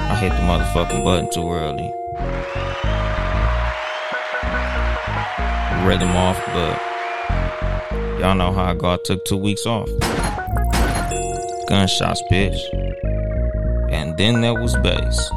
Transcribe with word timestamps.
I 0.00 0.16
hit 0.20 0.30
the 0.30 0.42
motherfucking 0.42 1.04
button 1.04 1.30
too 1.30 1.50
early. 1.50 1.92
Rhythm 5.86 6.16
off, 6.16 6.38
but 6.52 6.80
y'all 8.20 8.34
know 8.34 8.52
how 8.52 8.64
I 8.64 8.74
go. 8.74 8.96
Took 9.04 9.24
two 9.24 9.36
weeks 9.36 9.66
off. 9.66 9.88
Gunshots, 11.68 12.22
bitch. 12.30 12.58
And 13.90 14.16
then 14.16 14.40
there 14.40 14.54
was 14.54 14.76
bass. 14.76 15.30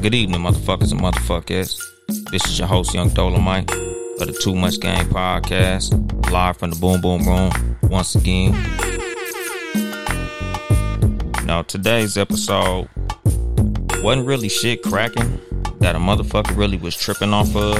Good 0.00 0.14
evening, 0.14 0.40
motherfuckers 0.40 0.92
and 0.92 1.00
motherfuckers. 1.00 1.76
This 2.30 2.44
is 2.46 2.58
your 2.58 2.68
host, 2.68 2.94
Yung 2.94 3.10
Dolemite, 3.10 3.68
of 4.20 4.26
the 4.28 4.32
Too 4.32 4.54
Much 4.54 4.80
Game 4.80 5.06
Podcast, 5.06 6.30
live 6.30 6.56
from 6.56 6.70
the 6.70 6.76
Boom 6.76 7.00
Boom 7.00 7.26
Room 7.26 7.78
once 7.82 8.14
again. 8.14 8.52
Now, 11.44 11.62
today's 11.62 12.16
episode 12.16 12.88
wasn't 14.02 14.26
really 14.26 14.48
shit 14.48 14.82
cracking 14.82 15.40
that 15.80 15.94
a 15.94 15.98
motherfucker 15.98 16.56
really 16.56 16.78
was 16.78 16.96
tripping 16.96 17.32
off 17.32 17.54
of. 17.54 17.76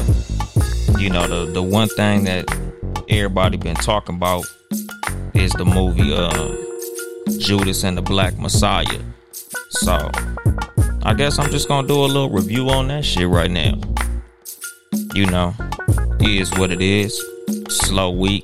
You 1.01 1.11
know, 1.11 1.27
the, 1.27 1.51
the 1.53 1.62
one 1.62 1.89
thing 1.89 2.25
that 2.25 2.50
everybody 3.09 3.56
been 3.56 3.77
talking 3.77 4.17
about 4.17 4.45
is 5.34 5.53
the 5.53 5.65
movie 5.65 6.12
uh, 6.15 6.55
Judas 7.39 7.83
and 7.83 7.97
the 7.97 8.03
Black 8.03 8.39
Messiah. 8.39 9.00
So, 9.71 10.11
I 11.03 11.15
guess 11.15 11.39
I'm 11.39 11.50
just 11.50 11.67
gonna 11.69 11.89
do 11.89 11.95
a 11.95 12.06
little 12.06 12.31
review 12.31 12.69
on 12.69 12.89
that 12.89 13.05
shit 13.05 13.28
right 13.28 13.50
now. 13.50 13.81
You 15.15 15.27
know, 15.27 15.55
is 16.20 16.50
what 16.59 16.70
it 16.70 16.81
is. 16.81 17.20
Slow 17.69 18.11
week. 18.11 18.42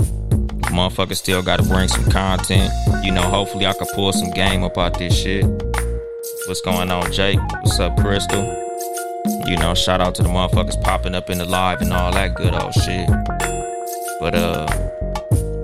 Motherfucker 0.71 1.17
still 1.17 1.43
gotta 1.43 1.63
bring 1.63 1.89
some 1.89 2.11
content. 2.11 2.73
You 3.03 3.13
know, 3.13 3.23
hopefully 3.23 3.67
I 3.67 3.73
can 3.73 3.87
pull 3.95 4.13
some 4.13 4.31
game 4.31 4.63
about 4.63 4.99
this 4.99 5.17
shit. 5.17 5.45
What's 6.47 6.61
going 6.63 6.91
on, 6.91 7.13
Jake? 7.13 7.39
What's 7.61 7.79
up, 7.79 7.97
Crystal? 7.99 8.43
You 9.47 9.57
know, 9.57 9.75
shout 9.75 10.01
out 10.01 10.15
to 10.17 10.23
the 10.23 10.29
motherfuckers 10.29 10.81
popping 10.83 11.15
up 11.15 11.31
in 11.31 11.39
the 11.39 11.45
live 11.45 11.81
and 11.81 11.93
all 11.93 12.13
that 12.13 12.35
good 12.35 12.55
old 12.55 12.75
shit. 12.75 13.09
But 14.21 14.35
uh 14.35 14.67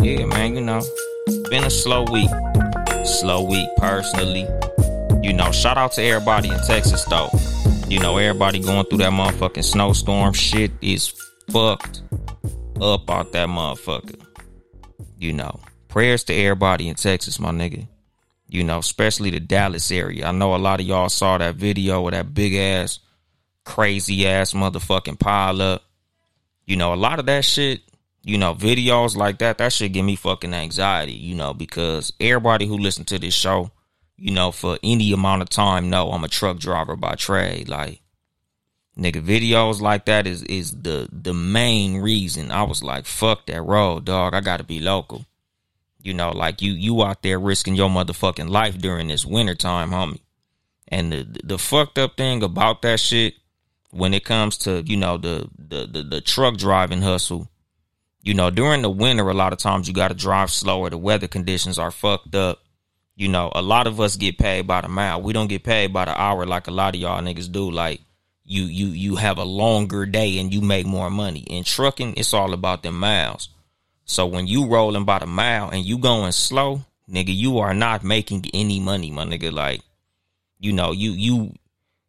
yeah, 0.02 0.24
man, 0.26 0.54
you 0.54 0.60
know, 0.60 0.82
been 1.50 1.64
a 1.64 1.70
slow 1.70 2.04
week. 2.04 2.30
Slow 3.04 3.42
week 3.42 3.68
personally. 3.78 4.46
You 5.22 5.32
know, 5.32 5.50
shout 5.52 5.76
out 5.76 5.92
to 5.92 6.02
everybody 6.02 6.48
in 6.48 6.58
Texas 6.66 7.04
though. 7.04 7.30
You 7.88 8.00
know, 8.00 8.18
everybody 8.18 8.60
going 8.60 8.84
through 8.86 8.98
that 8.98 9.12
motherfucking 9.12 9.64
snowstorm 9.64 10.34
shit 10.34 10.70
is 10.82 11.12
fucked 11.50 12.02
up 12.80 13.10
out 13.10 13.32
that 13.32 13.48
motherfucker. 13.48 14.20
You 15.18 15.32
know, 15.32 15.60
prayers 15.88 16.24
to 16.24 16.34
everybody 16.34 16.88
in 16.88 16.94
Texas, 16.94 17.40
my 17.40 17.50
nigga. 17.50 17.86
You 18.48 18.64
know, 18.64 18.78
especially 18.78 19.30
the 19.30 19.40
Dallas 19.40 19.90
area. 19.90 20.26
I 20.26 20.32
know 20.32 20.54
a 20.54 20.56
lot 20.56 20.80
of 20.80 20.86
y'all 20.86 21.10
saw 21.10 21.36
that 21.38 21.56
video 21.56 22.06
of 22.06 22.12
that 22.12 22.32
big 22.32 22.54
ass, 22.54 22.98
crazy 23.64 24.26
ass 24.26 24.54
motherfucking 24.54 25.18
pile 25.18 25.60
up. 25.60 25.82
You 26.64 26.76
know, 26.76 26.94
a 26.94 26.96
lot 26.96 27.18
of 27.18 27.26
that 27.26 27.44
shit, 27.44 27.82
you 28.22 28.38
know, 28.38 28.54
videos 28.54 29.16
like 29.16 29.38
that, 29.38 29.58
that 29.58 29.72
shit 29.72 29.92
give 29.92 30.04
me 30.04 30.16
fucking 30.16 30.54
anxiety, 30.54 31.12
you 31.12 31.34
know, 31.34 31.52
because 31.52 32.12
everybody 32.20 32.66
who 32.66 32.78
listen 32.78 33.04
to 33.06 33.18
this 33.18 33.34
show, 33.34 33.70
you 34.16 34.32
know, 34.32 34.50
for 34.50 34.78
any 34.82 35.12
amount 35.12 35.42
of 35.42 35.50
time 35.50 35.90
know 35.90 36.10
I'm 36.10 36.24
a 36.24 36.28
truck 36.28 36.58
driver 36.58 36.96
by 36.96 37.14
trade. 37.14 37.68
Like, 37.68 38.00
nigga, 38.98 39.22
videos 39.22 39.80
like 39.80 40.06
that 40.06 40.26
is 40.26 40.42
is 40.44 40.72
the 40.72 41.08
the 41.12 41.32
main 41.32 41.98
reason 41.98 42.50
I 42.50 42.64
was 42.64 42.82
like, 42.82 43.06
fuck 43.06 43.46
that 43.46 43.62
road, 43.62 44.04
dog. 44.04 44.34
I 44.34 44.40
gotta 44.40 44.64
be 44.64 44.80
local. 44.80 45.24
You 46.02 46.14
know, 46.14 46.30
like 46.30 46.60
you 46.60 46.72
you 46.72 47.02
out 47.02 47.22
there 47.22 47.38
risking 47.38 47.74
your 47.74 47.88
motherfucking 47.88 48.48
life 48.48 48.78
during 48.78 49.08
this 49.08 49.24
wintertime, 49.24 49.90
homie. 49.90 50.20
And 50.88 51.12
the 51.12 51.26
the 51.44 51.58
fucked 51.58 51.98
up 51.98 52.16
thing 52.16 52.42
about 52.42 52.82
that 52.82 53.00
shit, 53.00 53.34
when 53.90 54.14
it 54.14 54.24
comes 54.24 54.58
to, 54.58 54.82
you 54.84 54.96
know, 54.96 55.16
the 55.16 55.48
the 55.56 55.86
the, 55.86 56.02
the 56.02 56.20
truck 56.20 56.56
driving 56.56 57.02
hustle, 57.02 57.48
you 58.22 58.34
know, 58.34 58.50
during 58.50 58.82
the 58.82 58.90
winter 58.90 59.28
a 59.28 59.34
lot 59.34 59.52
of 59.52 59.58
times 59.58 59.86
you 59.88 59.94
gotta 59.94 60.14
drive 60.14 60.50
slower. 60.50 60.90
The 60.90 60.98
weather 60.98 61.28
conditions 61.28 61.78
are 61.78 61.90
fucked 61.90 62.34
up. 62.34 62.60
You 63.14 63.28
know, 63.28 63.50
a 63.52 63.62
lot 63.62 63.88
of 63.88 64.00
us 64.00 64.14
get 64.14 64.38
paid 64.38 64.68
by 64.68 64.80
the 64.80 64.88
mile. 64.88 65.20
We 65.20 65.32
don't 65.32 65.48
get 65.48 65.64
paid 65.64 65.92
by 65.92 66.04
the 66.04 66.18
hour 66.18 66.46
like 66.46 66.68
a 66.68 66.70
lot 66.70 66.94
of 66.94 67.00
y'all 67.00 67.20
niggas 67.20 67.50
do. 67.50 67.68
Like 67.68 68.00
you 68.48 68.62
you 68.62 68.86
you 68.86 69.16
have 69.16 69.36
a 69.36 69.44
longer 69.44 70.06
day 70.06 70.38
and 70.38 70.52
you 70.52 70.62
make 70.62 70.86
more 70.86 71.10
money. 71.10 71.40
In 71.40 71.64
trucking, 71.64 72.14
it's 72.16 72.32
all 72.32 72.54
about 72.54 72.82
the 72.82 72.90
miles. 72.90 73.50
So 74.06 74.26
when 74.26 74.46
you 74.46 74.66
rolling 74.66 75.04
by 75.04 75.18
the 75.18 75.26
mile 75.26 75.68
and 75.68 75.84
you 75.84 75.98
going 75.98 76.32
slow, 76.32 76.80
nigga, 77.10 77.36
you 77.36 77.58
are 77.58 77.74
not 77.74 78.02
making 78.02 78.46
any 78.54 78.80
money, 78.80 79.10
my 79.10 79.24
nigga. 79.24 79.52
Like, 79.52 79.82
you 80.58 80.72
know, 80.72 80.92
you 80.92 81.10
you 81.10 81.52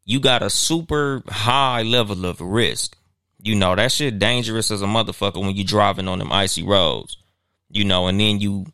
you 0.06 0.22
got 0.22 0.42
a 0.42 0.50
super 0.50 1.24
high 1.28 1.82
level 1.82 2.26
of 2.26 2.40
risk. 2.40 2.96
You 3.42 3.56
know, 3.56 3.76
that 3.76 3.92
shit 3.92 4.18
dangerous 4.18 4.72
as 4.72 4.82
a 4.82 4.86
motherfucker 4.86 5.42
when 5.42 5.58
you 5.58 5.66
driving 5.66 6.08
on 6.08 6.20
them 6.20 6.32
icy 6.32 6.64
roads. 6.64 7.18
You 7.70 7.84
know, 7.84 8.08
and 8.08 8.18
then 8.18 8.40
you 8.40 8.66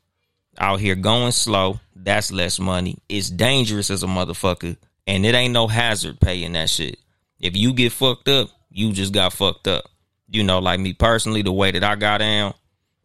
out 0.60 0.80
here 0.80 0.96
going 0.96 1.32
slow, 1.32 1.80
that's 1.96 2.32
less 2.32 2.60
money. 2.60 3.00
It's 3.10 3.32
dangerous 3.32 3.90
as 3.90 4.04
a 4.04 4.08
motherfucker, 4.08 4.78
and 5.08 5.26
it 5.26 5.34
ain't 5.34 5.54
no 5.54 5.68
hazard 5.68 6.20
paying 6.20 6.54
that 6.54 6.70
shit. 6.70 7.00
If 7.40 7.56
you 7.56 7.74
get 7.74 7.92
fucked 7.92 8.28
up, 8.28 8.50
you 8.70 8.92
just 8.94 9.14
got 9.14 9.34
fucked 9.34 9.68
up. 9.68 9.86
You 10.28 10.44
know, 10.44 10.60
like 10.60 10.80
me 10.80 10.94
personally, 10.94 11.42
the 11.42 11.52
way 11.52 11.72
that 11.72 11.84
I 11.84 11.96
got 11.96 12.20
down, 12.20 12.54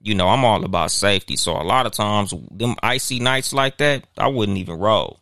you 0.00 0.14
know, 0.14 0.28
I'm 0.28 0.44
all 0.44 0.64
about 0.64 0.91
safety. 0.91 1.36
So 1.36 1.52
a 1.52 1.62
lot 1.62 1.86
of 1.86 1.92
times, 1.92 2.32
them 2.50 2.76
icy 2.82 3.20
nights 3.20 3.52
like 3.52 3.78
that, 3.78 4.04
I 4.16 4.28
wouldn't 4.28 4.58
even 4.58 4.78
roll. 4.78 5.20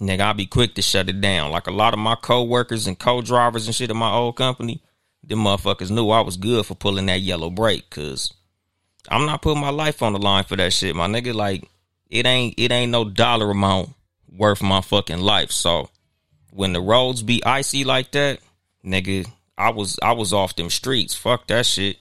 Nigga, 0.00 0.20
I'd 0.20 0.36
be 0.36 0.46
quick 0.46 0.74
to 0.74 0.82
shut 0.82 1.08
it 1.08 1.20
down. 1.20 1.50
Like 1.50 1.66
a 1.66 1.72
lot 1.72 1.94
of 1.94 1.98
my 1.98 2.16
co-workers 2.16 2.86
and 2.86 2.98
co-drivers 2.98 3.66
and 3.66 3.74
shit 3.74 3.90
in 3.90 3.96
my 3.96 4.12
old 4.12 4.36
company, 4.36 4.82
them 5.22 5.40
motherfuckers 5.40 5.90
knew 5.90 6.10
I 6.10 6.20
was 6.20 6.36
good 6.36 6.66
for 6.66 6.74
pulling 6.74 7.06
that 7.06 7.20
yellow 7.20 7.50
brake. 7.50 7.88
Cause 7.90 8.32
I'm 9.08 9.26
not 9.26 9.42
putting 9.42 9.60
my 9.60 9.70
life 9.70 10.02
on 10.02 10.12
the 10.12 10.18
line 10.18 10.44
for 10.44 10.56
that 10.56 10.72
shit, 10.72 10.96
my 10.96 11.06
nigga. 11.06 11.34
Like 11.34 11.68
it 12.10 12.26
ain't 12.26 12.54
it 12.58 12.72
ain't 12.72 12.92
no 12.92 13.04
dollar 13.04 13.50
amount 13.50 13.90
worth 14.30 14.62
my 14.62 14.80
fucking 14.80 15.20
life. 15.20 15.50
So 15.50 15.88
when 16.56 16.72
the 16.72 16.80
roads 16.80 17.22
be 17.22 17.44
icy 17.44 17.84
like 17.84 18.12
that, 18.12 18.40
nigga, 18.84 19.30
I 19.58 19.70
was 19.70 19.98
I 20.02 20.12
was 20.12 20.32
off 20.32 20.56
them 20.56 20.70
streets. 20.70 21.14
Fuck 21.14 21.46
that 21.48 21.66
shit. 21.66 21.98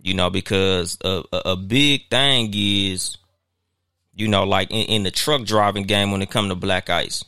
You 0.00 0.14
know, 0.14 0.30
because 0.30 0.98
a, 1.04 1.22
a, 1.32 1.36
a 1.46 1.56
big 1.56 2.08
thing 2.10 2.52
is, 2.54 3.16
you 4.14 4.28
know, 4.28 4.44
like 4.44 4.70
in, 4.70 4.86
in 4.86 5.02
the 5.04 5.10
truck 5.10 5.44
driving 5.44 5.84
game 5.84 6.10
when 6.10 6.22
it 6.22 6.30
come 6.30 6.48
to 6.48 6.54
black 6.54 6.90
ice. 6.90 7.24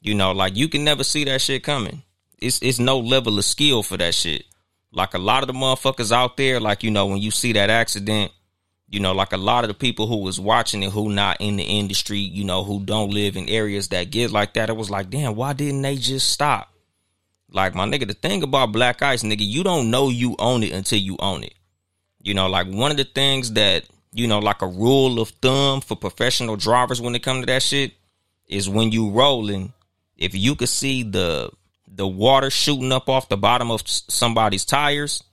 You 0.00 0.14
know, 0.14 0.32
like 0.32 0.56
you 0.56 0.68
can 0.68 0.82
never 0.82 1.04
see 1.04 1.24
that 1.24 1.42
shit 1.42 1.62
coming. 1.62 2.02
It's 2.38 2.60
it's 2.62 2.78
no 2.78 2.98
level 2.98 3.38
of 3.38 3.44
skill 3.44 3.82
for 3.82 3.98
that 3.98 4.14
shit. 4.14 4.44
Like 4.92 5.12
a 5.12 5.18
lot 5.18 5.42
of 5.42 5.46
the 5.46 5.52
motherfuckers 5.52 6.10
out 6.10 6.38
there, 6.38 6.58
like 6.58 6.82
you 6.82 6.90
know, 6.90 7.06
when 7.06 7.18
you 7.18 7.30
see 7.30 7.52
that 7.52 7.68
accident, 7.68 8.32
you 8.88 9.00
know, 9.00 9.12
like 9.12 9.32
a 9.32 9.36
lot 9.36 9.64
of 9.64 9.68
the 9.68 9.74
people 9.74 10.06
who 10.06 10.18
was 10.18 10.38
watching 10.38 10.82
it 10.82 10.92
who 10.92 11.10
not 11.10 11.38
in 11.40 11.56
the 11.56 11.64
industry, 11.64 12.18
you 12.18 12.44
know, 12.44 12.62
who 12.62 12.84
don't 12.84 13.10
live 13.10 13.36
in 13.36 13.48
areas 13.48 13.88
that 13.88 14.10
get 14.10 14.30
like 14.30 14.54
that, 14.54 14.70
it 14.70 14.76
was 14.76 14.90
like, 14.90 15.10
damn, 15.10 15.34
why 15.34 15.52
didn't 15.52 15.82
they 15.82 15.96
just 15.96 16.30
stop? 16.30 16.72
Like 17.50 17.74
my 17.74 17.86
nigga, 17.86 18.06
the 18.06 18.14
thing 18.14 18.42
about 18.42 18.72
black 18.72 19.02
ice, 19.02 19.22
nigga, 19.22 19.46
you 19.46 19.64
don't 19.64 19.90
know 19.90 20.08
you 20.08 20.36
own 20.38 20.62
it 20.62 20.72
until 20.72 20.98
you 20.98 21.16
own 21.18 21.42
it. 21.42 21.54
You 22.20 22.34
know, 22.34 22.48
like 22.48 22.68
one 22.68 22.90
of 22.90 22.96
the 22.96 23.04
things 23.04 23.52
that, 23.54 23.84
you 24.12 24.26
know, 24.26 24.38
like 24.38 24.62
a 24.62 24.66
rule 24.66 25.20
of 25.20 25.30
thumb 25.30 25.80
for 25.80 25.96
professional 25.96 26.56
drivers 26.56 27.00
when 27.00 27.14
it 27.14 27.22
comes 27.22 27.42
to 27.42 27.46
that 27.46 27.62
shit 27.62 27.92
is 28.48 28.68
when 28.68 28.92
you 28.92 29.10
rolling, 29.10 29.72
if 30.16 30.34
you 30.34 30.54
could 30.54 30.68
see 30.68 31.02
the 31.02 31.50
the 31.88 32.06
water 32.06 32.50
shooting 32.50 32.92
up 32.92 33.08
off 33.08 33.28
the 33.28 33.36
bottom 33.36 33.70
of 33.70 33.82
somebody's 33.86 34.64
tires, 34.64 35.24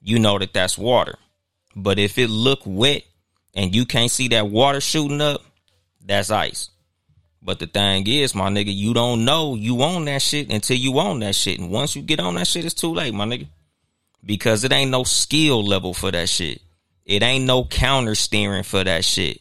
you 0.00 0.18
know 0.18 0.38
that 0.38 0.54
that's 0.54 0.78
water. 0.78 1.18
But 1.74 1.98
if 1.98 2.18
it 2.18 2.28
look 2.28 2.60
wet 2.64 3.02
and 3.54 3.74
you 3.74 3.86
can't 3.86 4.10
see 4.10 4.28
that 4.28 4.48
water 4.48 4.80
shooting 4.80 5.20
up, 5.20 5.42
that's 6.04 6.30
ice. 6.30 6.70
But 7.42 7.58
the 7.58 7.66
thing 7.66 8.06
is, 8.06 8.34
my 8.34 8.48
nigga, 8.50 8.74
you 8.74 8.94
don't 8.94 9.24
know 9.24 9.54
you 9.54 9.82
own 9.82 10.04
that 10.04 10.22
shit 10.22 10.52
until 10.52 10.76
you 10.76 10.98
own 11.00 11.20
that 11.20 11.34
shit. 11.34 11.58
And 11.58 11.70
once 11.70 11.96
you 11.96 12.02
get 12.02 12.20
on 12.20 12.36
that 12.36 12.46
shit, 12.46 12.64
it's 12.64 12.74
too 12.74 12.94
late, 12.94 13.12
my 13.12 13.24
nigga. 13.24 13.48
Because 14.24 14.62
it 14.62 14.72
ain't 14.72 14.92
no 14.92 15.02
skill 15.02 15.64
level 15.64 15.94
for 15.94 16.12
that 16.12 16.28
shit. 16.28 16.62
It 17.04 17.22
ain't 17.22 17.44
no 17.44 17.64
counter 17.64 18.14
steering 18.14 18.62
for 18.62 18.84
that 18.84 19.04
shit. 19.04 19.40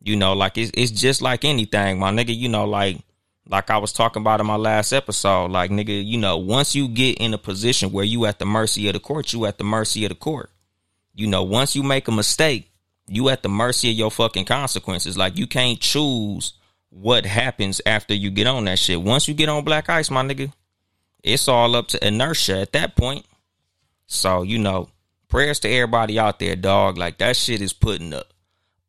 You 0.00 0.16
know, 0.16 0.32
like 0.32 0.56
it's 0.56 0.70
it's 0.74 0.90
just 0.90 1.20
like 1.20 1.44
anything, 1.44 1.98
my 1.98 2.10
nigga. 2.10 2.34
You 2.34 2.48
know, 2.48 2.64
like 2.64 2.98
like 3.46 3.70
I 3.70 3.78
was 3.78 3.92
talking 3.92 4.22
about 4.22 4.40
in 4.40 4.46
my 4.46 4.56
last 4.56 4.92
episode, 4.92 5.50
like 5.50 5.70
nigga, 5.70 6.04
you 6.04 6.18
know, 6.18 6.38
once 6.38 6.74
you 6.74 6.88
get 6.88 7.18
in 7.18 7.34
a 7.34 7.38
position 7.38 7.92
where 7.92 8.04
you 8.04 8.24
at 8.24 8.38
the 8.38 8.46
mercy 8.46 8.86
of 8.88 8.94
the 8.94 9.00
court, 9.00 9.32
you 9.32 9.44
at 9.44 9.58
the 9.58 9.64
mercy 9.64 10.04
of 10.04 10.10
the 10.10 10.14
court. 10.14 10.50
You 11.14 11.26
know, 11.26 11.42
once 11.42 11.76
you 11.76 11.82
make 11.82 12.08
a 12.08 12.12
mistake, 12.12 12.70
you 13.06 13.28
at 13.28 13.42
the 13.42 13.48
mercy 13.48 13.90
of 13.90 13.96
your 13.96 14.10
fucking 14.10 14.46
consequences. 14.46 15.16
Like 15.16 15.38
you 15.38 15.46
can't 15.46 15.80
choose 15.80 16.54
what 16.90 17.26
happens 17.26 17.80
after 17.86 18.14
you 18.14 18.30
get 18.30 18.46
on 18.46 18.64
that 18.64 18.78
shit. 18.78 19.00
Once 19.00 19.28
you 19.28 19.34
get 19.34 19.48
on 19.48 19.64
black 19.64 19.88
ice, 19.88 20.10
my 20.10 20.22
nigga, 20.22 20.52
it's 21.22 21.48
all 21.48 21.76
up 21.76 21.88
to 21.88 22.06
inertia 22.06 22.60
at 22.60 22.72
that 22.72 22.96
point. 22.96 23.26
So, 24.06 24.42
you 24.42 24.58
know, 24.58 24.88
prayers 25.28 25.60
to 25.60 25.68
everybody 25.68 26.18
out 26.18 26.38
there, 26.38 26.56
dog. 26.56 26.98
Like 26.98 27.18
that 27.18 27.36
shit 27.36 27.60
is 27.60 27.72
putting 27.72 28.12
a, 28.12 28.24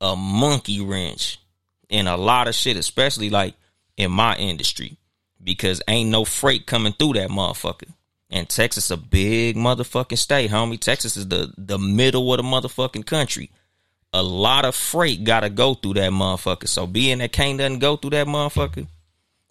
a 0.01 0.15
monkey 0.15 0.81
wrench 0.81 1.39
in 1.89 2.07
a 2.07 2.17
lot 2.17 2.47
of 2.47 2.55
shit, 2.55 2.77
especially 2.77 3.29
like 3.29 3.55
in 3.97 4.11
my 4.11 4.35
industry 4.35 4.97
because 5.43 5.81
ain't 5.87 6.09
no 6.09 6.25
freight 6.25 6.65
coming 6.65 6.93
through 6.93 7.13
that 7.13 7.29
motherfucker. 7.29 7.93
And 8.35 8.49
Texas 8.49 8.91
a 8.91 8.97
big 8.97 9.55
motherfucking 9.55 10.17
state, 10.17 10.51
homie. 10.51 10.77
Texas 10.77 11.15
is 11.15 11.29
the 11.29 11.53
the 11.57 11.79
middle 11.79 12.33
of 12.33 12.37
the 12.37 12.43
motherfucking 12.43 13.05
country. 13.05 13.49
A 14.11 14.21
lot 14.21 14.65
of 14.65 14.75
freight 14.75 15.23
gotta 15.23 15.49
go 15.49 15.73
through 15.73 15.93
that 15.93 16.11
motherfucker. 16.11 16.67
So 16.67 16.85
being 16.85 17.19
that 17.19 17.31
can't 17.31 17.57
doesn't 17.57 17.79
go 17.79 17.95
through 17.95 18.09
that 18.09 18.27
motherfucker, 18.27 18.87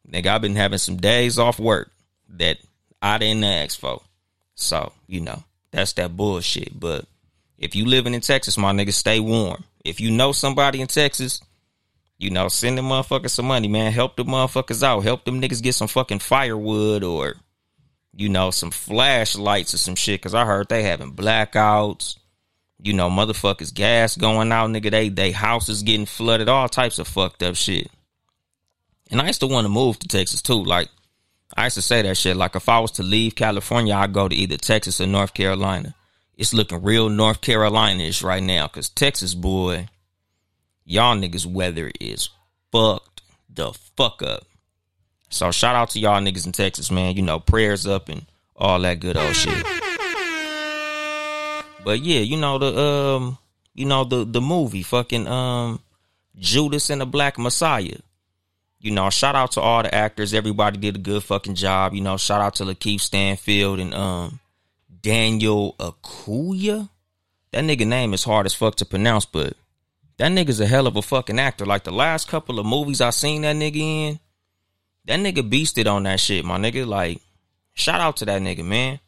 nigga, 0.07 0.27
I've 0.27 0.43
been 0.43 0.55
having 0.55 0.77
some 0.77 0.99
days 0.99 1.39
off 1.39 1.59
work 1.59 1.93
that 2.29 2.59
I 3.01 3.17
didn't 3.17 3.45
ask 3.45 3.81
for. 3.81 4.03
So, 4.55 4.93
you 5.07 5.23
know, 5.23 5.43
that's 5.71 5.95
that 5.95 6.15
bullshit. 6.15 6.79
But 6.79 7.07
if 7.57 7.75
you 7.75 7.87
living 7.87 8.13
in 8.13 8.21
Texas, 8.21 8.59
my 8.59 8.73
nigga, 8.73 8.93
stay 8.93 9.19
warm. 9.19 9.65
If 9.83 9.99
you 9.99 10.11
know 10.11 10.33
somebody 10.33 10.83
in 10.83 10.89
Texas, 10.89 11.41
you 12.19 12.29
know, 12.29 12.49
send 12.49 12.77
them 12.77 12.91
motherfuckers 12.91 13.31
some 13.31 13.47
money, 13.47 13.67
man. 13.67 13.93
Help 13.93 14.17
the 14.17 14.25
motherfuckers 14.25 14.83
out. 14.83 15.05
Help 15.05 15.25
them 15.25 15.41
niggas 15.41 15.63
get 15.63 15.75
some 15.75 15.89
fucking 15.89 16.19
firewood 16.19 17.03
or, 17.03 17.37
you 18.17 18.29
know, 18.29 18.51
some 18.51 18.71
flashlights 18.71 19.75
or 19.75 19.79
some 19.79 19.95
shit. 19.95 20.23
Cause 20.23 20.35
I 20.35 20.45
heard 20.45 20.69
they 20.69 20.83
having 20.83 21.13
blackouts. 21.13 22.17
You 22.83 22.93
know, 22.93 23.09
motherfuckers 23.09 23.73
gas 23.73 24.17
going 24.17 24.53
out, 24.53 24.69
nigga. 24.71 24.91
They 24.91 25.09
they 25.09 25.31
houses 25.31 25.83
getting 25.83 26.07
flooded, 26.07 26.49
all 26.49 26.69
types 26.69 26.99
of 26.99 27.09
fucked 27.09 27.43
up 27.43 27.57
shit. 27.57 27.91
And 29.11 29.21
I 29.21 29.27
used 29.27 29.41
to 29.41 29.47
want 29.47 29.65
to 29.65 29.71
move 29.71 29.99
to 30.01 30.09
Texas 30.09 30.43
too. 30.43 30.63
Like 30.63 30.89
I 31.57 31.65
used 31.65 31.77
to 31.77 31.83
say 31.83 32.03
that 32.03 32.17
shit. 32.17 32.37
Like 32.37 32.57
if 32.57 32.69
I 32.69 32.81
was 32.81 32.91
to 32.93 33.03
leave 33.03 33.37
California, 33.37 33.95
I'd 33.95 34.13
go 34.13 34.29
to 34.29 34.35
either 34.35 34.57
Texas 34.57 35.01
or 35.01 35.07
North 35.07 35.35
Carolina. 35.35 35.95
It's 36.37 36.53
looking 36.53 36.83
real 36.83 37.09
North 37.09 37.41
Carolina-ish 37.41 38.23
right 38.23 38.43
now. 38.43 38.67
Cause 38.67 38.89
Texas, 38.89 39.35
boy, 39.35 39.89
y'all 40.85 41.17
niggas 41.17 41.47
weather 41.47 41.91
is 42.01 42.29
fucked 42.73 43.15
the 43.55 43.73
fuck 43.97 44.23
up. 44.23 44.47
So 45.35 45.51
shout 45.51 45.75
out 45.75 45.91
to 45.91 45.99
y'all 45.99 46.21
niggas 46.21 46.47
in 46.47 46.53
Texas, 46.53 46.93
man. 46.93 47.17
You 47.17 47.23
know, 47.23 47.41
prayers 47.41 47.87
up 47.87 48.09
and 48.09 48.25
all 48.57 48.81
that 48.81 49.01
good 49.01 49.17
old 49.17 49.35
shit. 49.35 49.67
But 51.85 52.01
yeah, 52.01 52.21
you 52.21 52.37
know 52.37 52.59
the 52.59 52.81
um 52.81 53.39
you 53.75 53.85
know 53.85 54.05
the 54.05 54.25
the 54.25 54.41
movie 54.41 54.85
fucking 54.85 55.27
um 55.27 55.81
Judas 56.39 56.89
and 56.89 57.01
the 57.01 57.07
Black 57.07 57.37
Messiah. 57.37 57.99
You 58.79 58.93
know, 58.93 59.11
shout 59.11 59.35
out 59.35 59.53
to 59.53 59.61
all 59.61 59.83
the 59.83 59.93
actors. 59.93 60.35
Everybody 60.35 60.79
did 60.79 60.97
a 60.97 60.99
good 60.99 61.25
fucking 61.25 61.57
job. 61.57 61.95
You 61.95 62.01
know, 62.01 62.17
shout 62.17 62.41
out 62.41 62.55
to 62.57 62.65
Lakeith 62.65 63.01
Stanfield 63.01 63.81
and 63.81 63.93
um 63.93 64.39
Daniel 65.03 65.75
Kaluuya. 65.79 66.89
That 67.51 67.65
nigga 67.65 67.87
name 67.87 68.15
is 68.15 68.23
hard 68.25 68.47
as 68.47 68.55
fuck 68.55 68.77
to 68.77 68.85
pronounce, 68.85 69.27
but 69.27 69.55
that 70.19 70.31
nigga's 70.31 70.61
a 70.61 70.67
hell 70.67 70.87
of 70.87 70.97
a 70.97 71.03
fucking 71.03 71.41
actor. 71.41 71.67
Like 71.67 71.83
the 71.83 71.93
last 71.93 72.29
couple 72.29 72.61
of 72.61 72.67
movies 72.67 73.01
I 73.01 73.11
seen 73.11 73.43
that 73.43 73.57
nigga 73.57 73.77
in, 73.77 74.21
that 75.07 75.21
nigga 75.21 75.49
beasted 75.49 75.91
on 75.91 76.05
that 76.05 76.21
shit, 76.21 76.45
my 76.45 76.59
nigga. 76.59 76.87
Like, 76.87 77.21
shout 77.75 78.01
out 78.01 78.19
to 78.19 78.25
that 78.27 78.41
nigga, 78.43 78.65
man. 78.65 79.01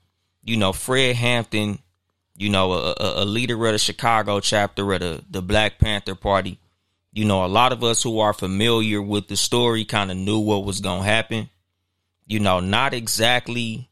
You 0.43 0.57
know, 0.57 0.73
Fred 0.73 1.17
Hampton, 1.17 1.79
you 2.37 2.51
know, 2.51 2.73
a, 2.73 2.95
a, 2.99 3.23
a 3.23 3.25
leader 3.25 3.55
of 3.67 3.73
the 3.73 3.79
Chicago 3.79 4.41
chapter 4.41 4.93
of 4.93 5.01
the, 5.01 5.25
the 5.31 5.43
Black 5.43 5.79
Panther 5.79 6.15
Party. 6.15 6.59
You 7.13 7.25
know, 7.25 7.45
a 7.45 7.49
lot 7.49 7.73
of 7.73 7.83
us 7.83 8.03
who 8.03 8.21
are 8.21 8.35
familiar 8.35 9.01
with 9.01 9.29
the 9.29 9.37
story 9.37 9.85
kind 9.85 10.11
of 10.11 10.17
knew 10.19 10.39
what 10.39 10.65
was 10.65 10.81
gonna 10.81 11.03
happen. 11.03 11.49
You 12.27 12.41
know, 12.41 12.61
not 12.61 12.93
exactly 12.93 13.89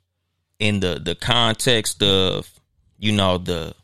in 0.58 0.80
the 0.80 1.00
the 1.02 1.14
context 1.14 2.02
of, 2.02 2.50
you 2.98 3.12
know, 3.12 3.38
the 3.38 3.74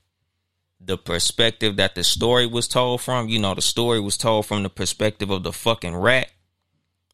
the 0.79 0.99
perspective 0.99 1.77
that 1.77 1.95
the 1.95 2.05
story 2.05 2.47
was 2.47 2.69
told 2.69 3.01
from. 3.01 3.29
You 3.29 3.39
know, 3.39 3.55
the 3.55 3.63
story 3.63 4.01
was 4.01 4.19
told 4.19 4.47
from 4.47 4.63
the 4.63 4.69
perspective 4.69 5.31
of 5.31 5.43
the 5.43 5.53
fucking 5.53 5.97
rat. 5.97 6.31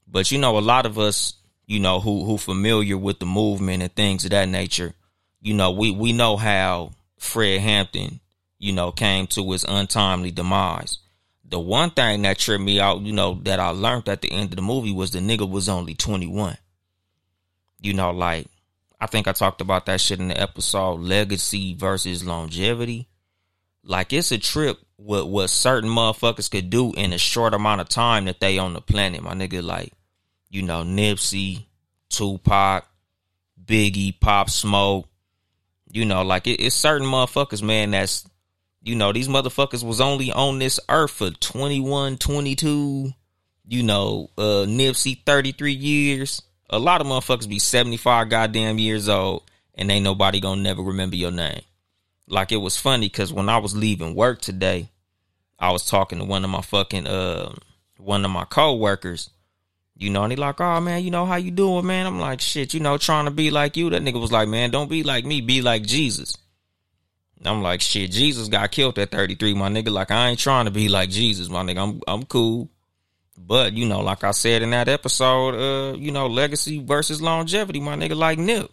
But 0.07 0.31
you 0.31 0.39
know, 0.39 0.59
a 0.59 0.61
lot 0.61 0.87
of 0.87 0.99
us, 0.99 1.35
you 1.67 1.81
know, 1.81 2.01
who 2.01 2.25
who 2.25 2.39
familiar 2.39 2.97
with 2.97 3.19
the 3.19 3.27
movement 3.27 3.83
and 3.83 3.95
things 3.95 4.25
of 4.25 4.31
that 4.31 4.49
nature, 4.49 4.95
you 5.41 5.55
know, 5.55 5.71
we 5.73 5.91
we 5.91 6.13
know 6.13 6.37
how 6.37 6.93
Fred 7.19 7.61
Hampton, 7.61 8.21
you 8.59 8.73
know, 8.73 8.93
came 8.93 9.27
to 9.29 9.51
his 9.53 9.65
untimely 9.65 10.31
demise. 10.31 10.99
The 11.49 11.61
one 11.61 11.91
thing 11.91 12.23
that 12.23 12.39
tripped 12.39 12.65
me 12.65 12.81
out, 12.81 13.03
you 13.03 13.13
know, 13.13 13.35
that 13.45 13.61
I 13.61 13.69
learned 13.69 14.09
at 14.09 14.21
the 14.21 14.33
end 14.33 14.51
of 14.51 14.57
the 14.57 14.63
movie 14.63 14.93
was 14.93 15.13
the 15.13 15.21
nigga 15.21 15.49
was 15.49 15.69
only 15.69 15.95
21. 15.95 16.59
You 17.81 17.95
know, 17.95 18.11
like 18.11 18.47
I 19.01 19.07
think 19.07 19.29
I 19.29 19.33
talked 19.33 19.61
about 19.61 19.87
that 19.87 20.01
shit 20.01 20.21
in 20.21 20.29
the 20.29 20.41
episode 20.41 21.01
Legacy 21.01 21.75
versus 21.75 22.25
Longevity. 22.25 23.09
Like 23.85 24.13
it's 24.13 24.33
a 24.33 24.39
trip 24.39 24.79
what 24.97 25.29
what 25.29 25.51
certain 25.51 25.91
motherfuckers 25.91 26.51
could 26.51 26.71
do 26.71 26.93
in 26.95 27.13
a 27.13 27.19
short 27.19 27.55
amount 27.55 27.81
of 27.81 27.89
time 27.89 28.25
that 28.25 28.41
they 28.41 28.59
on 28.59 28.73
the 28.73 28.81
planet. 28.81 29.23
My 29.23 29.35
nigga, 29.35 29.63
like 29.63 29.93
you 30.57 30.63
know 30.63 30.83
Nipsey, 30.83 31.67
Tupac, 32.09 32.89
Biggie, 33.65 34.19
Pop 34.19 34.51
Smoke. 34.51 35.09
You 35.93 36.05
know, 36.05 36.23
like 36.23 36.47
it, 36.47 36.61
it's 36.61 36.75
certain 36.75 37.07
motherfuckers, 37.07 37.63
man. 37.63 37.93
That's 37.93 38.29
you 38.83 38.95
know 38.95 39.13
these 39.13 39.29
motherfuckers 39.29 39.85
was 39.85 40.01
only 40.01 40.33
on 40.33 40.59
this 40.59 40.81
earth 40.89 41.13
for 41.13 41.31
21, 41.31 42.19
22. 42.19 43.13
You 43.69 43.83
know, 43.83 44.31
uh 44.39 44.65
Nipsey 44.67 45.25
thirty 45.25 45.53
three 45.53 45.73
years. 45.73 46.43
A 46.71 46.79
lot 46.79 47.01
of 47.01 47.07
motherfuckers 47.07 47.49
be 47.49 47.59
seventy 47.59 47.97
five 47.97 48.31
goddamn 48.31 48.79
years 48.79 49.09
old, 49.09 49.43
and 49.75 49.91
ain't 49.91 50.05
nobody 50.05 50.41
gonna 50.41 50.63
never 50.63 50.83
remember 50.83 51.17
your 51.17 51.33
name 51.33 51.63
like 52.29 52.53
it 52.53 52.57
was 52.57 52.77
funny 52.77 53.07
because 53.09 53.33
when 53.33 53.49
I 53.49 53.59
was 53.59 53.77
leaving 53.77 54.15
work 54.15 54.41
today, 54.41 54.89
I 55.59 55.71
was 55.71 55.87
talking 55.87 56.19
to 56.19 56.25
one 56.25 56.45
of 56.45 56.51
my 56.51 56.63
fucking 56.63 57.07
uh 57.07 57.55
one 57.99 58.25
of 58.25 58.31
my 58.31 58.45
co-workers, 58.45 59.31
you 59.99 60.11
know, 60.11 60.25
and 60.25 60.33
he 60.33 60.37
like, 60.37 60.61
oh 60.61 60.81
man, 60.81 61.03
you 61.03 61.11
know 61.11 61.25
how 61.25 61.37
you 61.37 61.51
doing, 61.51 61.87
man? 61.87 62.07
I'm 62.07 62.21
like, 62.21 62.41
shit, 62.41 62.75
you 62.75 62.81
know, 62.81 62.99
trying 62.99 63.25
to 63.25 63.31
be 63.31 63.51
like 63.51 63.77
you. 63.77 63.91
That 63.91 64.03
nigga 64.03 64.21
was 64.21 64.33
like, 64.33 64.49
man, 64.49 64.71
don't 64.71 64.91
be 64.91 65.03
like 65.03 65.25
me, 65.25 65.41
be 65.41 65.63
like 65.63 65.83
Jesus. 65.83 66.37
I'm 67.45 67.63
like, 67.63 67.81
shit, 67.81 68.11
Jesus 68.11 68.49
got 68.49 68.71
killed 68.71 68.99
at 68.99 69.11
33, 69.11 69.55
my 69.55 69.69
nigga. 69.69 69.91
Like, 69.91 70.11
I 70.11 70.29
ain't 70.29 70.39
trying 70.39 70.65
to 70.65 70.71
be 70.71 70.89
like 70.89 71.11
Jesus, 71.11 71.49
my 71.49 71.63
nigga. 71.63 71.83
I'm 71.83 72.01
I'm 72.07 72.25
cool. 72.25 72.71
But, 73.39 73.75
you 73.75 73.87
know, 73.87 74.01
like 74.01 74.25
I 74.25 74.31
said 74.31 74.63
in 74.63 74.71
that 74.71 74.89
episode, 74.89 75.55
uh, 75.55 75.97
you 75.97 76.11
know, 76.11 76.27
legacy 76.27 76.83
versus 76.83 77.21
longevity, 77.21 77.81
my 77.81 77.95
nigga, 77.95 78.17
like 78.17 78.39
Nip. 78.39 78.71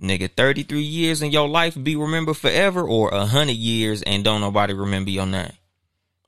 Nigga, 0.00 0.30
33 0.30 0.80
years 0.80 1.22
in 1.22 1.30
your 1.30 1.48
life 1.48 1.76
be 1.80 1.94
remembered 1.94 2.36
forever 2.36 2.82
or 2.82 3.10
a 3.10 3.18
100 3.18 3.52
years 3.52 4.02
and 4.02 4.24
don't 4.24 4.40
nobody 4.40 4.72
remember 4.72 5.10
your 5.10 5.26
name. 5.26 5.52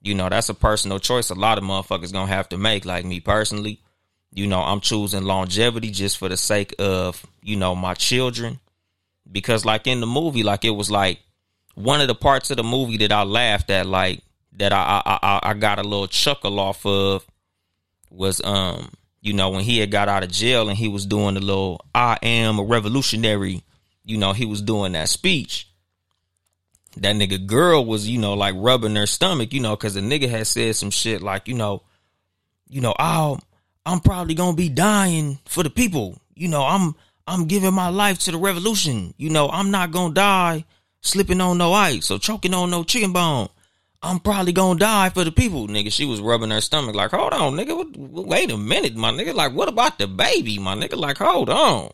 You 0.00 0.14
know, 0.14 0.28
that's 0.28 0.48
a 0.48 0.54
personal 0.54 0.98
choice 0.98 1.30
a 1.30 1.34
lot 1.34 1.58
of 1.58 1.64
motherfuckers 1.64 2.12
gonna 2.12 2.30
have 2.30 2.48
to 2.50 2.58
make. 2.58 2.84
Like 2.84 3.04
me 3.04 3.20
personally, 3.20 3.80
you 4.34 4.48
know, 4.48 4.60
I'm 4.60 4.80
choosing 4.80 5.22
longevity 5.22 5.90
just 5.90 6.18
for 6.18 6.28
the 6.28 6.36
sake 6.36 6.74
of, 6.80 7.24
you 7.40 7.54
know, 7.54 7.76
my 7.76 7.94
children. 7.94 8.58
Because 9.30 9.64
like 9.64 9.86
in 9.86 10.00
the 10.00 10.06
movie, 10.06 10.42
like 10.42 10.64
it 10.64 10.70
was 10.70 10.90
like 10.90 11.20
one 11.74 12.00
of 12.00 12.08
the 12.08 12.16
parts 12.16 12.50
of 12.50 12.56
the 12.56 12.64
movie 12.64 12.98
that 12.98 13.12
I 13.12 13.22
laughed 13.22 13.70
at, 13.70 13.86
like 13.86 14.22
that 14.56 14.72
I 14.72 15.02
I 15.06 15.18
I, 15.22 15.40
I 15.50 15.54
got 15.54 15.78
a 15.78 15.84
little 15.84 16.08
chuckle 16.08 16.58
off 16.58 16.84
of 16.84 17.24
was 18.10 18.44
um 18.44 18.90
you 19.20 19.32
know, 19.32 19.50
when 19.50 19.64
he 19.64 19.78
had 19.78 19.90
got 19.90 20.08
out 20.08 20.22
of 20.22 20.30
jail 20.30 20.68
and 20.68 20.76
he 20.76 20.88
was 20.88 21.06
doing 21.06 21.34
the 21.34 21.40
little 21.40 21.80
I 21.94 22.18
am 22.20 22.58
a 22.58 22.64
revolutionary, 22.64 23.62
you 24.04 24.18
know, 24.18 24.32
he 24.32 24.46
was 24.46 24.60
doing 24.60 24.92
that 24.92 25.08
speech. 25.08 25.70
That 26.96 27.16
nigga 27.16 27.46
girl 27.46 27.84
was, 27.84 28.08
you 28.08 28.18
know, 28.18 28.34
like 28.34 28.54
rubbing 28.58 28.96
her 28.96 29.06
stomach, 29.06 29.52
you 29.52 29.60
know, 29.60 29.76
cause 29.76 29.94
the 29.94 30.00
nigga 30.00 30.28
had 30.28 30.46
said 30.48 30.74
some 30.76 30.90
shit 30.90 31.22
like, 31.22 31.48
you 31.48 31.54
know, 31.54 31.82
you 32.68 32.80
know, 32.80 32.94
oh, 32.98 33.38
I'm 33.86 34.00
probably 34.00 34.34
gonna 34.34 34.56
be 34.56 34.68
dying 34.68 35.38
for 35.44 35.62
the 35.62 35.70
people. 35.70 36.18
You 36.34 36.48
know, 36.48 36.64
I'm 36.64 36.94
I'm 37.26 37.46
giving 37.46 37.74
my 37.74 37.88
life 37.88 38.18
to 38.20 38.32
the 38.32 38.38
revolution. 38.38 39.14
You 39.16 39.30
know, 39.30 39.48
I'm 39.48 39.70
not 39.70 39.90
gonna 39.90 40.14
die 40.14 40.64
slipping 41.00 41.40
on 41.40 41.58
no 41.58 41.72
ice 41.72 42.10
or 42.10 42.18
choking 42.18 42.54
on 42.54 42.70
no 42.70 42.82
chicken 42.84 43.12
bone. 43.12 43.48
I'm 44.02 44.20
probably 44.20 44.52
gonna 44.52 44.78
die 44.78 45.10
for 45.10 45.24
the 45.24 45.32
people, 45.32 45.66
nigga. 45.66 45.90
She 45.90 46.04
was 46.04 46.20
rubbing 46.20 46.50
her 46.50 46.60
stomach 46.60 46.94
like, 46.94 47.10
hold 47.10 47.32
on, 47.32 47.54
nigga. 47.54 47.96
Wait 47.96 48.50
a 48.50 48.56
minute, 48.56 48.94
my 48.94 49.10
nigga. 49.10 49.34
Like, 49.34 49.52
what 49.52 49.68
about 49.68 49.98
the 49.98 50.06
baby, 50.06 50.58
my 50.58 50.74
nigga? 50.74 50.96
Like, 50.96 51.18
hold 51.18 51.48
on. 51.48 51.90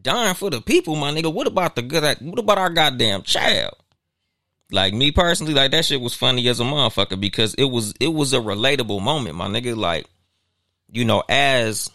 Dying 0.00 0.34
for 0.34 0.50
the 0.50 0.60
people, 0.60 0.94
my 0.96 1.10
nigga. 1.10 1.32
What 1.32 1.46
about 1.46 1.74
the 1.74 1.82
good? 1.82 2.18
What 2.20 2.38
about 2.38 2.58
our 2.58 2.70
goddamn 2.70 3.22
child? 3.22 3.74
Like 4.72 4.94
me 4.94 5.10
personally, 5.10 5.54
like 5.54 5.72
that 5.72 5.84
shit 5.84 6.00
was 6.00 6.14
funny 6.14 6.46
as 6.46 6.60
a 6.60 6.62
motherfucker 6.62 7.20
because 7.20 7.54
it 7.54 7.64
was 7.64 7.92
it 7.98 8.08
was 8.08 8.32
a 8.32 8.38
relatable 8.38 9.02
moment, 9.02 9.34
my 9.34 9.48
nigga. 9.48 9.76
Like, 9.76 10.06
you 10.92 11.04
know, 11.04 11.22
as 11.28 11.90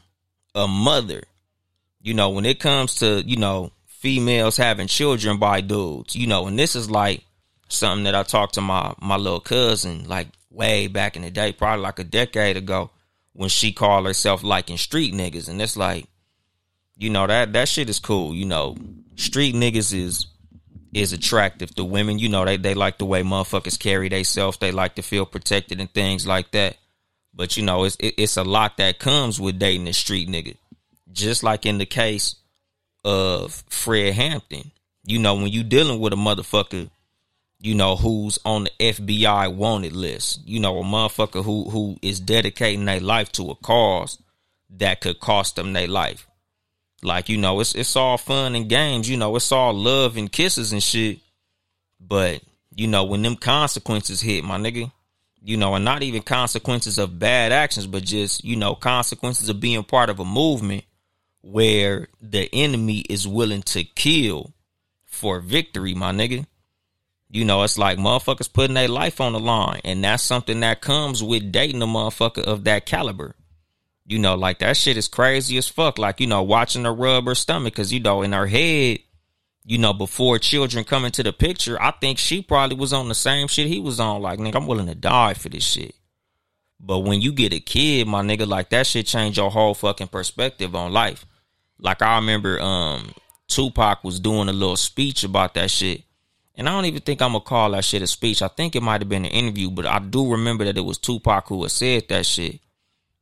a 0.54 0.68
mother, 0.68 1.24
you 2.02 2.14
know, 2.14 2.30
when 2.30 2.46
it 2.46 2.60
comes 2.60 2.96
to, 2.96 3.24
you 3.26 3.38
know, 3.38 3.72
females 3.88 4.58
having 4.58 4.88
children 4.88 5.38
by 5.38 5.62
dudes, 5.62 6.16
you 6.16 6.28
know, 6.28 6.48
and 6.48 6.58
this 6.58 6.76
is 6.76 6.90
like 6.90 7.24
something 7.68 8.06
that 8.06 8.16
I 8.16 8.24
talked 8.24 8.54
to 8.56 8.62
my 8.62 8.94
my 9.02 9.18
little 9.18 9.40
cousin 9.40 10.08
like 10.08 10.28
way 10.50 10.88
back 10.88 11.16
in 11.16 11.24
the 11.24 11.32
day, 11.32 11.52
probably 11.52 11.84
like 11.84 12.00
a 12.00 12.04
decade 12.04 12.58
ago, 12.58 12.92
when 13.34 13.50
she 13.50 13.72
called 13.72 14.06
herself 14.06 14.44
liking 14.44 14.78
street 14.78 15.14
niggas, 15.14 15.50
and 15.50 15.62
it's 15.62 15.76
like, 15.76 16.06
you 16.98 17.10
know, 17.10 17.28
that 17.28 17.54
that 17.54 17.68
shit 17.68 17.90
is 17.90 18.00
cool. 18.00 18.34
You 18.34 18.46
know, 18.46 18.78
street 19.16 19.56
niggas 19.56 19.94
is 19.94 20.28
is 20.94 21.12
attractive 21.12 21.76
to 21.76 21.84
women. 21.84 22.20
You 22.20 22.30
know, 22.30 22.46
they 22.46 22.58
they 22.58 22.74
like 22.74 22.98
the 22.98 23.06
way 23.06 23.24
motherfuckers 23.24 23.78
carry 23.78 24.08
themselves. 24.10 24.58
They 24.58 24.72
like 24.72 24.96
to 24.96 25.02
feel 25.02 25.26
protected 25.26 25.82
and 25.82 25.92
things 25.92 26.26
like 26.26 26.52
that. 26.52 26.78
But 27.36 27.58
you 27.58 27.64
know, 27.64 27.84
it's 27.84 27.98
it, 27.98 28.16
it's 28.18 28.38
a 28.38 28.44
lot 28.44 28.78
that 28.78 29.00
comes 29.00 29.40
with 29.40 29.60
dating 29.60 29.88
a 29.88 29.94
street 29.94 30.30
nigga. 30.30 30.56
Just 31.12 31.44
like 31.44 31.66
in 31.66 31.78
the 31.78 31.86
case 31.86 32.36
of 33.04 33.64
Fred 33.70 34.14
Hampton, 34.14 34.72
you 35.06 35.20
know, 35.20 35.36
when 35.36 35.48
you 35.48 35.64
dealing 35.64 36.00
with 36.00 36.14
a 36.14 36.16
motherfucker, 36.16 36.90
you 37.60 37.76
know, 37.76 37.96
who's 37.96 38.40
on 38.46 38.66
the 38.66 38.72
FBI 38.80 39.54
wanted 39.54 39.94
list, 39.94 40.42
you 40.46 40.60
know, 40.60 40.80
a 40.80 40.84
motherfucker 40.84 41.44
who 41.44 41.70
who 41.70 41.98
is 42.02 42.20
dedicating 42.20 42.86
their 42.86 43.00
life 43.00 43.32
to 43.34 43.52
a 43.52 43.56
cause 43.56 44.18
that 44.70 45.02
could 45.02 45.20
cost 45.20 45.56
them 45.56 45.74
their 45.74 45.88
life. 45.88 46.28
Like, 47.04 47.30
you 47.30 47.38
know, 47.38 47.60
it's 47.60 47.76
it's 47.76 47.96
all 47.96 48.18
fun 48.18 48.56
and 48.56 48.70
games, 48.70 49.10
you 49.10 49.18
know, 49.18 49.36
it's 49.36 49.52
all 49.52 49.74
love 49.74 50.18
and 50.18 50.32
kisses 50.32 50.72
and 50.72 50.82
shit. 50.82 51.20
But, 52.00 52.42
you 52.74 52.88
know, 52.88 53.04
when 53.04 53.22
them 53.22 53.36
consequences 53.36 54.22
hit, 54.22 54.44
my 54.44 54.58
nigga, 54.58 54.92
you 55.46 55.58
know, 55.58 55.76
and 55.76 55.86
not 55.86 56.02
even 56.02 56.24
consequences 56.24 56.98
of 56.98 57.20
bad 57.20 57.52
actions, 57.52 57.86
but 57.86 58.04
just, 58.04 58.44
you 58.44 58.56
know, 58.56 58.74
consequences 58.74 59.48
of 59.48 59.60
being 59.60 59.84
part 59.84 60.10
of 60.10 60.20
a 60.20 60.26
movement 60.26 60.84
where 61.42 62.08
the 62.20 62.50
enemy 62.52 63.02
is 63.02 63.28
willing 63.28 63.62
to 63.62 63.84
kill 63.84 64.52
for 65.06 65.40
victory, 65.40 65.94
my 65.94 66.12
nigga. 66.12 66.48
You 67.30 67.46
know, 67.46 67.62
it's 67.62 67.78
like 67.78 68.00
motherfuckers 68.00 68.52
putting 68.52 68.74
their 68.74 68.88
life 68.88 69.22
on 69.22 69.34
the 69.34 69.40
line. 69.40 69.82
And 69.84 70.04
that's 70.04 70.24
something 70.24 70.62
that 70.62 70.82
comes 70.82 71.22
with 71.22 71.52
dating 71.52 71.84
a 71.84 71.86
motherfucker 71.86 72.44
of 72.44 72.64
that 72.64 72.88
caliber. 72.88 73.36
You 74.08 74.18
know, 74.18 74.34
like 74.34 74.60
that 74.60 74.78
shit 74.78 74.98
is 74.98 75.08
crazy 75.08 75.58
as 75.58 75.68
fuck. 75.68 76.00
Like, 76.00 76.20
you 76.20 76.26
know, 76.26 76.42
watching 76.42 76.86
her 76.86 76.94
rub 76.94 77.28
her 77.28 77.36
stomach 77.36 77.74
because, 77.74 77.94
you 77.94 78.00
know, 78.00 78.24
in 78.24 78.32
her 78.32 78.48
head, 78.48 78.98
you 79.66 79.80
know, 79.80 79.94
before 79.94 80.38
children 80.38 80.84
come 80.84 81.06
into 81.06 81.24
the 81.24 81.34
picture, 81.34 81.82
I 81.82 81.92
think 81.92 82.20
she 82.20 82.42
probably 82.42 82.78
was 82.78 82.94
on 82.94 83.08
the 83.08 83.16
same 83.16 83.48
shit 83.48 83.68
he 83.68 83.80
was 83.80 84.00
on. 84.00 84.22
Like, 84.22 84.38
nigga, 84.40 84.56
I'm 84.56 84.68
willing 84.68 84.86
to 84.88 84.96
die 84.96 85.34
for 85.34 85.50
this 85.50 85.64
shit. 85.64 85.96
But 86.80 87.00
when 87.00 87.20
you 87.20 87.32
get 87.32 87.54
a 87.54 87.60
kid, 87.60 88.08
my 88.08 88.22
nigga, 88.22 88.48
like 88.48 88.70
that 88.70 88.86
shit 88.86 89.08
change 89.08 89.38
your 89.38 89.50
whole 89.50 89.74
fucking 89.74 90.10
perspective 90.10 90.76
on 90.76 90.94
life. 90.94 91.26
Like 91.80 92.02
I 92.02 92.18
remember 92.18 92.60
um 92.62 93.12
Tupac 93.48 94.04
was 94.04 94.20
doing 94.20 94.50
a 94.50 94.54
little 94.54 94.78
speech 94.78 95.24
about 95.24 95.56
that 95.56 95.72
shit. 95.72 96.04
And 96.54 96.70
I 96.70 96.72
don't 96.72 96.86
even 96.86 97.02
think 97.02 97.22
I'm 97.22 97.32
gonna 97.32 97.42
call 97.42 97.72
that 97.72 97.86
shit 97.86 98.02
a 98.02 98.08
speech. 98.08 98.42
I 98.42 98.48
think 98.50 98.76
it 98.76 98.84
might 98.84 99.02
have 99.02 99.10
been 99.10 99.26
an 99.26 99.32
interview, 99.32 99.72
but 99.72 99.86
I 99.86 100.00
do 100.00 100.32
remember 100.32 100.66
that 100.66 100.78
it 100.78 100.86
was 100.86 100.98
Tupac 100.98 101.48
who 101.48 101.64
had 101.64 101.72
said 101.72 102.08
that 102.10 102.26
shit. 102.26 102.60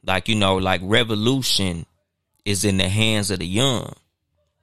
Like, 0.05 0.27
you 0.27 0.35
know, 0.35 0.57
like 0.57 0.81
revolution 0.83 1.85
is 2.43 2.65
in 2.65 2.77
the 2.77 2.89
hands 2.89 3.31
of 3.31 3.39
the 3.39 3.47
young. 3.47 3.93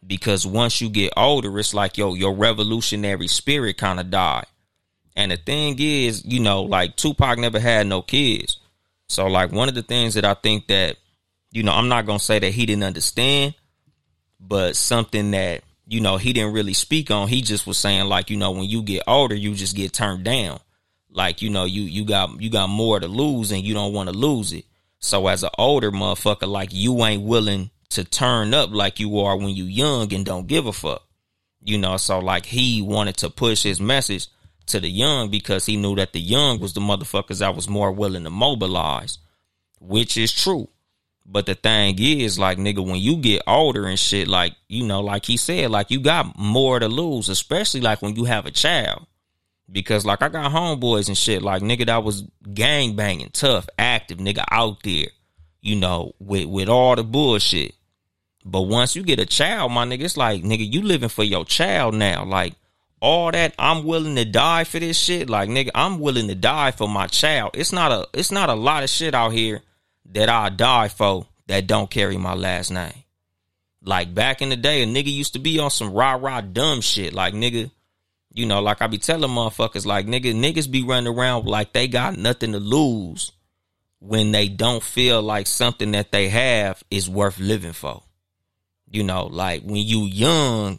Because 0.06 0.46
once 0.46 0.80
you 0.80 0.88
get 0.88 1.12
older, 1.16 1.58
it's 1.58 1.74
like 1.74 1.98
yo, 1.98 2.14
your 2.14 2.34
revolutionary 2.34 3.28
spirit 3.28 3.78
kind 3.78 4.00
of 4.00 4.10
died. 4.10 4.46
And 5.16 5.32
the 5.32 5.36
thing 5.36 5.76
is, 5.78 6.24
you 6.24 6.40
know, 6.40 6.62
like 6.62 6.96
Tupac 6.96 7.38
never 7.38 7.60
had 7.60 7.86
no 7.86 8.02
kids. 8.02 8.58
So 9.08 9.26
like 9.26 9.52
one 9.52 9.68
of 9.68 9.74
the 9.74 9.82
things 9.82 10.14
that 10.14 10.24
I 10.24 10.34
think 10.34 10.68
that, 10.68 10.96
you 11.50 11.62
know, 11.62 11.72
I'm 11.72 11.88
not 11.88 12.06
gonna 12.06 12.18
say 12.18 12.38
that 12.38 12.52
he 12.52 12.64
didn't 12.64 12.84
understand, 12.84 13.54
but 14.38 14.76
something 14.76 15.32
that, 15.32 15.62
you 15.86 16.00
know, 16.00 16.16
he 16.16 16.32
didn't 16.32 16.54
really 16.54 16.74
speak 16.74 17.10
on. 17.10 17.28
He 17.28 17.42
just 17.42 17.66
was 17.66 17.76
saying, 17.76 18.06
like, 18.06 18.30
you 18.30 18.36
know, 18.36 18.52
when 18.52 18.64
you 18.64 18.82
get 18.82 19.02
older, 19.06 19.34
you 19.34 19.54
just 19.54 19.76
get 19.76 19.92
turned 19.92 20.24
down. 20.24 20.60
Like, 21.10 21.42
you 21.42 21.50
know, 21.50 21.64
you 21.64 21.82
you 21.82 22.04
got 22.04 22.40
you 22.40 22.50
got 22.50 22.68
more 22.68 23.00
to 23.00 23.08
lose 23.08 23.50
and 23.50 23.64
you 23.64 23.74
don't 23.74 23.92
want 23.92 24.08
to 24.08 24.16
lose 24.16 24.52
it. 24.52 24.64
So 25.00 25.26
as 25.26 25.42
an 25.42 25.50
older 25.58 25.90
motherfucker, 25.90 26.46
like 26.46 26.70
you 26.72 27.04
ain't 27.04 27.22
willing 27.22 27.70
to 27.90 28.04
turn 28.04 28.54
up 28.54 28.70
like 28.70 29.00
you 29.00 29.18
are 29.20 29.36
when 29.36 29.50
you 29.50 29.64
young 29.64 30.12
and 30.12 30.24
don't 30.24 30.46
give 30.46 30.66
a 30.66 30.72
fuck. 30.72 31.02
You 31.62 31.78
know, 31.78 31.96
so 31.98 32.18
like 32.20 32.46
he 32.46 32.80
wanted 32.82 33.18
to 33.18 33.30
push 33.30 33.62
his 33.62 33.80
message 33.80 34.28
to 34.66 34.80
the 34.80 34.88
young 34.88 35.30
because 35.30 35.66
he 35.66 35.76
knew 35.76 35.94
that 35.96 36.12
the 36.12 36.20
young 36.20 36.58
was 36.58 36.72
the 36.72 36.80
motherfuckers 36.80 37.40
that 37.40 37.54
was 37.54 37.68
more 37.68 37.92
willing 37.92 38.24
to 38.24 38.30
mobilize, 38.30 39.18
which 39.78 40.16
is 40.16 40.32
true. 40.32 40.68
But 41.26 41.46
the 41.46 41.54
thing 41.54 41.96
is, 41.98 42.38
like, 42.38 42.58
nigga, 42.58 42.84
when 42.84 42.96
you 42.96 43.16
get 43.16 43.42
older 43.46 43.86
and 43.86 43.98
shit, 43.98 44.26
like, 44.26 44.54
you 44.68 44.84
know, 44.84 45.00
like 45.00 45.26
he 45.26 45.36
said, 45.36 45.70
like, 45.70 45.90
you 45.90 46.00
got 46.00 46.36
more 46.36 46.80
to 46.80 46.88
lose, 46.88 47.28
especially 47.28 47.80
like 47.80 48.02
when 48.02 48.16
you 48.16 48.24
have 48.24 48.46
a 48.46 48.50
child. 48.50 49.06
Because 49.72 50.04
like 50.04 50.22
I 50.22 50.28
got 50.28 50.50
homeboys 50.50 51.08
and 51.08 51.16
shit, 51.16 51.42
like 51.42 51.62
nigga 51.62 51.86
that 51.86 52.02
was 52.02 52.24
gang 52.52 52.96
banging, 52.96 53.30
tough, 53.32 53.68
active, 53.78 54.18
nigga 54.18 54.44
out 54.50 54.82
there, 54.82 55.06
you 55.60 55.76
know, 55.76 56.12
with 56.18 56.46
with 56.46 56.68
all 56.68 56.96
the 56.96 57.04
bullshit. 57.04 57.74
But 58.44 58.62
once 58.62 58.96
you 58.96 59.02
get 59.02 59.20
a 59.20 59.26
child, 59.26 59.72
my 59.72 59.84
nigga, 59.84 60.02
it's 60.02 60.16
like 60.16 60.42
nigga, 60.42 60.72
you 60.72 60.82
living 60.82 61.08
for 61.08 61.24
your 61.24 61.44
child 61.44 61.94
now. 61.94 62.24
Like 62.24 62.54
all 63.00 63.30
that, 63.32 63.54
I'm 63.58 63.84
willing 63.84 64.16
to 64.16 64.24
die 64.24 64.64
for 64.64 64.78
this 64.78 64.98
shit. 64.98 65.28
Like 65.28 65.48
nigga, 65.48 65.70
I'm 65.74 66.00
willing 66.00 66.28
to 66.28 66.34
die 66.34 66.70
for 66.70 66.88
my 66.88 67.06
child. 67.06 67.50
It's 67.54 67.72
not 67.72 67.92
a 67.92 68.08
it's 68.14 68.30
not 68.30 68.48
a 68.48 68.54
lot 68.54 68.82
of 68.82 68.90
shit 68.90 69.14
out 69.14 69.32
here 69.32 69.62
that 70.12 70.28
I 70.28 70.48
die 70.48 70.88
for 70.88 71.26
that 71.46 71.66
don't 71.66 71.90
carry 71.90 72.16
my 72.16 72.34
last 72.34 72.70
name. 72.70 73.04
Like 73.82 74.14
back 74.14 74.42
in 74.42 74.50
the 74.50 74.56
day, 74.56 74.82
a 74.82 74.86
nigga 74.86 75.12
used 75.12 75.34
to 75.34 75.38
be 75.38 75.58
on 75.58 75.70
some 75.70 75.92
rah 75.92 76.12
rah 76.12 76.40
dumb 76.40 76.80
shit. 76.80 77.12
Like 77.12 77.34
nigga, 77.34 77.70
you 78.32 78.46
know, 78.46 78.60
like 78.60 78.80
I 78.80 78.86
be 78.86 78.98
telling 78.98 79.30
motherfuckers, 79.30 79.84
like 79.84 80.06
nigga, 80.06 80.34
niggas 80.34 80.70
be 80.70 80.82
running 80.82 81.14
around 81.14 81.46
like 81.46 81.72
they 81.72 81.88
got 81.88 82.16
nothing 82.16 82.52
to 82.52 82.58
lose 82.58 83.32
when 83.98 84.32
they 84.32 84.48
don't 84.48 84.82
feel 84.82 85.22
like 85.22 85.46
something 85.46 85.92
that 85.92 86.10
they 86.10 86.28
have 86.30 86.82
is 86.90 87.08
worth 87.08 87.38
living 87.38 87.72
for. 87.72 88.02
You 88.90 89.04
know, 89.04 89.26
like 89.26 89.62
when 89.62 89.76
you 89.76 90.04
young, 90.04 90.78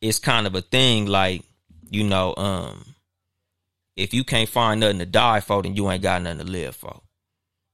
it's 0.00 0.18
kind 0.18 0.46
of 0.46 0.54
a 0.54 0.60
thing 0.60 1.06
like, 1.06 1.42
you 1.90 2.04
know, 2.04 2.34
um, 2.36 2.84
if 3.96 4.12
you 4.12 4.24
can't 4.24 4.48
find 4.48 4.80
nothing 4.80 4.98
to 4.98 5.06
die 5.06 5.40
for, 5.40 5.62
then 5.62 5.74
you 5.74 5.90
ain't 5.90 6.02
got 6.02 6.22
nothing 6.22 6.38
to 6.38 6.44
live 6.44 6.76
for. 6.76 7.00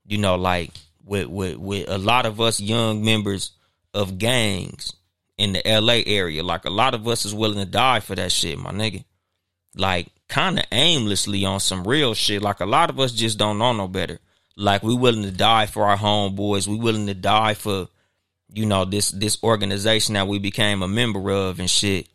You 0.07 0.19
know, 0.19 0.37
like 0.37 0.71
with 1.05 1.27
with 1.27 1.57
with 1.57 1.89
a 1.89 1.99
lot 1.99 2.27
of 2.27 2.41
us 2.41 2.61
young 2.61 3.05
members 3.05 3.53
of 3.93 4.19
gangs 4.19 4.95
in 5.37 5.55
the 5.55 5.63
LA 5.65 6.03
area, 6.07 6.43
like 6.43 6.65
a 6.65 6.71
lot 6.71 6.95
of 6.95 7.07
us 7.09 7.25
is 7.25 7.35
willing 7.35 7.59
to 7.59 7.71
die 7.71 8.01
for 8.01 8.15
that 8.15 8.31
shit, 8.31 8.59
my 8.59 8.71
nigga 8.71 9.05
like 9.75 10.09
kind 10.29 10.59
of 10.59 10.65
aimlessly 10.73 11.45
on 11.45 11.61
some 11.61 11.87
real 11.87 12.15
shit. 12.15 12.43
Like 12.43 12.61
a 12.61 12.67
lot 12.67 12.91
of 12.91 13.01
us 13.01 13.13
just 13.13 13.39
don't 13.39 13.59
know 13.59 13.73
no 13.73 13.89
better. 13.89 14.19
Like 14.57 14.83
we 14.83 14.95
willing 14.95 15.23
to 15.23 15.31
die 15.31 15.67
for 15.67 15.87
our 15.87 15.97
homeboys. 15.97 16.67
We 16.67 16.77
willing 16.77 17.07
to 17.07 17.15
die 17.15 17.55
for, 17.55 17.89
you 18.55 18.67
know, 18.67 18.85
this 18.85 19.11
this 19.11 19.39
organization 19.43 20.15
that 20.15 20.29
we 20.29 20.39
became 20.39 20.83
a 20.83 20.89
member 20.89 21.31
of 21.31 21.59
and 21.59 21.71
shit. 21.71 22.09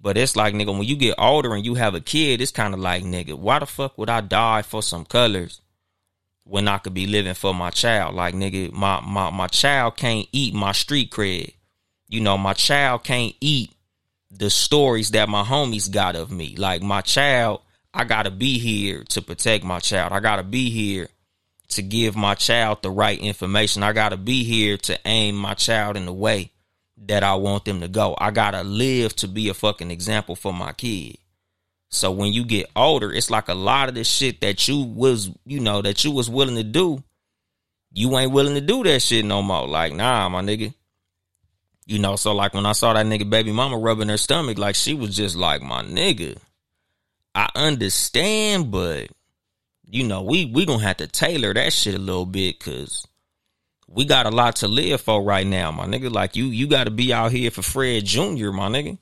But 0.00 0.16
it's 0.16 0.34
like 0.34 0.54
nigga, 0.54 0.72
when 0.72 0.84
you 0.84 0.96
get 0.96 1.16
older 1.18 1.54
and 1.54 1.64
you 1.64 1.74
have 1.74 1.94
a 1.94 2.00
kid, 2.00 2.40
it's 2.40 2.50
kind 2.50 2.72
of 2.72 2.80
like 2.80 3.04
nigga, 3.04 3.34
why 3.34 3.58
the 3.58 3.66
fuck 3.66 3.98
would 3.98 4.08
I 4.08 4.22
die 4.22 4.62
for 4.62 4.82
some 4.82 5.04
colors 5.04 5.60
when 6.44 6.68
I 6.68 6.78
could 6.78 6.94
be 6.94 7.06
living 7.06 7.34
for 7.34 7.54
my 7.54 7.70
child? 7.70 8.14
Like 8.14 8.34
nigga, 8.34 8.72
my 8.72 9.00
my 9.00 9.30
my 9.30 9.46
child 9.48 9.96
can't 9.96 10.26
eat 10.32 10.54
my 10.54 10.72
street 10.72 11.10
cred. 11.10 11.52
You 12.08 12.20
know, 12.20 12.38
my 12.38 12.54
child 12.54 13.04
can't 13.04 13.34
eat 13.40 13.72
the 14.30 14.48
stories 14.48 15.10
that 15.10 15.28
my 15.28 15.42
homies 15.42 15.90
got 15.90 16.16
of 16.16 16.30
me. 16.30 16.56
Like 16.56 16.82
my 16.82 17.02
child, 17.02 17.60
I 17.92 18.04
gotta 18.04 18.30
be 18.30 18.58
here 18.58 19.04
to 19.10 19.20
protect 19.20 19.64
my 19.64 19.80
child. 19.80 20.12
I 20.12 20.20
gotta 20.20 20.42
be 20.42 20.70
here 20.70 21.08
to 21.70 21.82
give 21.82 22.16
my 22.16 22.34
child 22.34 22.82
the 22.82 22.90
right 22.90 23.18
information. 23.18 23.82
I 23.82 23.92
gotta 23.92 24.16
be 24.16 24.44
here 24.44 24.76
to 24.78 24.98
aim 25.04 25.36
my 25.36 25.54
child 25.54 25.96
in 25.96 26.06
the 26.06 26.12
way 26.12 26.52
that 27.06 27.22
I 27.22 27.34
want 27.34 27.64
them 27.64 27.80
to 27.80 27.88
go. 27.88 28.14
I 28.18 28.30
gotta 28.30 28.62
live 28.62 29.14
to 29.16 29.28
be 29.28 29.48
a 29.48 29.54
fucking 29.54 29.90
example 29.90 30.36
for 30.36 30.52
my 30.52 30.72
kid. 30.72 31.16
So 31.88 32.12
when 32.12 32.32
you 32.32 32.44
get 32.44 32.70
older, 32.76 33.12
it's 33.12 33.30
like 33.30 33.48
a 33.48 33.54
lot 33.54 33.88
of 33.88 33.94
the 33.94 34.04
shit 34.04 34.40
that 34.42 34.68
you 34.68 34.82
was, 34.82 35.30
you 35.44 35.60
know, 35.60 35.82
that 35.82 36.04
you 36.04 36.12
was 36.12 36.30
willing 36.30 36.54
to 36.56 36.62
do, 36.62 37.02
you 37.92 38.16
ain't 38.16 38.32
willing 38.32 38.54
to 38.54 38.60
do 38.60 38.84
that 38.84 39.02
shit 39.02 39.24
no 39.24 39.42
more. 39.42 39.66
Like, 39.66 39.92
nah, 39.92 40.28
my 40.28 40.40
nigga. 40.40 40.72
You 41.86 41.98
know, 41.98 42.14
so 42.14 42.32
like 42.32 42.54
when 42.54 42.66
I 42.66 42.72
saw 42.72 42.92
that 42.92 43.06
nigga 43.06 43.28
baby 43.28 43.50
mama 43.50 43.76
rubbing 43.76 44.08
her 44.08 44.16
stomach, 44.16 44.58
like 44.58 44.76
she 44.76 44.94
was 44.94 45.16
just 45.16 45.34
like, 45.34 45.62
my 45.62 45.82
nigga, 45.82 46.38
I 47.34 47.50
understand, 47.56 48.70
but 48.70 49.08
you 49.90 50.04
know, 50.04 50.22
we 50.22 50.46
we 50.46 50.66
gonna 50.66 50.82
have 50.82 50.98
to 50.98 51.06
tailor 51.06 51.52
that 51.54 51.72
shit 51.72 51.94
a 51.94 51.98
little 51.98 52.26
bit 52.26 52.58
because 52.58 53.06
we 53.88 54.04
got 54.04 54.26
a 54.26 54.30
lot 54.30 54.56
to 54.56 54.68
live 54.68 55.00
for 55.00 55.22
right 55.22 55.46
now, 55.46 55.72
my 55.72 55.84
nigga. 55.84 56.10
Like 56.10 56.36
you, 56.36 56.46
you 56.46 56.68
got 56.68 56.84
to 56.84 56.90
be 56.90 57.12
out 57.12 57.32
here 57.32 57.50
for 57.50 57.62
Fred 57.62 58.04
Jr., 58.04 58.50
my 58.50 58.68
nigga. 58.68 58.98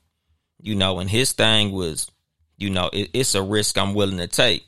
You 0.61 0.75
know, 0.75 0.99
and 0.99 1.09
his 1.09 1.31
thing 1.31 1.71
was, 1.71 2.11
you 2.57 2.71
know, 2.71 2.89
it, 2.91 3.11
it's 3.13 3.35
a 3.35 3.41
risk 3.41 3.77
I'm 3.77 3.93
willing 3.93 4.17
to 4.17 4.27
take. 4.27 4.65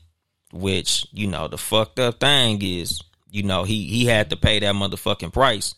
Which, 0.52 1.06
you 1.12 1.26
know, 1.26 1.48
the 1.48 1.58
fucked 1.58 1.98
up 1.98 2.20
thing 2.20 2.60
is, 2.62 3.00
you 3.30 3.42
know, 3.42 3.64
he 3.64 3.86
he 3.86 4.04
had 4.04 4.30
to 4.30 4.36
pay 4.36 4.60
that 4.60 4.74
motherfucking 4.74 5.32
price 5.32 5.74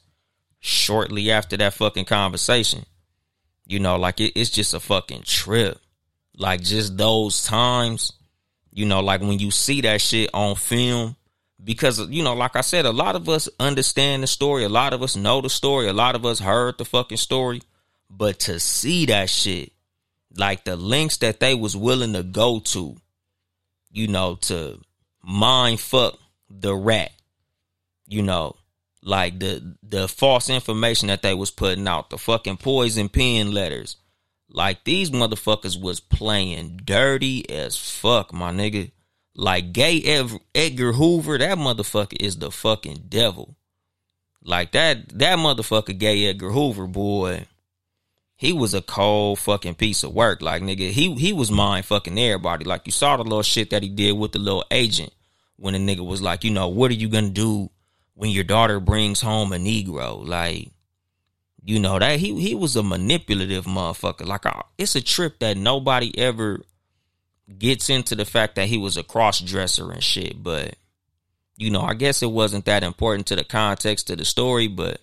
shortly 0.61 1.31
after 1.31 1.57
that 1.57 1.75
fucking 1.75 2.05
conversation. 2.05 2.85
You 3.67 3.79
know, 3.79 3.97
like 3.97 4.21
it, 4.21 4.33
it's 4.39 4.51
just 4.51 4.75
a 4.75 4.81
fucking 4.81 5.23
trip. 5.23 5.79
Like 6.37 6.61
just 6.63 6.99
those 6.99 7.45
times, 7.45 8.13
you 8.75 8.85
know, 8.85 9.01
like 9.01 9.23
when 9.23 9.39
you 9.39 9.51
see 9.51 9.81
that 9.83 10.03
shit 10.03 10.29
on 10.35 10.57
film, 10.57 11.17
because 11.63 12.07
you 12.11 12.23
know, 12.23 12.35
like 12.35 12.57
I 12.57 12.61
said, 12.61 12.85
a 12.85 12.93
lot 12.93 13.17
of 13.17 13.29
us 13.31 13.49
understand 13.59 14.23
the 14.23 14.27
story, 14.27 14.65
a 14.65 14.69
lot 14.69 14.93
of 14.93 15.03
us 15.03 15.17
know 15.17 15.41
the 15.41 15.49
story, 15.49 15.89
a 15.89 15.95
lot 15.95 16.15
of 16.15 16.27
us 16.27 16.41
heard 16.41 16.77
the 16.77 16.85
fucking 16.85 17.17
story, 17.17 17.63
but 18.11 18.41
to 18.41 18.61
see 18.61 19.07
that 19.07 19.31
shit, 19.31 19.73
like 20.37 20.65
the 20.65 20.77
links 20.77 21.17
that 21.19 21.41
they 21.41 21.55
was 21.55 21.75
willing 21.75 22.13
to 22.13 22.23
go 22.23 22.61
to 22.61 22.97
you 23.95 24.09
know, 24.09 24.35
to 24.35 24.81
mind 25.23 25.81
fuck 25.81 26.19
the 26.51 26.75
rat, 26.75 27.13
you 28.07 28.23
know, 28.23 28.57
like 29.03 29.39
the 29.39 29.77
the 29.83 30.09
false 30.09 30.51
information 30.51 31.09
that 31.09 31.23
they 31.23 31.33
was 31.33 31.51
putting 31.51 31.89
out, 31.89 32.11
the 32.11 32.19
fucking 32.19 32.59
poison 32.59 33.09
pen 33.09 33.53
letters. 33.53 33.97
Like 34.55 34.85
these 34.85 35.11
motherfuckers 35.11 35.79
was 35.79 36.01
playing 36.01 36.81
dirty 36.85 37.49
as 37.51 37.77
fuck, 37.77 38.33
my 38.33 38.51
nigga. 38.51 38.91
Like 39.37 39.73
gay 39.73 40.01
Edgar 40.55 40.93
Hoover, 40.93 41.37
that 41.37 41.59
motherfucker 41.59 42.17
is 42.21 42.39
the 42.39 42.51
fucking 42.51 43.07
devil. 43.11 43.57
Like 44.43 44.73
that 44.73 45.11
that 45.19 45.39
motherfucker 45.39 45.99
gay 45.99 46.27
Edgar 46.27 46.51
Hoover, 46.51 46.87
boy 46.87 47.47
he 48.37 48.53
was 48.53 48.75
a 48.75 48.83
cold 48.83 49.39
fucking 49.39 49.75
piece 49.75 50.03
of 50.03 50.13
work. 50.13 50.43
Like 50.43 50.63
nigga, 50.63 50.91
he 50.91 51.15
he 51.15 51.33
was 51.33 51.51
mind 51.51 51.87
fucking 51.87 52.19
everybody. 52.19 52.65
Like 52.65 52.83
you 52.85 52.93
saw 52.93 53.17
the 53.17 53.23
little 53.23 53.43
shit 53.43 53.71
that 53.71 53.83
he 53.83 53.89
did 53.89 54.13
with 54.13 54.33
the 54.33 54.39
little 54.39 54.65
agent 54.71 55.13
when 55.57 55.75
the 55.75 55.81
nigga 55.81 56.05
was 56.05 56.21
like, 56.21 56.45
you 56.45 56.51
know, 56.51 56.69
what 56.69 56.91
are 56.91 56.95
you 56.95 57.09
gonna 57.09 57.31
do 57.31 57.71
when 58.15 58.31
your 58.31 58.45
daughter 58.45 58.81
brings 58.81 59.21
home 59.21 59.53
a 59.53 59.57
Negro? 59.57 60.27
Like, 60.27 60.69
you 61.65 61.81
know 61.81 61.99
that 61.99 62.21
he 62.21 62.39
he 62.41 62.55
was 62.55 62.77
a 62.77 62.83
manipulative 62.83 63.65
motherfucker. 63.65 64.27
Like 64.27 64.47
uh, 64.47 64.63
it's 64.77 64.97
a 64.97 65.01
trip 65.03 65.39
that 65.39 65.57
nobody 65.57 66.17
ever 66.19 66.61
gets 67.59 67.91
into 67.91 68.15
the 68.15 68.25
fact 68.25 68.57
that 68.57 68.69
he 68.69 68.79
was 68.79 68.97
a 68.97 69.03
cross 69.03 69.41
dresser 69.41 69.91
and 69.91 70.03
shit. 70.03 70.43
But 70.43 70.77
you 71.57 71.71
know, 71.71 71.83
I 71.83 71.95
guess 71.95 72.23
it 72.23 72.31
wasn't 72.31 72.65
that 72.67 72.83
important 72.83 73.27
to 73.29 73.37
the 73.37 73.45
context 73.45 74.11
of 74.11 74.19
the 74.19 74.25
story, 74.25 74.69
but 74.69 75.01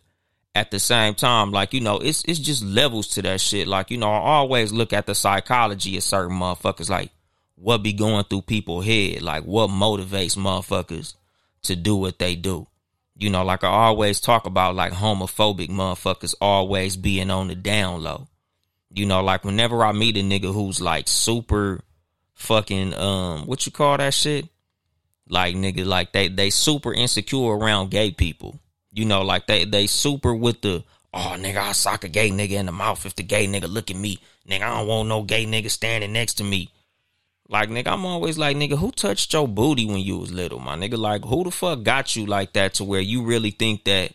at 0.53 0.69
the 0.71 0.79
same 0.79 1.15
time, 1.15 1.51
like, 1.51 1.73
you 1.73 1.81
know, 1.81 1.97
it's 1.97 2.23
it's 2.27 2.39
just 2.39 2.63
levels 2.63 3.07
to 3.09 3.21
that 3.21 3.41
shit. 3.41 3.67
Like, 3.67 3.89
you 3.89 3.97
know, 3.97 4.11
I 4.11 4.35
always 4.35 4.71
look 4.71 4.93
at 4.93 5.05
the 5.05 5.15
psychology 5.15 5.97
of 5.97 6.03
certain 6.03 6.37
motherfuckers, 6.37 6.89
like 6.89 7.11
what 7.55 7.83
be 7.83 7.93
going 7.93 8.25
through 8.25 8.41
people's 8.41 8.85
head, 8.85 9.21
like 9.21 9.43
what 9.43 9.69
motivates 9.69 10.37
motherfuckers 10.37 11.15
to 11.63 11.75
do 11.75 11.95
what 11.95 12.19
they 12.19 12.35
do. 12.35 12.67
You 13.21 13.29
know, 13.29 13.43
like 13.43 13.63
I 13.63 13.67
always 13.67 14.19
talk 14.19 14.47
about 14.47 14.73
like 14.73 14.93
homophobic 14.93 15.69
motherfuckers 15.69 16.33
always 16.41 16.97
being 16.97 17.29
on 17.29 17.49
the 17.49 17.55
down 17.55 18.01
low. 18.01 18.27
You 18.89 19.05
know, 19.05 19.21
like 19.21 19.45
whenever 19.45 19.85
I 19.85 19.91
meet 19.91 20.17
a 20.17 20.21
nigga 20.21 20.51
who's 20.51 20.81
like 20.81 21.07
super 21.07 21.81
fucking 22.33 22.95
um 22.95 23.45
what 23.45 23.63
you 23.67 23.71
call 23.71 23.97
that 23.97 24.15
shit? 24.15 24.49
Like 25.29 25.55
nigga, 25.55 25.85
like 25.85 26.13
they 26.13 26.29
they 26.29 26.49
super 26.49 26.95
insecure 26.95 27.55
around 27.55 27.91
gay 27.91 28.09
people. 28.09 28.59
You 28.91 29.05
know, 29.05 29.21
like 29.21 29.45
they 29.45 29.65
they 29.65 29.85
super 29.85 30.33
with 30.33 30.61
the 30.61 30.83
oh 31.13 31.35
nigga, 31.37 31.57
I 31.57 31.73
sock 31.73 32.03
a 32.03 32.09
gay 32.09 32.31
nigga 32.31 32.53
in 32.53 32.65
the 32.65 32.71
mouth 32.71 33.05
if 33.05 33.15
the 33.15 33.21
gay 33.21 33.45
nigga 33.45 33.71
look 33.71 33.91
at 33.91 33.97
me. 33.97 34.17
Nigga, 34.49 34.63
I 34.63 34.79
don't 34.79 34.87
want 34.87 35.09
no 35.09 35.21
gay 35.21 35.45
nigga 35.45 35.69
standing 35.69 36.11
next 36.11 36.35
to 36.35 36.43
me. 36.43 36.71
Like 37.51 37.70
nigga, 37.70 37.88
I'm 37.88 38.05
always 38.05 38.38
like 38.38 38.55
nigga, 38.55 38.77
who 38.77 38.91
touched 38.91 39.34
your 39.34 39.46
booty 39.46 39.86
when 39.86 40.00
you 40.00 40.17
was 40.17 40.31
little, 40.31 40.60
my 40.60 40.77
nigga? 40.77 40.98
Like 40.98 41.25
who 41.25 41.43
the 41.43 41.51
fuck 41.51 41.84
got 41.84 42.15
you 42.15 42.25
like 42.25 42.53
that 42.53 42.75
to 42.75 42.86
where 42.86 43.01
you 43.01 43.24
really 43.24 43.51
think 43.51 43.84
that 43.84 44.13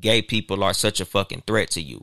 gay 0.00 0.22
people 0.22 0.64
are 0.64 0.72
such 0.72 0.98
a 0.98 1.04
fucking 1.04 1.42
threat 1.46 1.70
to 1.72 1.82
you? 1.82 2.02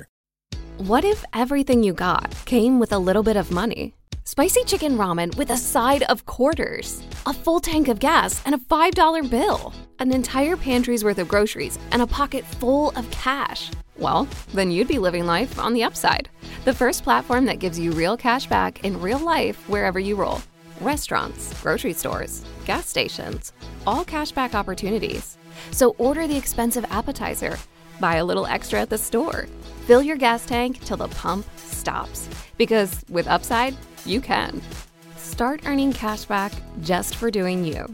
What 0.87 1.05
if 1.05 1.23
everything 1.31 1.83
you 1.83 1.93
got 1.93 2.33
came 2.45 2.79
with 2.79 2.91
a 2.91 2.97
little 2.97 3.21
bit 3.21 3.37
of 3.37 3.51
money? 3.51 3.93
Spicy 4.23 4.63
chicken 4.63 4.97
ramen 4.97 5.35
with 5.37 5.51
a 5.51 5.55
side 5.55 6.01
of 6.09 6.25
quarters, 6.25 7.03
a 7.27 7.33
full 7.33 7.59
tank 7.59 7.87
of 7.87 7.99
gas, 7.99 8.41
and 8.47 8.55
a 8.55 8.57
$5 8.57 9.29
bill, 9.29 9.75
an 9.99 10.11
entire 10.11 10.57
pantry's 10.57 11.03
worth 11.03 11.19
of 11.19 11.27
groceries, 11.27 11.77
and 11.91 12.01
a 12.01 12.07
pocket 12.07 12.43
full 12.43 12.89
of 12.95 13.07
cash. 13.11 13.69
Well, 13.99 14.27
then 14.55 14.71
you'd 14.71 14.87
be 14.87 14.97
living 14.97 15.27
life 15.27 15.59
on 15.59 15.75
the 15.75 15.83
upside. 15.83 16.29
The 16.65 16.73
first 16.73 17.03
platform 17.03 17.45
that 17.45 17.59
gives 17.59 17.77
you 17.77 17.91
real 17.91 18.17
cash 18.17 18.47
back 18.47 18.83
in 18.83 18.99
real 18.99 19.19
life 19.19 19.69
wherever 19.69 19.99
you 19.99 20.15
roll. 20.15 20.41
Restaurants, 20.79 21.53
grocery 21.61 21.93
stores, 21.93 22.43
gas 22.65 22.87
stations, 22.87 23.53
all 23.85 24.03
cashback 24.03 24.55
opportunities. 24.55 25.37
So 25.69 25.93
order 25.99 26.25
the 26.25 26.37
expensive 26.37 26.85
appetizer, 26.89 27.59
buy 27.99 28.15
a 28.15 28.25
little 28.25 28.47
extra 28.47 28.81
at 28.81 28.89
the 28.89 28.97
store 28.97 29.45
Fill 29.81 30.03
your 30.03 30.17
gas 30.17 30.45
tank 30.45 30.79
till 30.81 30.97
the 30.97 31.07
pump 31.07 31.45
stops. 31.57 32.29
Because 32.57 33.03
with 33.09 33.27
Upside, 33.27 33.75
you 34.05 34.21
can. 34.21 34.61
Start 35.17 35.61
earning 35.65 35.91
cash 35.91 36.25
back 36.25 36.53
just 36.81 37.15
for 37.15 37.31
doing 37.31 37.65
you. 37.65 37.85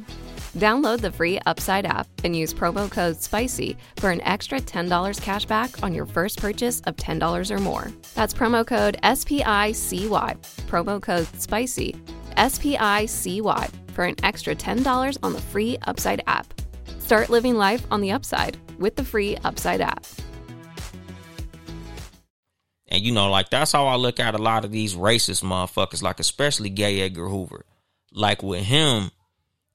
Download 0.57 0.99
the 0.99 1.11
free 1.11 1.39
Upside 1.45 1.85
app 1.85 2.07
and 2.25 2.35
use 2.35 2.53
promo 2.53 2.91
code 2.91 3.15
SPICY 3.15 3.77
for 3.97 4.09
an 4.09 4.19
extra 4.21 4.59
$10 4.59 5.21
cash 5.21 5.45
back 5.45 5.81
on 5.81 5.93
your 5.93 6.05
first 6.05 6.39
purchase 6.39 6.81
of 6.81 6.97
$10 6.97 7.51
or 7.51 7.59
more. 7.59 7.91
That's 8.15 8.33
promo 8.33 8.67
code 8.67 8.97
SPICY. 9.03 10.37
Promo 10.67 11.01
code 11.01 11.27
SPICY. 11.39 11.95
SPICY 12.35 13.71
for 13.93 14.03
an 14.03 14.15
extra 14.23 14.53
$10 14.55 15.17
on 15.23 15.31
the 15.31 15.41
free 15.41 15.77
Upside 15.87 16.21
app. 16.27 16.53
Start 16.99 17.29
living 17.29 17.55
life 17.55 17.85
on 17.91 18.01
the 18.01 18.11
upside 18.11 18.57
with 18.77 18.97
the 18.97 19.05
free 19.05 19.37
Upside 19.45 19.79
app. 19.79 20.05
And 22.97 23.05
you 23.05 23.11
know, 23.11 23.29
like 23.29 23.51
that's 23.51 23.71
how 23.71 23.85
I 23.85 23.95
look 23.95 24.19
at 24.19 24.33
a 24.33 24.39
lot 24.39 24.65
of 24.65 24.71
these 24.71 24.95
racist 24.95 25.43
motherfuckers, 25.43 26.01
like 26.01 26.19
especially 26.19 26.71
gay 26.71 27.01
Edgar 27.01 27.27
Hoover. 27.27 27.63
Like 28.11 28.41
with 28.41 28.63
him, 28.63 29.11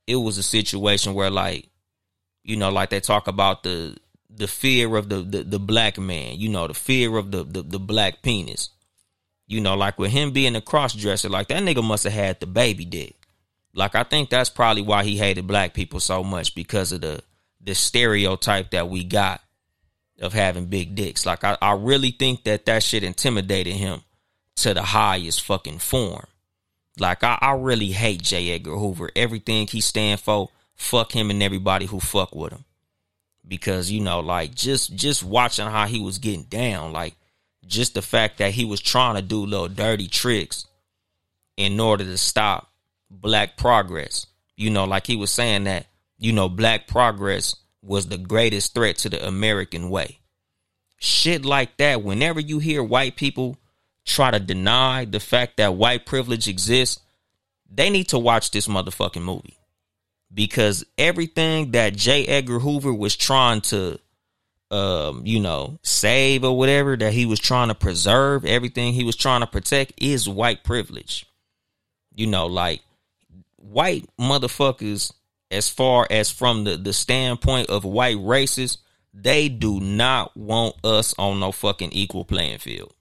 it 0.09 0.17
was 0.17 0.39
a 0.39 0.43
situation 0.43 1.15
where 1.15 1.31
like, 1.31 1.69
you 2.43 2.57
know, 2.57 2.71
like 2.71 2.91
they 2.91 2.99
talk 2.99 3.29
about 3.29 3.63
the 3.63 3.97
the 4.29 4.49
fear 4.49 4.97
of 4.97 5.09
the 5.09 5.19
the, 5.19 5.45
the 5.45 5.61
black 5.61 5.99
man, 5.99 6.37
you 6.37 6.49
know, 6.49 6.67
the 6.67 6.75
fear 6.75 7.17
of 7.17 7.31
the, 7.31 7.45
the 7.45 7.63
the 7.63 7.79
black 7.79 8.23
penis. 8.23 8.71
You 9.47 9.61
know, 9.61 9.77
like 9.77 10.01
with 10.01 10.11
him 10.11 10.33
being 10.33 10.57
a 10.57 10.61
cross 10.61 10.93
dresser, 10.93 11.29
like 11.29 11.47
that 11.47 11.63
nigga 11.63 11.85
must 11.85 12.03
have 12.03 12.13
had 12.13 12.41
the 12.41 12.47
baby 12.47 12.85
dick. 12.85 13.15
Like 13.73 13.95
I 13.95 14.03
think 14.03 14.31
that's 14.31 14.51
probably 14.51 14.83
why 14.83 15.05
he 15.05 15.17
hated 15.17 15.47
black 15.47 15.75
people 15.75 16.01
so 16.01 16.25
much 16.25 16.57
because 16.57 16.91
of 16.91 17.03
the 17.03 17.23
the 17.61 17.77
stereotype 17.77 18.73
that 18.73 18.89
we 18.89 19.05
got 19.05 19.43
of 20.23 20.33
having 20.33 20.67
big 20.67 20.95
dicks. 20.95 21.27
Like 21.27 21.45
I, 21.45 21.59
I 21.61 21.73
really 21.73 22.13
think 22.13 22.45
that 22.45 22.65
that 22.67 22.83
shit 22.83 23.03
intimidated 23.03 23.75
him 23.75 24.01
to 24.57 24.73
the 24.73 24.83
highest 24.83 25.43
fucking 25.43 25.79
form. 25.79 26.27
Like 26.99 27.25
I, 27.25 27.39
I 27.41 27.53
really 27.53 27.91
hate 27.91 28.23
J. 28.23 28.53
Edgar 28.53 28.77
Hoover. 28.77 29.11
Everything 29.17 29.67
he 29.67 29.81
stand 29.81 30.21
for, 30.21 30.51
fuck 30.77 31.13
him 31.13 31.31
and 31.31 31.43
everybody 31.43 31.87
who 31.87 32.01
fuck 32.01 32.35
with 32.35 32.53
him. 32.53 32.65
Because 33.47 33.91
you 33.91 34.01
know, 34.01 34.21
like 34.21 34.55
just 34.55 34.95
just 34.95 35.25
watching 35.25 35.67
how 35.67 35.87
he 35.87 36.01
was 36.01 36.19
getting 36.19 36.45
down, 36.45 36.93
like 36.93 37.15
just 37.67 37.95
the 37.95 38.03
fact 38.03 38.39
that 38.39 38.53
he 38.53 38.65
was 38.65 38.81
trying 38.81 39.17
to 39.17 39.23
do 39.23 39.45
little 39.45 39.69
dirty 39.69 40.07
tricks 40.07 40.67
in 41.57 41.81
order 41.81 42.05
to 42.05 42.17
stop 42.17 42.71
black 43.11 43.57
progress. 43.57 44.27
You 44.57 44.71
know, 44.71 44.85
like 44.85 45.07
he 45.07 45.17
was 45.17 45.33
saying 45.33 45.65
that, 45.65 45.87
you 46.19 46.33
know, 46.33 46.49
black 46.49 46.87
progress 46.87 47.57
was 47.83 48.07
the 48.07 48.18
greatest 48.18 48.75
threat 48.75 48.97
to 48.99 49.09
the 49.09 49.27
American 49.27 49.90
way. 49.90 50.21
Shit 50.99 51.45
like 51.45 51.77
that, 51.79 52.03
whenever 52.03 52.38
you 52.38 52.61
hear 52.61 52.83
white 52.83 53.16
people 53.16 53.57
try 54.05 54.31
to 54.31 54.40
deny 54.40 55.05
the 55.05 55.21
fact 55.21 55.57
that 55.57 55.75
white 55.75 56.07
privilege 56.07 56.49
exists, 56.49 57.01
they 57.68 57.90
need 57.90 58.09
to 58.09 58.18
watch 58.18 58.51
this 58.51 58.68
motherfucking 58.68 59.23
movie. 59.23 59.57
Because 60.33 60.85
everything 60.97 61.73
that 61.73 61.97
J. 61.97 62.25
Edgar 62.27 62.59
Hoover 62.59 62.95
was 62.95 63.16
trying 63.16 63.61
to, 63.62 63.99
um, 64.71 65.23
you 65.27 65.40
know, 65.40 65.79
save 65.83 66.45
or 66.45 66.57
whatever, 66.57 66.97
that 66.97 67.12
he 67.12 67.27
was 67.27 67.38
trying 67.38 67.68
to 67.68 67.75
preserve, 67.75 68.45
everything 68.45 68.92
he 68.92 69.05
was 69.05 69.16
trying 69.16 69.40
to 69.40 69.47
protect 69.47 69.92
is 69.99 70.29
white 70.29 70.64
privilege. 70.64 71.27
You 72.14 72.29
know, 72.29 72.47
like 72.47 72.81
white 73.57 74.09
motherfuckers, 74.18 75.12
as 75.53 75.69
far 75.69 76.07
as 76.11 76.31
from 76.31 76.65
the, 76.65 76.77
the 76.77 76.93
standpoint 76.93 77.71
of 77.71 77.85
white 77.85 78.19
races, 78.21 78.79
they 79.15 79.49
do 79.49 79.81
not 79.81 80.37
want 80.37 80.75
us 80.85 81.15
on 81.19 81.41
no 81.41 81.53
fucking 81.53 81.93
equal 81.93 82.25
playing 82.25 82.59
field. 82.59 82.95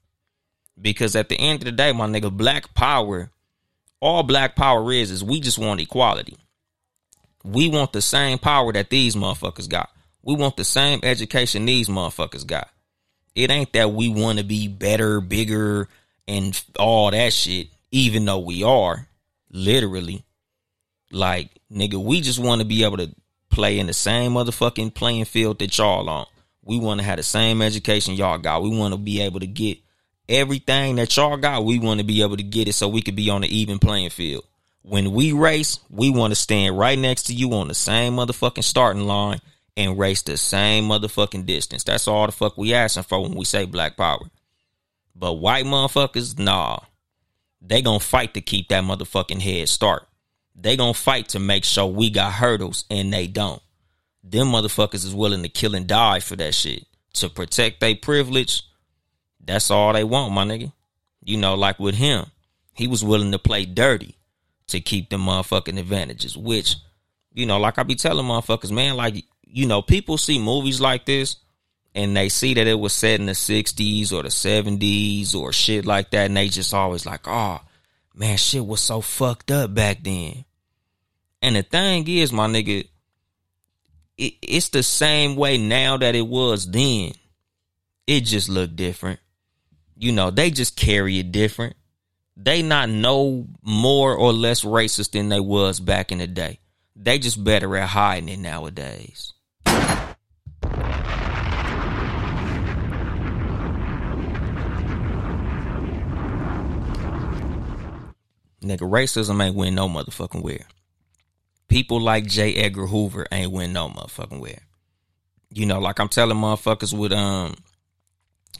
Because 0.80 1.16
at 1.16 1.28
the 1.28 1.38
end 1.38 1.60
of 1.60 1.64
the 1.64 1.72
day, 1.72 1.92
my 1.92 2.06
nigga, 2.06 2.30
black 2.30 2.74
power, 2.74 3.30
all 4.00 4.22
black 4.22 4.56
power 4.56 4.92
is, 4.92 5.10
is 5.10 5.24
we 5.24 5.40
just 5.40 5.58
want 5.58 5.80
equality. 5.80 6.36
We 7.44 7.68
want 7.68 7.92
the 7.92 8.02
same 8.02 8.38
power 8.38 8.72
that 8.72 8.90
these 8.90 9.16
motherfuckers 9.16 9.68
got. 9.68 9.90
We 10.22 10.36
want 10.36 10.56
the 10.56 10.64
same 10.64 11.00
education 11.02 11.66
these 11.66 11.88
motherfuckers 11.88 12.46
got. 12.46 12.68
It 13.34 13.50
ain't 13.50 13.72
that 13.72 13.92
we 13.92 14.08
want 14.08 14.38
to 14.38 14.44
be 14.44 14.68
better, 14.68 15.20
bigger, 15.20 15.88
and 16.28 16.60
all 16.78 17.10
that 17.10 17.32
shit, 17.32 17.68
even 17.90 18.24
though 18.24 18.38
we 18.38 18.62
are, 18.62 19.08
literally. 19.50 20.24
Like, 21.12 21.50
nigga, 21.70 22.02
we 22.02 22.22
just 22.22 22.38
want 22.38 22.62
to 22.62 22.66
be 22.66 22.84
able 22.84 22.96
to 22.96 23.14
play 23.50 23.78
in 23.78 23.86
the 23.86 23.92
same 23.92 24.32
motherfucking 24.32 24.94
playing 24.94 25.26
field 25.26 25.58
that 25.58 25.76
y'all 25.76 26.08
on. 26.08 26.26
We 26.64 26.78
want 26.78 27.00
to 27.00 27.06
have 27.06 27.18
the 27.18 27.22
same 27.22 27.60
education 27.60 28.14
y'all 28.14 28.38
got. 28.38 28.62
We 28.62 28.76
want 28.76 28.94
to 28.94 28.98
be 28.98 29.20
able 29.20 29.40
to 29.40 29.46
get 29.46 29.78
everything 30.28 30.96
that 30.96 31.14
y'all 31.16 31.36
got. 31.36 31.64
We 31.64 31.78
want 31.78 32.00
to 32.00 32.06
be 32.06 32.22
able 32.22 32.38
to 32.38 32.42
get 32.42 32.66
it 32.66 32.72
so 32.72 32.88
we 32.88 33.02
could 33.02 33.14
be 33.14 33.28
on 33.28 33.42
the 33.42 33.54
even 33.54 33.78
playing 33.78 34.10
field. 34.10 34.44
When 34.82 35.12
we 35.12 35.32
race, 35.32 35.78
we 35.90 36.10
want 36.10 36.32
to 36.32 36.34
stand 36.34 36.78
right 36.78 36.98
next 36.98 37.24
to 37.24 37.34
you 37.34 37.52
on 37.52 37.68
the 37.68 37.74
same 37.74 38.14
motherfucking 38.14 38.64
starting 38.64 39.04
line 39.04 39.40
and 39.76 39.98
race 39.98 40.22
the 40.22 40.36
same 40.36 40.84
motherfucking 40.84 41.46
distance. 41.46 41.84
That's 41.84 42.08
all 42.08 42.26
the 42.26 42.32
fuck 42.32 42.56
we 42.56 42.72
asking 42.72 43.04
for 43.04 43.22
when 43.22 43.34
we 43.34 43.44
say 43.44 43.66
black 43.66 43.96
power. 43.96 44.30
But 45.14 45.34
white 45.34 45.66
motherfuckers, 45.66 46.38
nah. 46.38 46.78
They 47.60 47.82
gonna 47.82 48.00
fight 48.00 48.34
to 48.34 48.40
keep 48.40 48.68
that 48.68 48.82
motherfucking 48.82 49.40
head 49.40 49.68
start. 49.68 50.06
They 50.54 50.76
gonna 50.76 50.94
fight 50.94 51.28
to 51.30 51.38
make 51.38 51.64
sure 51.64 51.86
we 51.86 52.10
got 52.10 52.32
hurdles 52.32 52.84
and 52.90 53.12
they 53.12 53.26
don't. 53.26 53.62
Them 54.22 54.48
motherfuckers 54.48 55.04
is 55.04 55.14
willing 55.14 55.42
to 55.42 55.48
kill 55.48 55.74
and 55.74 55.86
die 55.86 56.20
for 56.20 56.36
that 56.36 56.54
shit. 56.54 56.86
To 57.14 57.28
protect 57.28 57.80
their 57.80 57.96
privilege, 57.96 58.62
that's 59.44 59.70
all 59.70 59.92
they 59.92 60.04
want, 60.04 60.32
my 60.32 60.44
nigga. 60.44 60.72
You 61.24 61.36
know, 61.36 61.54
like 61.54 61.78
with 61.78 61.94
him, 61.94 62.26
he 62.74 62.86
was 62.86 63.04
willing 63.04 63.32
to 63.32 63.38
play 63.38 63.64
dirty 63.64 64.16
to 64.68 64.80
keep 64.80 65.10
them 65.10 65.22
motherfucking 65.22 65.78
advantages, 65.78 66.36
which, 66.36 66.76
you 67.32 67.46
know, 67.46 67.58
like 67.58 67.78
I 67.78 67.82
be 67.82 67.94
telling 67.94 68.26
motherfuckers, 68.26 68.70
man, 68.70 68.96
like, 68.96 69.24
you 69.44 69.66
know, 69.66 69.82
people 69.82 70.16
see 70.16 70.38
movies 70.38 70.80
like 70.80 71.04
this 71.04 71.36
and 71.94 72.16
they 72.16 72.28
see 72.28 72.54
that 72.54 72.66
it 72.66 72.78
was 72.78 72.92
set 72.92 73.20
in 73.20 73.26
the 73.26 73.32
60s 73.32 74.12
or 74.12 74.22
the 74.22 74.28
70s 74.28 75.34
or 75.34 75.52
shit 75.52 75.84
like 75.84 76.10
that, 76.10 76.26
and 76.26 76.36
they 76.36 76.48
just 76.48 76.72
always 76.72 77.04
like, 77.04 77.26
oh, 77.26 77.60
man, 78.14 78.36
shit 78.36 78.64
was 78.64 78.80
so 78.80 79.00
fucked 79.00 79.50
up 79.50 79.74
back 79.74 80.02
then. 80.02 80.44
And 81.40 81.56
the 81.56 81.62
thing 81.62 82.06
is, 82.08 82.32
my 82.32 82.46
nigga, 82.46 82.88
it, 84.16 84.34
it's 84.42 84.68
the 84.68 84.82
same 84.82 85.36
way 85.36 85.58
now 85.58 85.96
that 85.96 86.14
it 86.14 86.26
was 86.26 86.70
then. 86.70 87.12
It 88.06 88.22
just 88.22 88.48
looked 88.48 88.76
different. 88.76 89.20
You 89.96 90.12
know, 90.12 90.30
they 90.30 90.50
just 90.50 90.76
carry 90.76 91.18
it 91.18 91.32
different 91.32 91.76
they 92.36 92.62
not 92.62 92.88
no 92.88 93.46
more 93.62 94.14
or 94.14 94.32
less 94.32 94.64
racist 94.64 95.12
than 95.12 95.28
they 95.28 95.40
was 95.40 95.80
back 95.80 96.12
in 96.12 96.18
the 96.18 96.26
day. 96.26 96.58
They 96.96 97.18
just 97.18 97.42
better 97.42 97.76
at 97.76 97.88
hiding 97.88 98.28
it 98.28 98.38
nowadays. 98.38 99.32
Nigga, 108.62 108.88
racism 108.88 109.44
ain't 109.44 109.56
win 109.56 109.74
no 109.74 109.88
motherfucking 109.88 110.42
where. 110.42 110.66
People 111.68 112.00
like 112.00 112.26
J. 112.26 112.54
Edgar 112.54 112.86
Hoover 112.86 113.26
ain't 113.32 113.50
win 113.50 113.72
no 113.72 113.88
motherfucking 113.88 114.40
where. 114.40 114.60
You 115.50 115.66
know, 115.66 115.80
like 115.80 115.98
I'm 115.98 116.08
telling 116.08 116.36
motherfuckers 116.36 116.96
with 116.96 117.12
um 117.12 117.56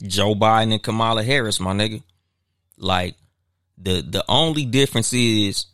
Joe 0.02 0.34
Biden 0.34 0.72
and 0.72 0.82
Kamala 0.82 1.22
Harris, 1.22 1.60
my 1.60 1.72
nigga. 1.72 2.02
Like 2.76 3.14
the 3.78 4.02
the 4.02 4.24
only 4.28 4.64
difference 4.64 5.12
is 5.12 5.66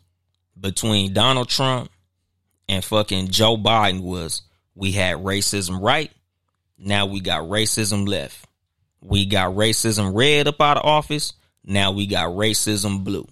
between 0.58 1.14
Donald 1.14 1.48
Trump 1.48 1.90
and 2.68 2.84
fucking 2.84 3.28
Joe 3.28 3.56
Biden 3.56 4.00
was 4.02 4.42
we 4.74 4.92
had 4.92 5.18
racism 5.18 5.80
right. 5.80 6.12
Now 6.78 7.06
we 7.06 7.20
got 7.20 7.44
racism 7.48 8.06
left. 8.06 8.46
We 9.00 9.26
got 9.26 9.54
racism 9.54 10.14
red 10.14 10.48
up 10.48 10.60
out 10.60 10.76
of 10.76 10.84
office. 10.84 11.32
Now 11.64 11.92
we 11.92 12.06
got 12.06 12.28
racism 12.30 13.04
blue. 13.04 13.26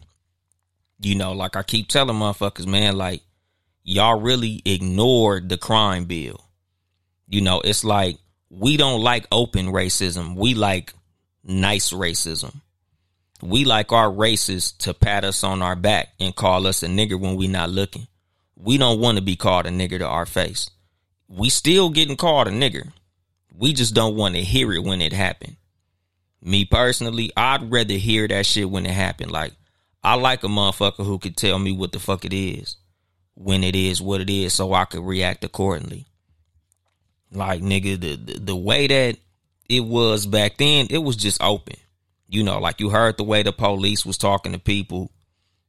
You 0.99 1.15
know, 1.15 1.33
like 1.33 1.57
I 1.57 1.63
keep 1.63 1.89
telling 1.89 2.17
motherfuckers, 2.17 2.67
man, 2.67 2.97
like 2.97 3.23
y'all 3.83 4.21
really 4.21 4.63
ignored 4.65 5.49
the 5.49 5.59
crime 5.59 6.05
bill. 6.05 6.43
You 7.29 7.41
know, 7.41 7.61
it's 7.61 7.85
like 7.85 8.19
we 8.51 8.77
don't 8.77 9.03
like 9.03 9.27
open 9.31 9.67
racism. 9.67 10.37
We 10.37 10.55
like 10.55 10.95
nice 11.45 11.93
racism. 11.93 12.61
We 13.43 13.65
like 13.65 13.93
our 13.93 14.11
races 14.11 14.73
to 14.73 14.95
pat 14.95 15.25
us 15.25 15.45
on 15.45 15.61
our 15.61 15.77
back 15.77 16.09
and 16.19 16.35
call 16.35 16.67
us 16.67 16.83
a 16.83 16.87
nigger 16.87 17.21
when 17.21 17.37
we 17.37 17.49
not 17.49 17.71
looking. 17.71 18.07
We 18.57 18.79
don't 18.79 19.01
want 19.01 19.19
to 19.19 19.23
be 19.23 19.37
called 19.37 19.67
a 19.67 19.71
nigger 19.71 19.99
to 19.99 20.07
our 20.07 20.25
face. 20.25 20.71
We 21.29 21.51
still 21.51 21.91
getting 21.91 22.17
called 22.17 22.49
a 22.49 22.51
nigger. 22.51 22.93
We 23.55 23.73
just 23.73 23.95
don't 23.95 24.17
want 24.17 24.35
to 24.35 24.43
hear 24.43 24.73
it 24.73 24.83
when 24.83 25.03
it 25.03 25.13
happened. 25.13 25.57
Me 26.41 26.65
personally, 26.65 27.31
I'd 27.37 27.71
rather 27.71 27.95
hear 27.95 28.27
that 28.29 28.47
shit 28.47 28.71
when 28.71 28.87
it 28.87 28.93
happened. 28.93 29.33
Like, 29.33 29.53
I 30.07 30.15
like 30.15 30.45
a 30.45 30.47
motherfucker 30.47 31.05
who 31.05 31.19
could 31.19 31.37
tell 31.37 31.59
me 31.59 31.73
what 31.73 31.91
the 31.91 31.99
fuck 31.99 32.25
it 32.25 32.33
is, 32.33 32.77
when 33.35 33.65
it 33.65 33.75
is 33.75 34.01
what 34.01 34.21
it 34.21 34.31
is, 34.31 34.53
so 34.53 34.73
I 34.73 34.85
could 34.85 35.03
react 35.03 35.43
accordingly. 35.43 36.07
Like, 37.33 37.61
nigga, 37.61 38.01
the, 38.01 38.15
the, 38.15 38.39
the 38.39 38.57
way 38.57 38.87
that 38.87 39.17
it 39.69 39.81
was 39.81 40.25
back 40.25 40.59
then, 40.59 40.87
it 40.91 40.99
was 40.99 41.17
just 41.17 41.43
open. 41.43 41.75
You 42.29 42.45
know, 42.45 42.61
like 42.61 42.79
you 42.79 42.89
heard 42.89 43.17
the 43.17 43.25
way 43.25 43.43
the 43.43 43.53
police 43.53 44.07
was 44.07 44.17
talking 44.17 44.53
to 44.53 44.61
people. 44.61 45.11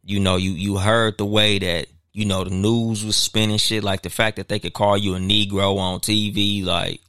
You 0.03 0.19
know, 0.19 0.35
you 0.35 0.51
you 0.51 0.77
heard 0.77 1.17
the 1.17 1.25
way 1.25 1.57
that 1.57 1.87
you 2.13 2.25
know 2.25 2.43
the 2.43 2.51
news 2.51 3.03
was 3.03 3.17
spinning 3.17 3.57
shit. 3.57 3.83
Like 3.83 4.03
the 4.03 4.11
fact 4.11 4.35
that 4.37 4.49
they 4.49 4.59
could 4.59 4.73
call 4.73 4.97
you 4.97 5.15
a 5.15 5.19
Negro 5.19 5.79
on 5.79 5.99
TV, 5.99 6.63
like 6.63 7.01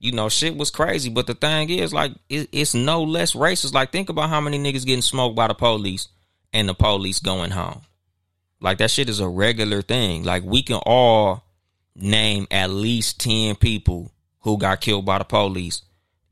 you 0.00 0.10
know, 0.10 0.28
shit 0.28 0.56
was 0.56 0.70
crazy. 0.70 1.10
But 1.10 1.28
the 1.28 1.34
thing 1.34 1.70
is, 1.70 1.94
like, 1.94 2.12
it, 2.28 2.48
it's 2.52 2.74
no 2.74 3.04
less 3.04 3.34
racist. 3.34 3.72
Like, 3.72 3.90
think 3.90 4.10
about 4.10 4.28
how 4.28 4.40
many 4.40 4.58
niggas 4.58 4.84
getting 4.84 5.00
smoked 5.00 5.34
by 5.34 5.48
the 5.48 5.54
police 5.54 6.08
and 6.54 6.68
the 6.68 6.74
police 6.74 7.18
going 7.18 7.50
home. 7.50 7.82
Like 8.60 8.78
that 8.78 8.90
shit 8.90 9.10
is 9.10 9.20
a 9.20 9.28
regular 9.28 9.82
thing. 9.82 10.22
Like 10.22 10.44
we 10.44 10.62
can 10.62 10.80
all 10.86 11.44
name 11.94 12.46
at 12.50 12.70
least 12.70 13.20
10 13.20 13.56
people 13.56 14.12
who 14.40 14.56
got 14.56 14.80
killed 14.80 15.04
by 15.04 15.18
the 15.18 15.24
police 15.24 15.82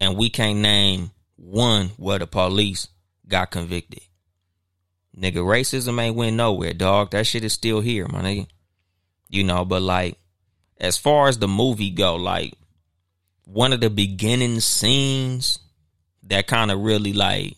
and 0.00 0.16
we 0.16 0.30
can't 0.30 0.60
name 0.60 1.10
one 1.36 1.88
where 1.96 2.18
the 2.18 2.26
police 2.26 2.88
got 3.28 3.50
convicted. 3.50 4.02
Nigga, 5.16 5.36
racism 5.36 6.00
ain't 6.00 6.16
went 6.16 6.36
nowhere, 6.36 6.72
dog. 6.72 7.10
That 7.10 7.26
shit 7.26 7.44
is 7.44 7.52
still 7.52 7.80
here, 7.80 8.08
my 8.08 8.22
nigga. 8.22 8.46
You 9.28 9.44
know, 9.44 9.64
but 9.64 9.82
like, 9.82 10.16
as 10.80 10.96
far 10.96 11.28
as 11.28 11.38
the 11.38 11.48
movie 11.48 11.90
go, 11.90 12.16
like, 12.16 12.54
one 13.44 13.72
of 13.72 13.80
the 13.80 13.90
beginning 13.90 14.60
scenes 14.60 15.58
that 16.24 16.46
kind 16.46 16.70
of 16.70 16.80
really 16.80 17.12
like, 17.12 17.56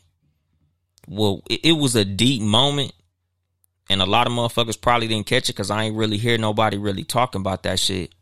well, 1.08 1.42
it, 1.48 1.60
it, 1.64 1.72
was 1.72 1.96
a 1.96 2.04
deep 2.04 2.42
moment, 2.42 2.92
and 3.90 4.00
a 4.00 4.06
lot 4.06 4.26
of 4.26 4.32
motherfuckers 4.32 4.80
probably 4.80 5.08
didn't 5.08 5.26
catch 5.26 5.48
it 5.48 5.54
because 5.54 5.70
I 5.70 5.84
ain't 5.84 5.96
really 5.96 6.16
hear 6.16 6.38
nobody 6.38 6.78
really 6.78 7.04
talking 7.04 7.40
about 7.40 7.64
that 7.64 7.78
shit. 7.78 8.14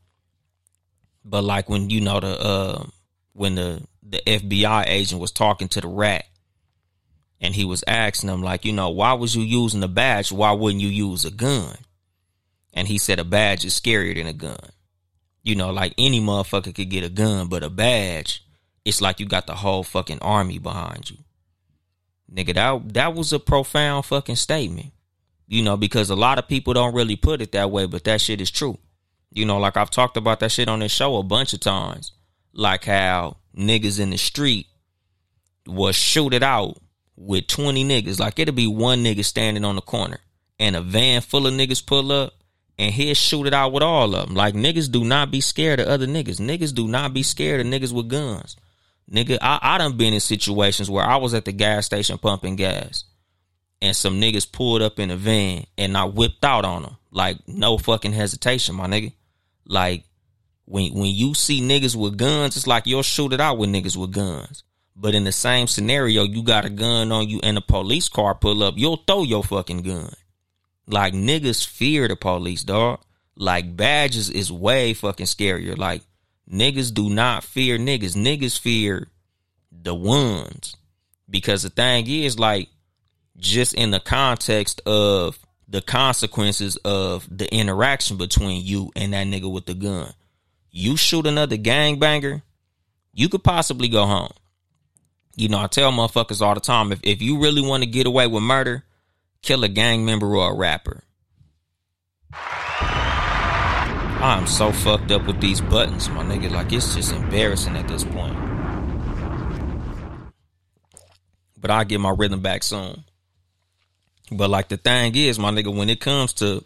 But 1.25 1.45
like 1.45 1.69
when 1.69 1.91
you 1.91 2.01
know 2.01 2.19
the 2.19 2.41
uh 2.41 2.85
when 3.33 3.55
the 3.55 3.83
the 4.03 4.21
FBI 4.27 4.85
agent 4.89 5.21
was 5.21 5.31
talking 5.31 5.69
to 5.69 5.81
the 5.81 5.89
rat 5.89 6.25
and 7.41 7.55
he 7.55 7.65
was 7.65 7.85
asking 7.87 8.31
him 8.31 8.43
like, 8.43 8.65
you 8.65 8.73
know, 8.73 8.91
why 8.91 9.13
was 9.15 9.35
you 9.35 9.43
using 9.43 9.83
a 9.83 9.89
badge? 9.89 10.33
Why 10.33 10.53
wouldn't 10.53 10.83
you 10.83 10.89
use 10.89 11.25
a 11.25 11.31
gun? 11.31 11.77
And 12.75 12.89
he 12.89 12.99
said 12.99 13.19
a 13.19 13.25
badge 13.25 13.65
is 13.65 13.79
scarier 13.79 14.15
than 14.15 14.27
a 14.27 14.33
gun. 14.33 14.71
You 15.43 15.57
know, 15.57 15.71
like 15.71 15.95
any 15.99 16.21
motherfucker 16.21 16.75
could 16.75 16.89
get 16.89 17.05
a 17.05 17.09
gun, 17.09 17.49
but 17.49 17.65
a 17.65 17.71
badge, 17.71 18.45
it's 18.85 19.01
like 19.01 19.19
you 19.19 19.27
got 19.27 19.47
the 19.47 19.55
whole 19.55 19.83
fucking 19.83 20.21
army 20.21 20.59
behind 20.59 21.11
you. 21.11 21.19
Nigga, 22.33 22.55
that 22.55 22.95
that 22.95 23.15
was 23.15 23.33
a 23.33 23.39
profound 23.39 24.07
fucking 24.07 24.37
statement. 24.37 24.93
You 25.47 25.63
know, 25.63 25.77
because 25.77 26.09
a 26.09 26.17
lot 26.17 26.39
of 26.39 26.49
people 26.49 26.73
don't 26.73 26.95
really 26.95 27.17
put 27.17 27.43
it 27.43 27.53
that 27.53 27.71
way, 27.71 27.87
but 27.87 28.05
that 28.05 28.21
shit 28.21 28.41
is 28.41 28.51
true. 28.51 28.79
You 29.31 29.45
know, 29.45 29.59
like 29.59 29.77
I've 29.77 29.91
talked 29.91 30.17
about 30.17 30.41
that 30.41 30.53
shit 30.53 30.69
on 30.69 30.81
this 30.81 30.93
show 30.93 31.17
a 31.17 31.23
bunch 31.23 31.53
of 31.53 31.61
times. 31.61 32.13
Like 32.55 32.85
how 32.85 33.37
niggas 33.57 34.01
in 34.01 34.11
the 34.11 34.17
street 34.17 34.67
was 35.67 35.97
shooted 35.97 36.43
out 36.43 36.79
with 37.17 37.47
20 37.47 37.85
niggas. 37.85 38.19
Like 38.19 38.39
it'll 38.39 38.55
be 38.55 38.67
one 38.67 39.05
nigga 39.05 39.25
standing 39.25 39.65
on 39.65 39.77
the 39.77 39.83
corner 39.83 40.19
and 40.59 40.77
a 40.77 40.81
van 40.81 41.21
full 41.21 41.47
of 41.47 41.55
niggas 41.55 41.85
pull 41.85 42.13
up 42.13 42.35
and 42.79 42.93
he'll 42.93 43.15
shoot 43.15 43.47
it 43.47 43.55
out 43.55 43.73
with 43.73 43.83
all 43.83 44.15
of 44.15 44.27
them. 44.27 44.35
Like 44.35 44.55
niggas 44.55 44.91
do 44.91 45.05
not 45.05 45.31
be 45.31 45.41
scared 45.41 45.81
of 45.81 45.89
other 45.89 46.07
niggas. 46.07 46.41
Niggas 46.41 46.75
do 46.75 46.89
not 46.89 47.13
be 47.13 47.23
scared 47.23 47.61
of 47.61 47.67
niggas 47.67 47.93
with 47.93 48.09
guns. 48.09 48.57
Nigga, 49.11 49.39
I, 49.41 49.59
I 49.61 49.79
done 49.79 49.97
been 49.97 50.15
in 50.15 50.21
situations 50.21 50.91
where 50.91 51.05
I 51.05 51.17
was 51.17 51.35
at 51.35 51.45
the 51.45 51.53
gas 51.53 51.87
station 51.87 52.19
pumping 52.19 52.57
gas 52.57 53.05
and 53.83 53.97
some 53.97 54.21
niggas 54.21 54.51
pulled 54.51 54.81
up 54.81 55.01
in 55.01 55.11
a 55.11 55.17
van 55.17 55.67
and 55.77 55.97
I 55.97 56.05
whipped 56.05 56.45
out 56.45 56.65
on 56.65 56.83
them. 56.83 56.97
Like 57.11 57.37
no 57.49 57.77
fucking 57.77 58.13
hesitation, 58.13 58.77
my 58.77 58.87
nigga. 58.87 59.13
Like 59.67 60.05
when 60.65 60.95
when 60.95 61.11
you 61.11 61.35
see 61.35 61.61
niggas 61.61 61.97
with 61.97 62.17
guns, 62.17 62.57
it's 62.57 62.67
like 62.67 62.87
you'll 62.87 63.03
shoot 63.03 63.33
it 63.33 63.41
out 63.41 63.59
with 63.59 63.71
niggas 63.71 63.97
with 63.97 64.13
guns. 64.13 64.63
But 64.95 65.15
in 65.15 65.25
the 65.25 65.33
same 65.33 65.67
scenario, 65.67 66.23
you 66.23 66.45
got 66.45 66.65
a 66.65 66.71
gun 66.71 67.11
on 67.11 67.29
you 67.29 67.41
and 67.43 67.59
a 67.59 67.61
police 67.61 68.09
car 68.09 68.37
pull 68.37 68.63
up, 68.63 68.75
you'll 68.77 69.03
throw 69.05 69.25
your 69.25 69.43
fucking 69.43 69.83
gun. 69.83 70.13
Like 70.87 71.13
niggas 71.13 71.67
fear 71.67 72.07
the 72.07 72.17
police, 72.17 72.63
dog. 72.63 73.01
Like 73.35 73.77
badges 73.77 74.31
is 74.31 74.53
way 74.53 74.95
fucking 74.95 75.27
scarier. 75.27 75.77
Like 75.77 76.03
niggas 76.53 76.93
do 76.93 77.09
not 77.11 77.45
fear 77.45 77.79
niggas. 77.79 78.15
Niggas 78.15 78.59
fear 78.59 79.09
the 79.71 79.95
ones. 79.95 80.77
Because 81.29 81.63
the 81.63 81.71
thing 81.71 82.07
is, 82.07 82.39
like, 82.39 82.69
just 83.37 83.75
in 83.75 83.91
the 83.91 84.01
context 84.01 84.81
of 84.87 85.39
the 85.73 85.81
consequences 85.81 86.77
of 86.85 87.27
the 87.31 87.53
interaction 87.53 88.19
between 88.19 88.63
you 88.65 88.91
and 88.95 89.15
that 89.15 89.27
nigga 89.27 89.51
with 89.51 89.65
the 89.65 89.75
gun. 89.75 90.13
You 90.71 90.97
shoot 90.97 91.27
another 91.27 91.57
gangbanger, 91.57 92.43
you 93.15 93.29
could 93.29 93.43
possibly 93.43 93.89
go 93.89 94.07
home. 94.07 94.33
You 95.35 95.49
know, 95.49 95.59
I 95.59 95.67
tell 95.67 95.91
motherfuckers 95.91 96.43
all 96.43 96.55
the 96.55 96.61
time 96.61 96.93
if, 96.93 97.01
if 97.03 97.23
you 97.23 97.41
really 97.41 97.63
want 97.63 97.83
to 97.83 97.89
get 97.89 98.07
away 98.07 98.27
with 98.27 98.43
murder, 98.43 98.85
kill 99.41 99.65
a 99.65 99.69
gang 99.69 100.05
member 100.05 100.37
or 100.37 100.53
a 100.53 100.55
rapper. 100.55 101.03
I'm 104.23 104.47
so 104.47 104.71
fucked 104.71 105.11
up 105.11 105.27
with 105.27 105.41
these 105.41 105.61
buttons, 105.61 106.09
my 106.09 106.23
nigga. 106.23 106.49
Like, 106.49 106.73
it's 106.73 106.95
just 106.95 107.13
embarrassing 107.13 107.77
at 107.77 107.89
this 107.89 108.05
point. 108.05 108.37
But 111.59 111.73
I'll 111.73 111.85
get 111.85 111.99
my 111.99 112.15
rhythm 112.17 112.41
back 112.41 112.63
soon. 112.63 113.03
But, 114.31 114.49
like, 114.49 114.69
the 114.69 114.77
thing 114.77 115.17
is, 115.17 115.41
my 115.41 115.51
nigga, 115.51 115.77
when 115.77 115.91
it 115.91 115.99
comes 116.01 116.35
to, 116.35 116.65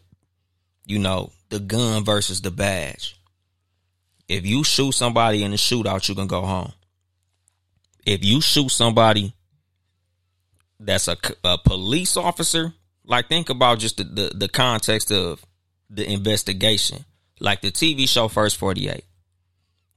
you 0.84 0.98
know, 0.98 1.32
the 1.48 1.58
gun 1.58 2.04
versus 2.04 2.42
the 2.42 2.50
badge, 2.50 3.18
if 4.28 4.44
you 4.44 4.62
shoot 4.62 4.92
somebody 4.92 5.42
in 5.42 5.54
a 5.54 5.56
shootout, 5.56 6.06
you 6.10 6.14
can 6.14 6.26
go 6.26 6.42
home. 6.42 6.72
If 8.04 8.22
you 8.22 8.42
shoot 8.42 8.70
somebody 8.70 9.32
that's 10.78 11.08
a, 11.08 11.16
a 11.42 11.56
police 11.56 12.18
officer, 12.18 12.74
like, 13.06 13.30
think 13.30 13.48
about 13.48 13.78
just 13.78 13.96
the, 13.96 14.04
the, 14.04 14.32
the 14.34 14.48
context 14.48 15.10
of 15.10 15.42
the 15.88 16.06
investigation 16.06 17.06
like 17.40 17.60
the 17.60 17.70
TV 17.70 18.08
show 18.08 18.28
First 18.28 18.56
48. 18.56 19.04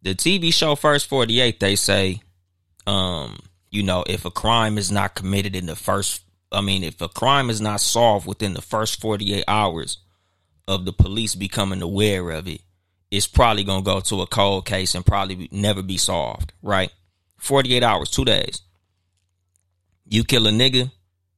The 0.02 0.16
TV 0.16 0.54
show 0.54 0.76
First 0.76 1.08
48, 1.08 1.60
they 1.60 1.76
say, 1.76 2.22
um, 2.88 3.40
you 3.70 3.84
know, 3.84 4.04
if 4.08 4.26
a 4.26 4.32
crime 4.32 4.78
is 4.78 4.92
not 4.92 5.16
committed 5.16 5.56
in 5.56 5.66
the 5.66 5.76
first, 5.76 6.24
I 6.52 6.62
mean, 6.62 6.84
if 6.84 7.02
a 7.02 7.10
crime 7.10 7.50
is 7.50 7.62
not 7.62 7.82
solved 7.82 8.26
within 8.26 8.54
the 8.54 8.62
first 8.62 9.00
48 9.02 9.44
hours 9.48 9.98
of 10.68 10.86
the 10.86 10.94
police 10.94 11.36
becoming 11.36 11.82
aware 11.82 12.30
of 12.32 12.48
it, 12.48 12.62
it's 13.12 13.28
probably 13.28 13.64
going 13.64 13.84
to 13.84 13.92
go 13.92 14.00
to 14.00 14.22
a 14.22 14.28
cold 14.28 14.66
case 14.66 14.96
and 14.96 15.06
probably 15.06 15.50
never 15.52 15.82
be 15.82 15.98
solved, 15.98 16.54
right? 16.62 16.92
48 17.38 17.84
hours, 17.84 18.10
two 18.10 18.26
days. 18.26 18.62
You 20.06 20.24
kill 20.24 20.48
a 20.48 20.52
nigga, 20.52 20.92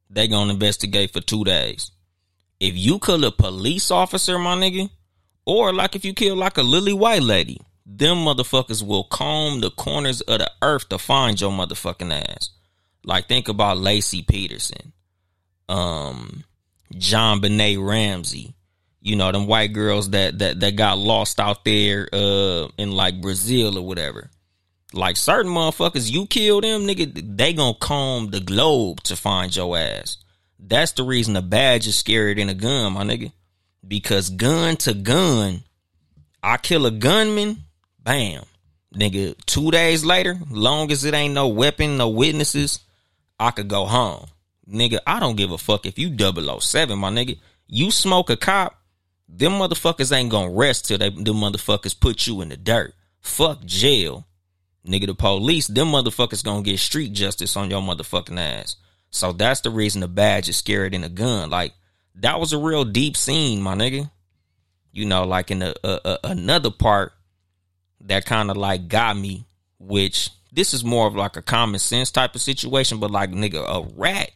they 0.10 0.28
going 0.28 0.48
to 0.48 0.54
investigate 0.54 1.12
for 1.12 1.22
two 1.22 1.44
days. 1.44 1.92
If 2.60 2.76
you 2.76 3.00
kill 3.00 3.24
a 3.26 3.32
police 3.32 3.92
officer, 3.92 4.38
my 4.38 4.56
nigga, 4.56 4.90
or 5.46 5.74
like 5.74 5.96
if 5.96 6.06
you 6.06 6.14
kill 6.14 6.36
like 6.36 6.58
a 6.58 6.64
lily 6.64 6.94
white 6.94 7.24
lady, 7.24 7.60
them 7.86 8.18
motherfuckers 8.18 8.86
will 8.86 9.04
comb 9.06 9.62
the 9.62 9.72
corners 9.72 10.22
of 10.22 10.40
the 10.40 10.52
earth 10.62 10.90
to 10.90 10.98
find 10.98 11.40
your 11.40 11.52
motherfucking 11.52 12.14
ass. 12.14 12.50
Like 13.04 13.28
think 13.28 13.48
about 13.48 13.78
Laci 13.78 14.26
Peterson, 14.28 14.94
um, 15.68 16.44
JonBenét 16.94 17.84
Ramsey. 17.84 18.54
You 19.04 19.16
know 19.16 19.32
them 19.32 19.48
white 19.48 19.74
girls 19.74 20.12
that 20.12 20.38
that 20.40 20.60
that 20.60 20.76
got 20.76 21.00
lost 21.00 21.40
out 21.40 21.66
there 21.66 22.08
uh 22.14 22.68
in 22.78 22.92
like 22.92 23.20
Brazil 23.20 23.80
or 23.80 23.86
whatever. 23.86 24.30
Like 24.94 25.18
certain 25.18 25.52
motherfuckers, 25.52 26.12
you 26.12 26.28
kill 26.28 26.62
them, 26.62 26.82
nigga, 26.82 27.38
they 27.38 27.54
gonna 27.54 27.74
comb 27.74 28.30
the 28.30 28.42
globe 28.42 29.02
to 29.04 29.16
find 29.16 29.56
your 29.56 29.76
ass. 29.76 30.18
That's 30.60 30.92
the 30.92 31.04
reason 31.04 31.36
a 31.36 31.42
badge 31.42 31.88
is 31.88 31.96
scarier 31.96 32.36
than 32.36 32.50
a 32.50 32.54
gun, 32.54 32.94
my 32.94 33.04
nigga 33.04 33.32
because 33.88 34.30
gun 34.30 34.78
to 34.78 34.94
gun, 34.94 35.64
I 36.44 36.58
kill 36.58 36.86
a 36.86 36.92
gunman, 36.92 37.64
bam. 38.00 38.44
Nigga, 38.94 39.36
two 39.46 39.72
days 39.72 40.04
later, 40.04 40.38
long 40.50 40.92
as 40.92 41.06
it 41.06 41.14
ain't 41.14 41.34
no 41.34 41.48
weapon, 41.48 41.98
no 41.98 42.10
witnesses, 42.10 42.80
I 43.40 43.52
could 43.52 43.68
go 43.68 43.86
home. 43.86 44.28
Nigga, 44.70 45.00
I 45.08 45.20
don't 45.20 45.38
give 45.38 45.52
a 45.52 45.58
fuck 45.58 45.86
if 45.86 45.98
you 45.98 46.16
007, 46.18 46.98
my 47.00 47.10
nigga. 47.10 47.40
You 47.68 47.90
smoke 47.92 48.30
a 48.30 48.36
cop, 48.36 48.78
them 49.30 49.54
motherfuckers 49.54 50.12
ain't 50.16 50.30
gonna 50.30 50.52
rest 50.52 50.86
till 50.86 50.98
they 50.98 51.10
them 51.10 51.38
motherfuckers 51.38 51.98
put 51.98 52.28
you 52.28 52.42
in 52.42 52.50
the 52.50 52.58
dirt. 52.58 52.94
Fuck 53.22 53.64
jail. 53.66 54.26
Nigga, 54.86 55.08
the 55.08 55.16
police, 55.16 55.68
them 55.68 55.90
motherfuckers 55.90 56.44
gonna 56.44 56.64
get 56.64 56.80
street 56.80 57.14
justice 57.14 57.56
on 57.56 57.70
your 57.70 57.82
motherfucking 57.82 58.40
ass. 58.40 58.76
So 59.10 59.32
that's 59.32 59.62
the 59.62 59.70
reason 59.70 60.02
the 60.02 60.08
badge 60.08 60.50
is 60.50 60.62
scarier 60.62 60.92
than 60.92 61.04
a 61.04 61.10
gun. 61.10 61.50
Like, 61.50 61.74
that 62.16 62.40
was 62.40 62.54
a 62.54 62.58
real 62.58 62.86
deep 62.86 63.18
scene, 63.18 63.62
my 63.62 63.76
nigga. 63.76 64.10
You 64.92 65.06
know, 65.06 65.24
like 65.24 65.52
in 65.52 65.62
a, 65.62 65.74
another 66.24 66.70
part 66.70 67.14
that 68.02 68.26
kind 68.26 68.52
of 68.52 68.58
like 68.58 68.88
got 68.88 69.18
me, 69.18 69.46
which 69.80 70.30
this 70.52 70.74
is 70.74 70.84
more 70.84 71.08
of 71.08 71.16
like 71.16 71.38
a 71.38 71.42
common 71.42 71.80
sense 71.80 72.12
type 72.12 72.36
of 72.36 72.42
situation, 72.42 73.00
but 73.00 73.12
like 73.12 73.32
nigga, 73.32 73.64
a 73.64 73.88
rat 73.96 74.32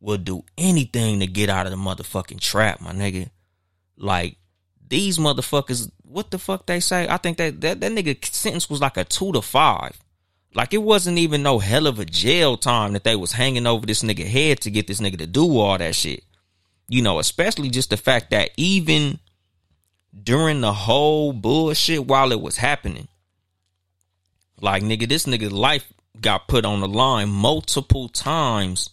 will 0.00 0.16
do 0.16 0.42
anything 0.56 1.20
to 1.20 1.26
get 1.26 1.50
out 1.50 1.66
of 1.66 1.72
the 1.72 1.76
motherfucking 1.76 2.40
trap, 2.40 2.80
my 2.80 2.92
nigga. 2.92 3.28
Like 3.98 4.36
these 4.88 5.18
motherfuckers, 5.18 5.90
what 6.02 6.30
the 6.30 6.38
fuck 6.38 6.64
they 6.64 6.80
say? 6.80 7.06
I 7.06 7.18
think 7.18 7.36
that 7.36 7.60
that, 7.60 7.80
that 7.80 7.92
nigga 7.92 8.24
sentence 8.24 8.70
was 8.70 8.80
like 8.80 8.96
a 8.96 9.04
two 9.04 9.32
to 9.32 9.42
five. 9.42 9.98
Like 10.54 10.72
it 10.72 10.78
wasn't 10.78 11.18
even 11.18 11.42
no 11.42 11.58
hell 11.58 11.86
of 11.86 11.98
a 11.98 12.06
jail 12.06 12.56
time 12.56 12.94
that 12.94 13.04
they 13.04 13.14
was 13.14 13.32
hanging 13.32 13.66
over 13.66 13.86
this 13.86 14.02
nigga 14.02 14.26
head 14.26 14.62
to 14.62 14.70
get 14.70 14.86
this 14.86 15.00
nigga 15.00 15.18
to 15.18 15.26
do 15.26 15.58
all 15.58 15.76
that 15.76 15.94
shit 15.94 16.24
you 16.90 17.02
know, 17.02 17.20
especially 17.20 17.70
just 17.70 17.90
the 17.90 17.96
fact 17.96 18.30
that 18.30 18.50
even 18.56 19.20
during 20.24 20.60
the 20.60 20.72
whole 20.72 21.32
bullshit 21.32 22.04
while 22.04 22.32
it 22.32 22.40
was 22.40 22.56
happening, 22.56 23.06
like 24.60 24.82
nigga, 24.82 25.08
this 25.08 25.24
nigga's 25.24 25.52
life 25.52 25.90
got 26.20 26.48
put 26.48 26.64
on 26.64 26.80
the 26.80 26.88
line 26.88 27.28
multiple 27.28 28.08
times 28.08 28.90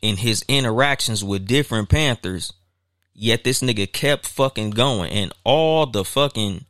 in 0.00 0.18
his 0.18 0.44
interactions 0.46 1.24
with 1.24 1.48
different 1.48 1.88
Panthers. 1.88 2.52
Yet 3.12 3.42
this 3.42 3.60
nigga 3.60 3.92
kept 3.92 4.28
fucking 4.28 4.70
going, 4.70 5.10
and 5.10 5.32
all 5.42 5.86
the 5.86 6.04
fucking 6.04 6.64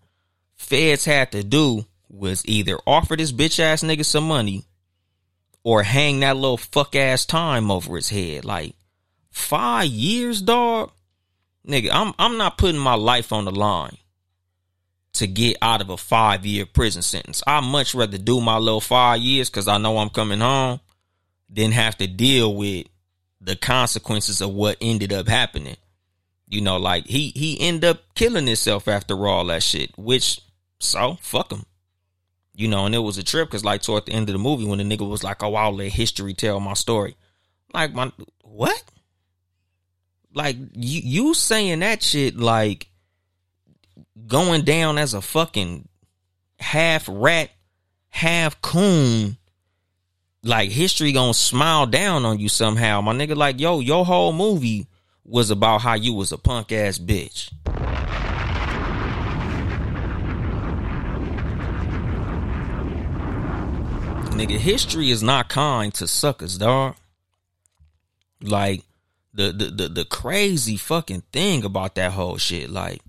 feds 0.57 1.05
had 1.05 1.33
to 1.33 1.45
do 1.45 1.85
was 2.09 2.43
either 2.47 2.79
offer 2.87 3.15
this 3.15 3.31
bitch 3.31 3.61
ass 3.61 3.83
nigga 3.83 4.07
some 4.07 4.27
money 4.27 4.65
or 5.65 5.83
hang 5.83 6.21
that 6.21 6.37
little 6.37 6.57
fuck 6.57 6.97
ass 6.97 7.27
time 7.27 7.71
over 7.71 7.95
his 7.95 8.09
head. 8.09 8.47
Like, 8.47 8.75
Five 9.33 9.87
years, 9.87 10.43
dog. 10.43 10.93
Nigga, 11.67 11.89
I'm 11.91 12.13
I'm 12.19 12.37
not 12.37 12.59
putting 12.59 12.81
my 12.81 12.95
life 12.95 13.33
on 13.33 13.47
the 13.47 13.51
line 13.51 13.97
to 15.15 15.27
get 15.27 15.57
out 15.63 15.81
of 15.81 15.89
a 15.91 15.97
five 15.97 16.45
year 16.45 16.67
prison 16.67 17.03
sentence. 17.03 17.43
I 17.47 17.61
much 17.61 17.95
rather 17.95 18.19
do 18.19 18.41
my 18.41 18.59
little 18.59 18.81
five 18.81 19.21
years 19.21 19.49
because 19.49 19.69
I 19.69 19.79
know 19.79 19.99
I'm 19.99 20.11
coming 20.11 20.41
home 20.41 20.81
than 21.49 21.73
have 21.73 21.97
to 21.99 22.07
deal 22.07 22.55
with 22.55 22.87
the 23.41 23.57
consequences 23.57 24.41
of 24.43 24.51
what 24.53 24.77
ended 24.81 25.13
up 25.13 25.29
happening. 25.29 25.77
You 26.47 26.61
know, 26.61 26.77
like 26.77 27.07
he 27.07 27.33
he 27.35 27.59
ended 27.59 27.85
up 27.85 28.15
killing 28.15 28.47
himself 28.47 28.87
after 28.87 29.27
all 29.27 29.47
that 29.47 29.63
shit. 29.63 29.97
Which 29.97 30.41
so 30.79 31.17
fuck 31.23 31.51
him. 31.53 31.65
You 32.55 32.69
know, 32.69 32.85
and 32.85 32.95
it 32.95 32.99
was 32.99 33.17
a 33.17 33.23
trip 33.23 33.49
because 33.49 33.65
like 33.65 33.81
toward 33.81 34.05
the 34.05 34.13
end 34.13 34.29
of 34.29 34.35
the 34.35 34.39
movie 34.39 34.67
when 34.67 34.79
the 34.79 34.85
nigga 34.85 35.09
was 35.09 35.25
like, 35.25 35.43
"Oh, 35.43 35.55
I'll 35.55 35.75
let 35.75 35.93
history 35.93 36.35
tell 36.35 36.61
my 36.61 36.75
story." 36.75 37.17
Like, 37.73 37.95
my 37.95 38.13
what? 38.43 38.83
Like 40.35 40.57
you 40.75 41.01
you 41.03 41.35
saying 41.35 41.81
that 41.81 42.03
shit 42.03 42.37
like 42.37 42.89
going 44.27 44.63
down 44.63 44.99
as 44.99 45.15
a 45.15 45.21
fucking 45.21 45.89
half 46.59 47.09
rat, 47.11 47.51
half 48.09 48.61
coon. 48.63 49.37
Like 50.45 50.71
history 50.71 51.13
gonna 51.13 51.35
smile 51.35 51.87
down 51.87 52.25
on 52.25 52.39
you 52.41 52.49
somehow, 52.49 53.01
my 53.01 53.13
nigga. 53.13 53.37
Like 53.37 53.61
yo, 53.61 53.81
your 53.81 54.05
whole 54.05 54.33
movie 54.33 54.89
was 55.25 55.51
about 55.51 55.83
how 55.83 55.95
you 55.95 56.13
was 56.15 56.33
a 56.33 56.39
punk 56.39 56.73
ass 56.73 56.99
bitch. 56.99 57.51
Nigga, 64.33 64.59
history 64.59 65.11
is 65.11 65.23
not 65.23 65.49
kind 65.49 65.95
to 65.95 66.09
suckers, 66.09 66.59
dog. 66.59 66.97
Like 68.41 68.83
the, 69.35 69.53
the 69.53 69.89
the 69.89 70.05
crazy 70.05 70.77
fucking 70.77 71.23
thing 71.33 71.65
about 71.65 71.95
that 71.95 72.13
whole 72.13 72.37
shit, 72.37 72.71
like, 72.71 73.01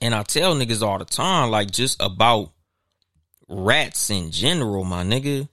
and 0.00 0.14
I 0.14 0.22
tell 0.22 0.54
niggas 0.54 0.82
all 0.82 0.98
the 0.98 1.04
time, 1.04 1.50
like, 1.50 1.70
just 1.70 2.00
about 2.00 2.52
rats 3.48 4.10
in 4.10 4.30
general, 4.30 4.84
my 4.84 5.04
nigga. 5.04 5.48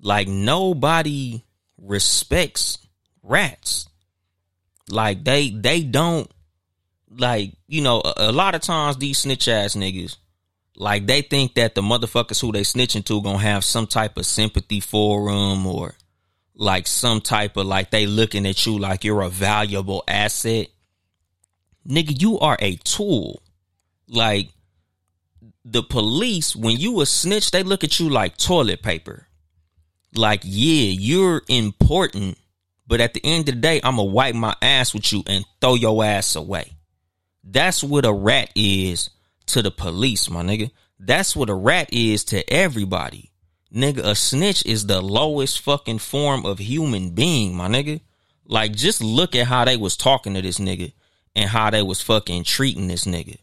Like 0.00 0.28
nobody 0.28 1.42
respects 1.78 2.78
rats. 3.22 3.88
Like 4.88 5.24
they 5.24 5.50
they 5.50 5.82
don't 5.82 6.30
like 7.10 7.52
you 7.66 7.80
know 7.80 8.00
a, 8.00 8.14
a 8.30 8.32
lot 8.32 8.54
of 8.54 8.60
times 8.60 8.98
these 8.98 9.18
snitch 9.18 9.48
ass 9.48 9.76
niggas 9.76 10.16
like 10.76 11.06
they 11.06 11.22
think 11.22 11.54
that 11.54 11.74
the 11.74 11.80
motherfuckers 11.80 12.40
who 12.40 12.50
they 12.52 12.62
snitching 12.62 13.04
to 13.04 13.22
gonna 13.22 13.38
have 13.38 13.64
some 13.64 13.86
type 13.86 14.18
of 14.18 14.26
sympathy 14.26 14.80
for 14.80 15.30
them 15.30 15.66
or 15.66 15.94
like 16.54 16.86
some 16.86 17.20
type 17.20 17.56
of 17.56 17.66
like 17.66 17.90
they 17.90 18.06
looking 18.06 18.46
at 18.46 18.64
you 18.66 18.78
like 18.78 19.04
you're 19.04 19.22
a 19.22 19.28
valuable 19.28 20.04
asset. 20.06 20.68
Nigga, 21.88 22.20
you 22.20 22.38
are 22.38 22.56
a 22.60 22.76
tool. 22.76 23.42
Like 24.08 24.50
the 25.64 25.82
police, 25.82 26.54
when 26.54 26.78
you 26.78 27.00
a 27.00 27.06
snitch, 27.06 27.50
they 27.50 27.62
look 27.62 27.84
at 27.84 27.98
you 27.98 28.08
like 28.08 28.36
toilet 28.36 28.82
paper. 28.82 29.26
Like, 30.14 30.42
yeah, 30.44 30.92
you're 30.92 31.42
important, 31.48 32.38
but 32.86 33.00
at 33.00 33.14
the 33.14 33.20
end 33.24 33.48
of 33.48 33.56
the 33.56 33.60
day, 33.60 33.80
I'ma 33.82 34.04
wipe 34.04 34.34
my 34.34 34.54
ass 34.62 34.94
with 34.94 35.12
you 35.12 35.24
and 35.26 35.44
throw 35.60 35.74
your 35.74 36.04
ass 36.04 36.36
away. 36.36 36.76
That's 37.42 37.82
what 37.82 38.06
a 38.06 38.12
rat 38.12 38.50
is 38.54 39.10
to 39.46 39.62
the 39.62 39.70
police, 39.70 40.30
my 40.30 40.42
nigga. 40.42 40.70
That's 40.98 41.34
what 41.34 41.50
a 41.50 41.54
rat 41.54 41.92
is 41.92 42.24
to 42.26 42.48
everybody. 42.52 43.32
Nigga, 43.74 44.04
a 44.04 44.14
snitch 44.14 44.64
is 44.64 44.86
the 44.86 45.00
lowest 45.00 45.60
fucking 45.60 45.98
form 45.98 46.46
of 46.46 46.58
human 46.60 47.10
being, 47.10 47.56
my 47.56 47.66
nigga. 47.66 48.00
Like, 48.46 48.76
just 48.76 49.02
look 49.02 49.34
at 49.34 49.48
how 49.48 49.64
they 49.64 49.76
was 49.76 49.96
talking 49.96 50.34
to 50.34 50.42
this 50.42 50.58
nigga 50.58 50.92
and 51.34 51.50
how 51.50 51.70
they 51.70 51.82
was 51.82 52.00
fucking 52.00 52.44
treating 52.44 52.86
this 52.86 53.04
nigga. 53.04 53.38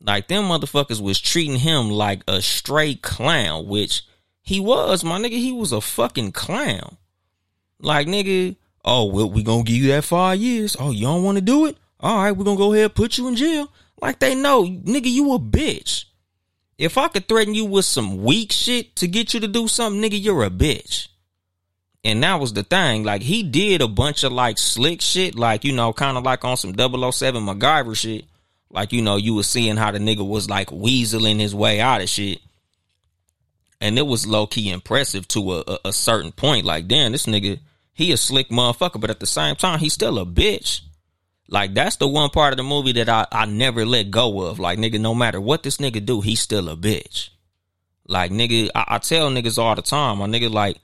Like, 0.00 0.28
them 0.28 0.44
motherfuckers 0.44 1.00
was 1.00 1.18
treating 1.18 1.56
him 1.56 1.90
like 1.90 2.22
a 2.28 2.42
straight 2.42 3.00
clown, 3.00 3.66
which 3.66 4.02
he 4.42 4.60
was, 4.60 5.02
my 5.02 5.18
nigga. 5.18 5.30
He 5.30 5.52
was 5.52 5.72
a 5.72 5.80
fucking 5.80 6.32
clown. 6.32 6.98
Like, 7.80 8.06
nigga, 8.08 8.56
oh, 8.84 9.06
well, 9.06 9.30
we 9.30 9.42
gonna 9.42 9.62
give 9.62 9.76
you 9.76 9.88
that 9.88 10.04
five 10.04 10.38
years. 10.38 10.76
Oh, 10.78 10.90
you 10.90 11.06
don't 11.06 11.24
wanna 11.24 11.40
do 11.40 11.64
it? 11.64 11.78
All 11.98 12.16
right, 12.16 12.32
we're 12.32 12.44
gonna 12.44 12.58
go 12.58 12.74
ahead 12.74 12.94
put 12.94 13.16
you 13.16 13.26
in 13.28 13.36
jail. 13.36 13.72
Like, 14.02 14.18
they 14.18 14.34
know, 14.34 14.64
nigga, 14.64 15.10
you 15.10 15.32
a 15.32 15.38
bitch. 15.38 16.04
If 16.78 16.98
I 16.98 17.08
could 17.08 17.26
threaten 17.26 17.54
you 17.54 17.64
with 17.64 17.86
some 17.86 18.22
weak 18.22 18.52
shit 18.52 18.96
to 18.96 19.08
get 19.08 19.32
you 19.32 19.40
to 19.40 19.48
do 19.48 19.66
something, 19.66 20.02
nigga, 20.02 20.22
you're 20.22 20.44
a 20.44 20.50
bitch. 20.50 21.08
And 22.04 22.22
that 22.22 22.38
was 22.38 22.52
the 22.52 22.62
thing. 22.62 23.02
Like, 23.02 23.22
he 23.22 23.42
did 23.42 23.80
a 23.80 23.88
bunch 23.88 24.22
of 24.22 24.32
like 24.32 24.58
slick 24.58 25.00
shit, 25.00 25.34
like, 25.34 25.64
you 25.64 25.72
know, 25.72 25.92
kind 25.92 26.16
of 26.16 26.24
like 26.24 26.44
on 26.44 26.56
some 26.56 26.74
007 26.76 27.42
MacGyver 27.44 27.96
shit. 27.96 28.26
Like, 28.70 28.92
you 28.92 29.02
know, 29.02 29.16
you 29.16 29.34
was 29.34 29.48
seeing 29.48 29.76
how 29.76 29.90
the 29.90 29.98
nigga 29.98 30.26
was 30.26 30.50
like 30.50 30.68
weaseling 30.68 31.40
his 31.40 31.54
way 31.54 31.80
out 31.80 32.02
of 32.02 32.08
shit. 32.08 32.40
And 33.80 33.98
it 33.98 34.06
was 34.06 34.26
low 34.26 34.46
key 34.46 34.70
impressive 34.70 35.26
to 35.28 35.54
a, 35.54 35.64
a, 35.66 35.78
a 35.86 35.92
certain 35.92 36.32
point. 36.32 36.64
Like, 36.64 36.86
damn, 36.86 37.12
this 37.12 37.26
nigga, 37.26 37.58
he 37.92 38.12
a 38.12 38.16
slick 38.16 38.50
motherfucker, 38.50 39.00
but 39.00 39.10
at 39.10 39.20
the 39.20 39.26
same 39.26 39.56
time, 39.56 39.78
he's 39.78 39.94
still 39.94 40.18
a 40.18 40.26
bitch. 40.26 40.82
Like 41.48 41.74
that's 41.74 41.96
the 41.96 42.08
one 42.08 42.30
part 42.30 42.52
of 42.52 42.56
the 42.56 42.64
movie 42.64 42.92
that 42.92 43.08
I, 43.08 43.26
I 43.30 43.46
never 43.46 43.84
let 43.84 44.10
go 44.10 44.42
of. 44.42 44.58
Like 44.58 44.78
nigga, 44.78 45.00
no 45.00 45.14
matter 45.14 45.40
what 45.40 45.62
this 45.62 45.78
nigga 45.78 46.04
do, 46.04 46.20
he's 46.20 46.40
still 46.40 46.68
a 46.68 46.76
bitch. 46.76 47.30
Like 48.06 48.30
nigga, 48.30 48.70
I, 48.74 48.84
I 48.88 48.98
tell 48.98 49.30
niggas 49.30 49.58
all 49.58 49.74
the 49.74 49.82
time, 49.82 50.18
my 50.18 50.26
nigga, 50.26 50.50
like 50.50 50.78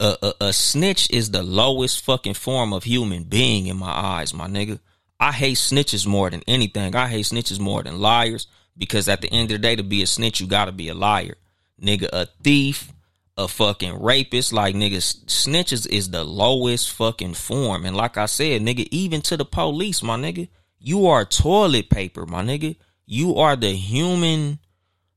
a, 0.00 0.16
a, 0.22 0.34
a 0.46 0.52
snitch 0.52 1.10
is 1.10 1.30
the 1.30 1.42
lowest 1.42 2.04
fucking 2.04 2.34
form 2.34 2.72
of 2.72 2.84
human 2.84 3.24
being 3.24 3.66
in 3.66 3.76
my 3.76 3.90
eyes, 3.90 4.32
my 4.32 4.46
nigga. 4.46 4.78
I 5.20 5.32
hate 5.32 5.56
snitches 5.56 6.06
more 6.06 6.30
than 6.30 6.42
anything. 6.46 6.94
I 6.94 7.08
hate 7.08 7.26
snitches 7.26 7.58
more 7.58 7.82
than 7.82 7.98
liars 7.98 8.46
because 8.76 9.08
at 9.08 9.20
the 9.20 9.32
end 9.32 9.50
of 9.50 9.56
the 9.56 9.58
day, 9.58 9.76
to 9.76 9.82
be 9.82 10.02
a 10.02 10.06
snitch, 10.06 10.40
you 10.40 10.46
gotta 10.46 10.72
be 10.72 10.88
a 10.88 10.94
liar. 10.94 11.34
Nigga, 11.82 12.08
a 12.12 12.26
thief, 12.42 12.92
a 13.38 13.48
fucking 13.48 14.02
rapist. 14.02 14.52
Like 14.52 14.74
niggas, 14.74 15.24
snitches 15.26 15.86
is 15.88 16.10
the 16.10 16.24
lowest 16.24 16.90
fucking 16.90 17.34
form. 17.34 17.86
And 17.86 17.96
like 17.96 18.18
I 18.18 18.26
said, 18.26 18.60
nigga, 18.60 18.86
even 18.90 19.22
to 19.22 19.36
the 19.36 19.44
police, 19.44 20.02
my 20.02 20.16
nigga, 20.16 20.48
you 20.78 21.06
are 21.06 21.24
toilet 21.24 21.88
paper, 21.88 22.26
my 22.26 22.42
nigga. 22.42 22.76
You 23.06 23.36
are 23.36 23.56
the 23.56 23.70
human 23.70 24.58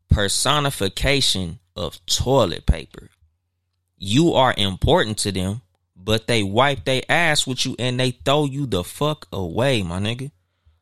personification 0.10 1.60
of 1.76 2.04
toilet 2.06 2.66
paper. 2.66 3.10
You 3.98 4.34
are 4.34 4.54
important 4.56 5.18
to 5.20 5.32
them, 5.32 5.62
but 5.96 6.28
they 6.28 6.44
wipe 6.44 6.86
their 6.86 7.02
ass 7.10 7.46
with 7.46 7.66
you 7.66 7.76
and 7.78 8.00
they 8.00 8.12
throw 8.12 8.46
you 8.46 8.66
the 8.66 8.84
fuck 8.84 9.28
away, 9.34 9.84
my 9.84 10.00
nigga. 10.00 10.32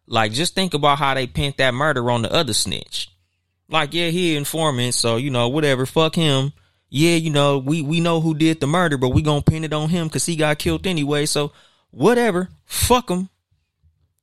Like, 0.06 0.34
just 0.34 0.56
think 0.56 0.74
about 0.74 0.98
how 0.98 1.14
they 1.14 1.28
pent 1.28 1.58
that 1.58 1.74
murder 1.74 2.10
on 2.12 2.22
the 2.22 2.34
other 2.34 2.54
snitch. 2.54 3.10
Like, 3.70 3.94
yeah, 3.94 4.10
he 4.10 4.36
informant, 4.36 4.96
so 4.96 5.18
you 5.18 5.30
know, 5.30 5.50
whatever, 5.50 5.86
fuck 5.86 6.16
him 6.16 6.54
yeah, 6.90 7.16
you 7.16 7.30
know, 7.30 7.58
we 7.60 7.82
we 7.82 8.00
know 8.00 8.22
who 8.22 8.34
did 8.34 8.60
the 8.60 8.68
murder, 8.68 8.98
but 8.98 9.10
we 9.10 9.22
gonna 9.22 9.42
pin 9.42 9.64
it 9.64 9.74
on 9.74 9.90
him 9.90 10.08
because 10.08 10.26
he 10.26 10.36
got 10.36 10.60
killed 10.60 10.88
anyway. 10.88 11.26
So 11.26 11.52
whatever, 11.92 12.50
fuck 12.66 13.10
him. 13.10 13.30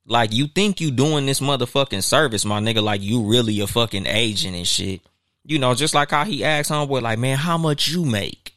Like 0.05 0.33
you 0.33 0.47
think 0.47 0.79
you 0.79 0.91
doing 0.91 1.25
this 1.25 1.39
motherfucking 1.39 2.03
service, 2.03 2.45
my 2.45 2.59
nigga? 2.59 2.81
Like 2.81 3.01
you 3.01 3.23
really 3.23 3.59
a 3.61 3.67
fucking 3.67 4.05
agent 4.05 4.55
and 4.55 4.67
shit. 4.67 5.01
You 5.43 5.59
know, 5.59 5.73
just 5.75 5.95
like 5.95 6.11
how 6.11 6.25
he 6.25 6.43
asked 6.43 6.69
homeboy, 6.69 7.01
like, 7.01 7.19
man, 7.19 7.37
how 7.37 7.57
much 7.57 7.87
you 7.87 8.03
make? 8.03 8.53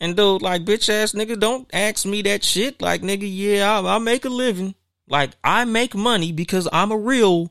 And 0.00 0.14
dude, 0.14 0.42
like, 0.42 0.66
bitch 0.66 0.90
ass 0.90 1.12
nigga, 1.12 1.40
don't 1.40 1.66
ask 1.72 2.04
me 2.04 2.20
that 2.22 2.44
shit. 2.44 2.82
Like, 2.82 3.00
nigga, 3.00 3.22
yeah, 3.24 3.80
I, 3.80 3.94
I 3.94 3.98
make 3.98 4.26
a 4.26 4.28
living. 4.28 4.74
Like, 5.08 5.30
I 5.42 5.64
make 5.64 5.94
money 5.94 6.30
because 6.30 6.68
I'm 6.70 6.92
a 6.92 6.96
real 6.98 7.50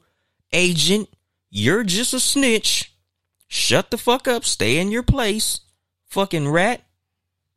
agent. 0.52 1.10
You're 1.50 1.84
just 1.84 2.14
a 2.14 2.20
snitch. 2.20 2.94
Shut 3.48 3.90
the 3.90 3.98
fuck 3.98 4.28
up. 4.28 4.46
Stay 4.46 4.78
in 4.78 4.92
your 4.92 5.02
place. 5.02 5.62
Fucking 6.13 6.47
rat. 6.47 6.84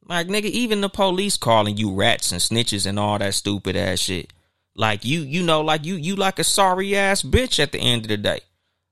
Like, 0.08 0.28
nigga, 0.28 0.46
even 0.46 0.80
the 0.80 0.88
police 0.88 1.36
calling 1.36 1.76
you 1.76 1.92
rats 1.92 2.32
and 2.32 2.40
snitches 2.40 2.86
and 2.86 2.98
all 2.98 3.18
that 3.18 3.34
stupid 3.34 3.76
ass 3.76 3.98
shit. 3.98 4.32
Like, 4.74 5.04
you, 5.04 5.20
you 5.20 5.42
know, 5.42 5.60
like 5.60 5.84
you, 5.84 5.96
you 5.96 6.16
like 6.16 6.38
a 6.38 6.44
sorry 6.44 6.96
ass 6.96 7.20
bitch 7.20 7.60
at 7.60 7.72
the 7.72 7.78
end 7.78 8.04
of 8.04 8.08
the 8.08 8.16
day. 8.16 8.40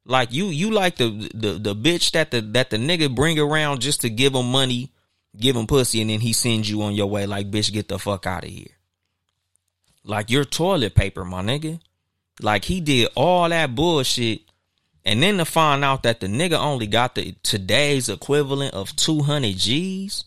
Like 0.04 0.34
you, 0.34 0.48
you 0.48 0.70
like 0.70 0.96
the, 0.96 1.30
the, 1.32 1.52
the 1.52 1.74
bitch 1.74 2.10
that 2.10 2.30
the, 2.30 2.42
that 2.42 2.68
the 2.68 2.76
nigga 2.76 3.14
bring 3.14 3.38
around 3.38 3.80
just 3.80 4.02
to 4.02 4.10
give 4.10 4.34
him 4.34 4.52
money, 4.52 4.92
give 5.34 5.56
him 5.56 5.66
pussy, 5.66 6.02
and 6.02 6.10
then 6.10 6.20
he 6.20 6.34
sends 6.34 6.68
you 6.68 6.82
on 6.82 6.94
your 6.94 7.06
way. 7.06 7.24
Like, 7.24 7.50
bitch, 7.50 7.72
get 7.72 7.88
the 7.88 7.98
fuck 7.98 8.26
out 8.26 8.44
of 8.44 8.50
here. 8.50 8.76
Like, 10.04 10.28
you're 10.28 10.44
toilet 10.44 10.94
paper, 10.94 11.24
my 11.24 11.40
nigga. 11.40 11.80
Like, 12.38 12.66
he 12.66 12.82
did 12.82 13.08
all 13.14 13.48
that 13.48 13.74
bullshit 13.74 14.42
and 15.04 15.22
then 15.22 15.36
to 15.36 15.44
find 15.44 15.84
out 15.84 16.02
that 16.04 16.20
the 16.20 16.26
nigga 16.26 16.58
only 16.58 16.86
got 16.86 17.14
the 17.14 17.34
today's 17.42 18.08
equivalent 18.08 18.74
of 18.74 18.94
200 18.96 19.56
G's. 19.56 20.24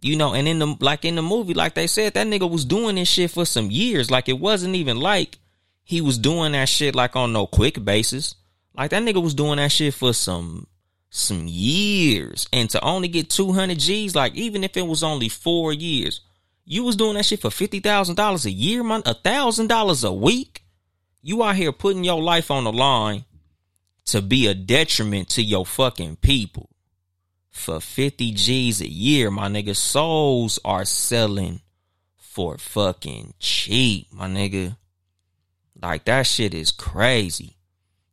You 0.00 0.16
know, 0.16 0.34
and 0.34 0.46
in 0.46 0.58
the 0.58 0.76
like 0.80 1.06
in 1.06 1.14
the 1.14 1.22
movie, 1.22 1.54
like 1.54 1.74
they 1.74 1.86
said, 1.86 2.12
that 2.12 2.26
nigga 2.26 2.50
was 2.50 2.66
doing 2.66 2.96
this 2.96 3.08
shit 3.08 3.30
for 3.30 3.46
some 3.46 3.70
years. 3.70 4.10
Like 4.10 4.28
it 4.28 4.38
wasn't 4.38 4.74
even 4.74 5.00
like 5.00 5.38
he 5.82 6.02
was 6.02 6.18
doing 6.18 6.52
that 6.52 6.68
shit 6.68 6.94
like 6.94 7.16
on 7.16 7.32
no 7.32 7.46
quick 7.46 7.82
basis. 7.82 8.34
Like 8.76 8.90
that 8.90 9.02
nigga 9.02 9.22
was 9.22 9.32
doing 9.32 9.56
that 9.56 9.72
shit 9.72 9.94
for 9.94 10.12
some 10.12 10.66
some 11.08 11.46
years. 11.46 12.46
And 12.52 12.68
to 12.70 12.84
only 12.84 13.08
get 13.08 13.30
200 13.30 13.78
G's, 13.78 14.14
like 14.14 14.34
even 14.34 14.62
if 14.62 14.76
it 14.76 14.86
was 14.86 15.02
only 15.02 15.30
four 15.30 15.72
years, 15.72 16.20
you 16.66 16.84
was 16.84 16.96
doing 16.96 17.14
that 17.14 17.24
shit 17.24 17.40
for 17.40 17.48
$50,000 17.48 18.44
a 18.44 18.50
year, 18.50 18.82
man, 18.82 19.02
a 19.06 19.14
thousand 19.14 19.68
dollars 19.68 20.04
a 20.04 20.12
week. 20.12 20.64
You 21.22 21.42
out 21.42 21.56
here 21.56 21.72
putting 21.72 22.04
your 22.04 22.20
life 22.22 22.50
on 22.50 22.64
the 22.64 22.72
line 22.72 23.24
to 24.06 24.20
be 24.22 24.46
a 24.46 24.54
detriment 24.54 25.28
to 25.30 25.42
your 25.42 25.64
fucking 25.64 26.16
people. 26.16 26.70
For 27.50 27.80
50 27.80 28.32
G's 28.32 28.80
a 28.80 28.88
year, 28.88 29.30
my 29.30 29.48
nigga, 29.48 29.76
souls 29.76 30.58
are 30.64 30.84
selling 30.84 31.60
for 32.16 32.58
fucking 32.58 33.34
cheap, 33.38 34.12
my 34.12 34.26
nigga. 34.26 34.76
Like 35.80 36.04
that 36.06 36.26
shit 36.26 36.52
is 36.52 36.72
crazy. 36.72 37.56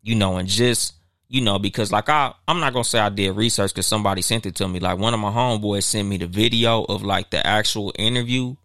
You 0.04 0.16
know, 0.16 0.38
and 0.38 0.48
just, 0.48 0.94
you 1.28 1.42
know, 1.42 1.58
because 1.58 1.92
like 1.92 2.08
I 2.10 2.34
I'm 2.48 2.60
not 2.60 2.74
gonna 2.74 2.84
say 2.84 3.00
I 3.00 3.10
did 3.10 3.36
research 3.36 3.74
because 3.74 3.88
somebody 3.88 4.22
sent 4.22 4.46
it 4.46 4.56
to 4.56 4.68
me. 4.68 4.80
Like 4.80 5.00
one 5.00 5.14
of 5.14 5.20
my 5.20 5.32
homeboys 5.32 5.84
sent 5.84 6.08
me 6.08 6.18
the 6.18 6.28
video 6.28 6.84
of 6.84 7.02
like 7.04 7.32
the 7.32 7.46
actual 7.46 7.94
interview 7.98 8.56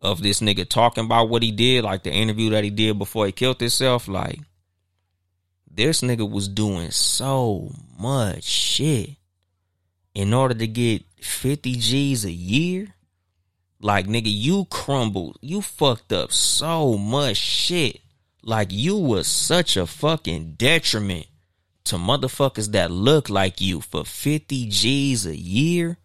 of 0.00 0.22
this 0.22 0.40
nigga 0.40 0.68
talking 0.68 1.04
about 1.04 1.28
what 1.28 1.42
he 1.42 1.52
did, 1.52 1.84
like 1.84 2.02
the 2.02 2.12
interview 2.12 2.50
that 2.50 2.64
he 2.64 2.70
did 2.70 2.98
before 2.98 3.26
he 3.26 3.32
killed 3.32 3.60
himself. 3.60 4.08
Like 4.08 4.40
this 5.74 6.02
nigga 6.02 6.28
was 6.28 6.48
doing 6.48 6.90
so 6.90 7.70
much 7.98 8.44
shit 8.44 9.10
in 10.14 10.34
order 10.34 10.54
to 10.54 10.66
get 10.66 11.04
50 11.20 11.76
G's 11.76 12.24
a 12.24 12.30
year. 12.30 12.94
Like, 13.80 14.06
nigga, 14.06 14.32
you 14.32 14.66
crumbled. 14.66 15.38
You 15.40 15.60
fucked 15.62 16.12
up 16.12 16.32
so 16.32 16.96
much 16.96 17.36
shit. 17.36 18.00
Like, 18.42 18.68
you 18.70 18.96
was 18.96 19.26
such 19.26 19.76
a 19.76 19.86
fucking 19.86 20.54
detriment 20.54 21.26
to 21.84 21.96
motherfuckers 21.96 22.72
that 22.72 22.90
look 22.90 23.28
like 23.28 23.60
you 23.60 23.80
for 23.80 24.04
50 24.04 24.68
G's 24.68 25.26
a 25.26 25.36
year. 25.36 25.96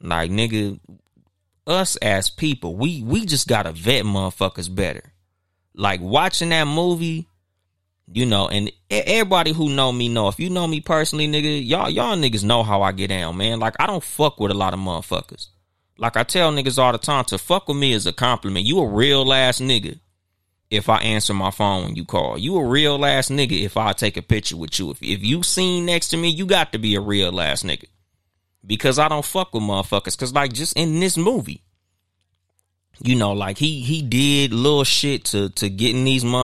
Like, 0.00 0.30
nigga, 0.30 0.80
us 1.66 1.96
as 1.96 2.30
people, 2.30 2.76
we 2.76 3.02
we 3.02 3.24
just 3.24 3.48
gotta 3.48 3.72
vet 3.72 4.04
motherfuckers 4.04 4.74
better. 4.74 5.12
Like 5.74 6.00
watching 6.00 6.50
that 6.50 6.66
movie 6.66 7.28
you 8.12 8.26
know, 8.26 8.48
and 8.48 8.70
everybody 8.90 9.52
who 9.52 9.70
know 9.70 9.90
me 9.90 10.08
know. 10.08 10.28
If 10.28 10.38
you 10.38 10.50
know 10.50 10.66
me 10.66 10.80
personally, 10.80 11.26
nigga, 11.26 11.66
y'all 11.66 11.88
y'all 11.88 12.16
niggas 12.16 12.44
know 12.44 12.62
how 12.62 12.82
I 12.82 12.92
get 12.92 13.08
down, 13.08 13.36
man. 13.36 13.60
Like 13.60 13.74
I 13.78 13.86
don't 13.86 14.04
fuck 14.04 14.38
with 14.40 14.50
a 14.50 14.54
lot 14.54 14.74
of 14.74 14.80
motherfuckers. 14.80 15.48
Like 15.96 16.16
I 16.16 16.24
tell 16.24 16.52
niggas 16.52 16.78
all 16.78 16.92
the 16.92 16.98
time, 16.98 17.24
to 17.26 17.38
fuck 17.38 17.68
with 17.68 17.76
me 17.76 17.92
is 17.92 18.06
a 18.06 18.12
compliment. 18.12 18.66
You 18.66 18.80
a 18.80 18.88
real 18.88 19.32
ass 19.32 19.60
nigga 19.60 20.00
if 20.70 20.88
I 20.88 20.98
answer 20.98 21.32
my 21.32 21.50
phone 21.50 21.84
when 21.84 21.96
you 21.96 22.04
call. 22.04 22.36
You 22.36 22.56
a 22.56 22.66
real 22.66 23.04
ass 23.04 23.28
nigga 23.28 23.62
if 23.62 23.76
I 23.76 23.92
take 23.92 24.16
a 24.16 24.22
picture 24.22 24.56
with 24.56 24.78
you. 24.78 24.90
If 24.90 25.02
if 25.02 25.24
you 25.24 25.42
seen 25.42 25.86
next 25.86 26.08
to 26.08 26.16
me, 26.16 26.28
you 26.28 26.46
got 26.46 26.72
to 26.72 26.78
be 26.78 26.96
a 26.96 27.00
real 27.00 27.40
ass 27.40 27.62
nigga. 27.62 27.86
Because 28.66 28.98
I 28.98 29.08
don't 29.08 29.24
fuck 29.24 29.54
with 29.54 29.62
motherfuckers. 29.62 30.16
Cause 30.18 30.32
like 30.32 30.52
just 30.52 30.76
in 30.76 30.98
this 30.98 31.16
movie, 31.16 31.62
you 32.98 33.14
know, 33.14 33.32
like 33.32 33.58
he 33.58 33.80
he 33.80 34.02
did 34.02 34.52
little 34.52 34.84
shit 34.84 35.24
to 35.26 35.48
to 35.50 35.70
getting 35.70 36.04
these 36.04 36.24
motherfuckers 36.24 36.43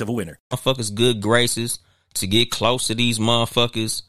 of 0.00 0.08
a 0.08 0.12
winner. 0.12 0.38
motherfuckers 0.50 0.94
good 0.94 1.20
graces 1.20 1.78
to 2.14 2.26
get 2.26 2.50
close 2.50 2.86
to 2.86 2.94
these 2.94 3.18
motherfuckers 3.18 4.02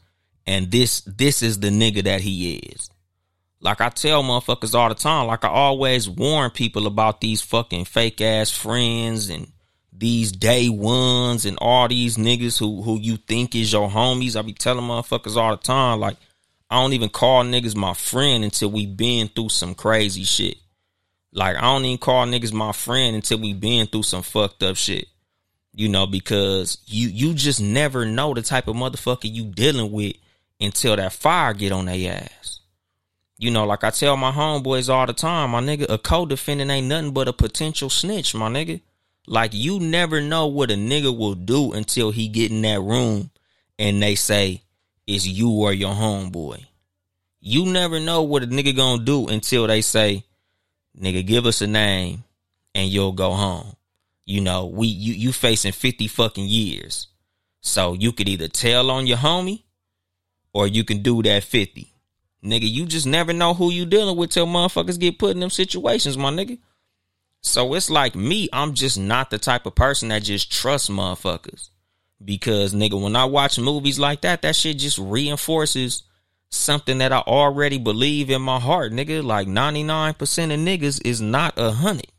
and 0.46 0.72
this 0.72 1.02
this 1.02 1.44
is 1.44 1.60
the 1.60 1.70
nigga 1.70 2.04
that 2.04 2.22
he 2.22 2.56
is. 2.56 2.90
Like 3.60 3.82
i 3.82 3.90
tell 3.90 4.24
motherfuckers 4.24 4.74
all 4.74 4.90
the 4.90 4.96
time 4.96 5.28
like 5.28 5.44
i 5.44 5.50
always 5.50 6.10
warn 6.10 6.52
people 6.52 6.88
about 6.88 7.22
these 7.22 7.42
fucking 7.42 7.86
fake 7.86 8.22
ass 8.22 8.52
friends 8.52 9.30
and 9.30 9.52
these 9.92 10.32
day 10.32 10.70
ones 10.70 11.46
and 11.46 11.58
all 11.60 11.88
these 11.88 12.18
niggas 12.18 12.60
who 12.60 12.82
who 12.84 13.00
you 13.00 13.18
think 13.18 13.56
is 13.56 13.74
your 13.74 13.90
homies. 13.90 14.36
I 14.36 14.44
be 14.44 14.54
telling 14.54 14.86
motherfuckers 14.86 15.36
all 15.36 15.52
the 15.52 15.62
time 15.62 16.00
like 16.00 16.18
i 16.70 16.82
don't 16.82 16.94
even 16.94 17.10
call 17.10 17.44
niggas 17.44 17.76
my 17.76 17.94
friend 17.94 18.44
until 18.44 18.70
we 18.70 18.86
been 18.86 19.28
through 19.28 19.50
some 19.50 19.76
crazy 19.76 20.24
shit. 20.24 20.58
Like 21.34 21.58
i 21.58 21.62
don't 21.62 21.86
even 21.86 21.98
call 21.98 22.26
niggas 22.26 22.54
my 22.54 22.72
friend 22.72 23.16
until 23.16 23.40
we 23.40 23.54
been 23.54 23.88
through 23.88 24.04
some 24.04 24.22
fucked 24.22 24.64
up 24.64 24.78
shit 24.78 25.08
you 25.78 25.88
know, 25.90 26.08
because 26.08 26.80
you 26.88 27.08
you 27.08 27.36
just 27.36 27.62
never 27.62 28.04
know 28.04 28.34
the 28.34 28.42
type 28.42 28.68
of 28.68 28.76
motherfucker 28.76 29.32
you 29.32 29.46
dealing 29.46 29.92
with 29.92 30.16
until 30.60 30.96
that 30.96 31.14
fire 31.14 31.54
get 31.54 31.72
on 31.72 31.86
their 31.86 32.16
ass. 32.16 32.62
You 33.38 33.52
know, 33.52 33.64
like 33.64 33.84
I 33.84 33.92
tell 33.92 34.18
my 34.18 34.32
homeboys 34.32 34.92
all 34.92 35.06
the 35.06 35.14
time, 35.14 35.52
my 35.52 35.62
nigga, 35.62 35.86
a 35.88 36.00
co-defendant 36.00 36.72
ain't 36.72 36.88
nothing 36.88 37.12
but 37.14 37.28
a 37.28 37.34
potential 37.34 37.92
snitch, 37.92 38.34
my 38.34 38.50
nigga. 38.50 38.82
Like 39.28 39.52
you 39.54 39.80
never 39.80 40.20
know 40.20 40.48
what 40.48 40.72
a 40.72 40.74
nigga 40.74 41.16
will 41.16 41.36
do 41.36 41.74
until 41.74 42.10
he 42.10 42.28
get 42.28 42.50
in 42.50 42.64
that 42.64 42.82
room 42.82 43.30
and 43.78 44.02
they 44.02 44.16
say 44.16 44.64
it's 45.06 45.28
you 45.28 45.52
or 45.52 45.74
your 45.74 45.94
homeboy. 45.94 46.66
You 47.40 47.68
never 47.68 48.00
know 48.00 48.24
what 48.24 48.42
a 48.42 48.48
nigga 48.48 48.76
gonna 48.76 49.04
do 49.04 49.28
until 49.28 49.68
they 49.68 49.82
say, 49.82 50.24
nigga, 51.00 51.24
give 51.24 51.46
us 51.46 51.62
a 51.62 51.68
name 51.68 52.24
and 52.74 52.90
you'll 52.90 53.12
go 53.12 53.34
home 53.34 53.77
you 54.28 54.42
know, 54.42 54.66
we 54.66 54.88
you 54.88 55.14
you 55.14 55.32
facing 55.32 55.72
50 55.72 56.08
fucking 56.10 56.46
years. 56.46 57.08
So 57.62 57.94
you 57.94 58.12
could 58.12 58.28
either 58.28 58.50
tell 58.50 58.92
on 58.92 59.08
your 59.08 59.18
homie 59.18 59.64
or 60.54 60.68
you 60.68 60.84
can 60.84 61.02
do 61.02 61.24
that 61.24 61.44
50. 61.44 61.94
Nigga, 62.44 62.70
you 62.70 62.86
just 62.86 63.08
never 63.08 63.32
know 63.32 63.54
who 63.54 63.72
you 63.72 63.86
dealing 63.86 64.18
with 64.18 64.30
till 64.30 64.46
motherfuckers 64.46 65.00
get 65.00 65.18
put 65.18 65.32
in 65.32 65.40
them 65.40 65.50
situations, 65.50 66.18
my 66.18 66.30
nigga. 66.30 66.60
So 67.42 67.74
it's 67.74 67.90
like 67.90 68.16
me, 68.16 68.50
I'm 68.52 68.74
just 68.74 69.00
not 69.00 69.30
the 69.30 69.38
type 69.38 69.66
of 69.66 69.76
person 69.76 70.10
that 70.10 70.24
just 70.24 70.52
trusts 70.52 70.90
motherfuckers. 70.90 71.70
Because 72.24 72.74
nigga, 72.74 73.02
when 73.02 73.16
I 73.16 73.26
watch 73.26 73.58
movies 73.58 73.98
like 73.98 74.22
that, 74.22 74.42
that 74.42 74.58
shit 74.58 74.80
just 74.80 74.98
reinforces 74.98 76.04
something 76.50 76.98
that 76.98 77.14
I 77.14 77.20
already 77.20 77.78
believe 77.78 78.30
in 78.30 78.42
my 78.42 78.60
heart, 78.60 78.92
nigga. 78.92 79.24
Like 79.24 79.48
99% 79.48 80.12
of 80.12 80.60
niggas 80.60 81.02
is 81.06 81.22
not 81.22 81.54
a 81.58 81.72
hundred. 81.72 82.12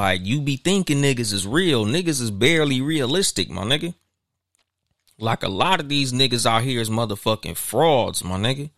Like 0.00 0.24
you 0.24 0.40
be 0.40 0.56
thinking 0.56 1.02
niggas 1.02 1.30
is 1.30 1.46
real. 1.46 1.84
Niggas 1.84 2.22
is 2.22 2.30
barely 2.30 2.80
realistic, 2.80 3.50
my 3.50 3.64
nigga. 3.64 3.92
Like 5.18 5.42
a 5.42 5.48
lot 5.48 5.78
of 5.78 5.90
these 5.90 6.14
niggas 6.14 6.46
out 6.46 6.62
here 6.62 6.80
is 6.80 6.88
motherfucking 6.88 7.58
frauds, 7.58 8.24
my 8.24 8.38
nigga. 8.38 8.70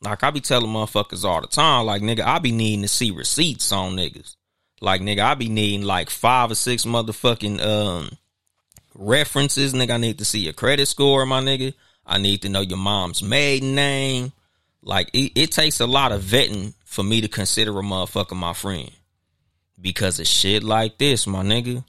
Like 0.00 0.22
I 0.22 0.30
be 0.30 0.40
telling 0.40 0.70
motherfuckers 0.70 1.22
all 1.22 1.42
the 1.42 1.48
time, 1.48 1.84
like 1.84 2.00
nigga, 2.00 2.22
I 2.22 2.38
be 2.38 2.50
needing 2.50 2.80
to 2.80 2.88
see 2.88 3.10
receipts 3.10 3.72
on 3.72 3.94
niggas. 3.94 4.36
Like 4.80 5.02
nigga, 5.02 5.20
I 5.20 5.34
be 5.34 5.50
needing 5.50 5.84
like 5.84 6.08
five 6.08 6.50
or 6.50 6.54
six 6.54 6.86
motherfucking 6.86 7.60
um 7.60 8.08
references, 8.94 9.74
nigga. 9.74 9.90
I 9.90 9.98
need 9.98 10.16
to 10.20 10.24
see 10.24 10.40
your 10.40 10.54
credit 10.54 10.86
score, 10.86 11.26
my 11.26 11.42
nigga. 11.42 11.74
I 12.06 12.16
need 12.16 12.40
to 12.40 12.48
know 12.48 12.62
your 12.62 12.78
mom's 12.78 13.22
maiden 13.22 13.74
name. 13.74 14.32
Like 14.80 15.10
it, 15.12 15.32
it 15.34 15.52
takes 15.52 15.80
a 15.80 15.86
lot 15.86 16.10
of 16.10 16.22
vetting 16.22 16.72
for 16.86 17.02
me 17.02 17.20
to 17.20 17.28
consider 17.28 17.78
a 17.78 17.82
motherfucker 17.82 18.34
my 18.34 18.54
friend 18.54 18.90
because 19.84 20.18
of 20.18 20.26
shit 20.26 20.64
like 20.64 20.96
this, 20.96 21.26
my 21.26 21.42
nigga. 21.42 21.84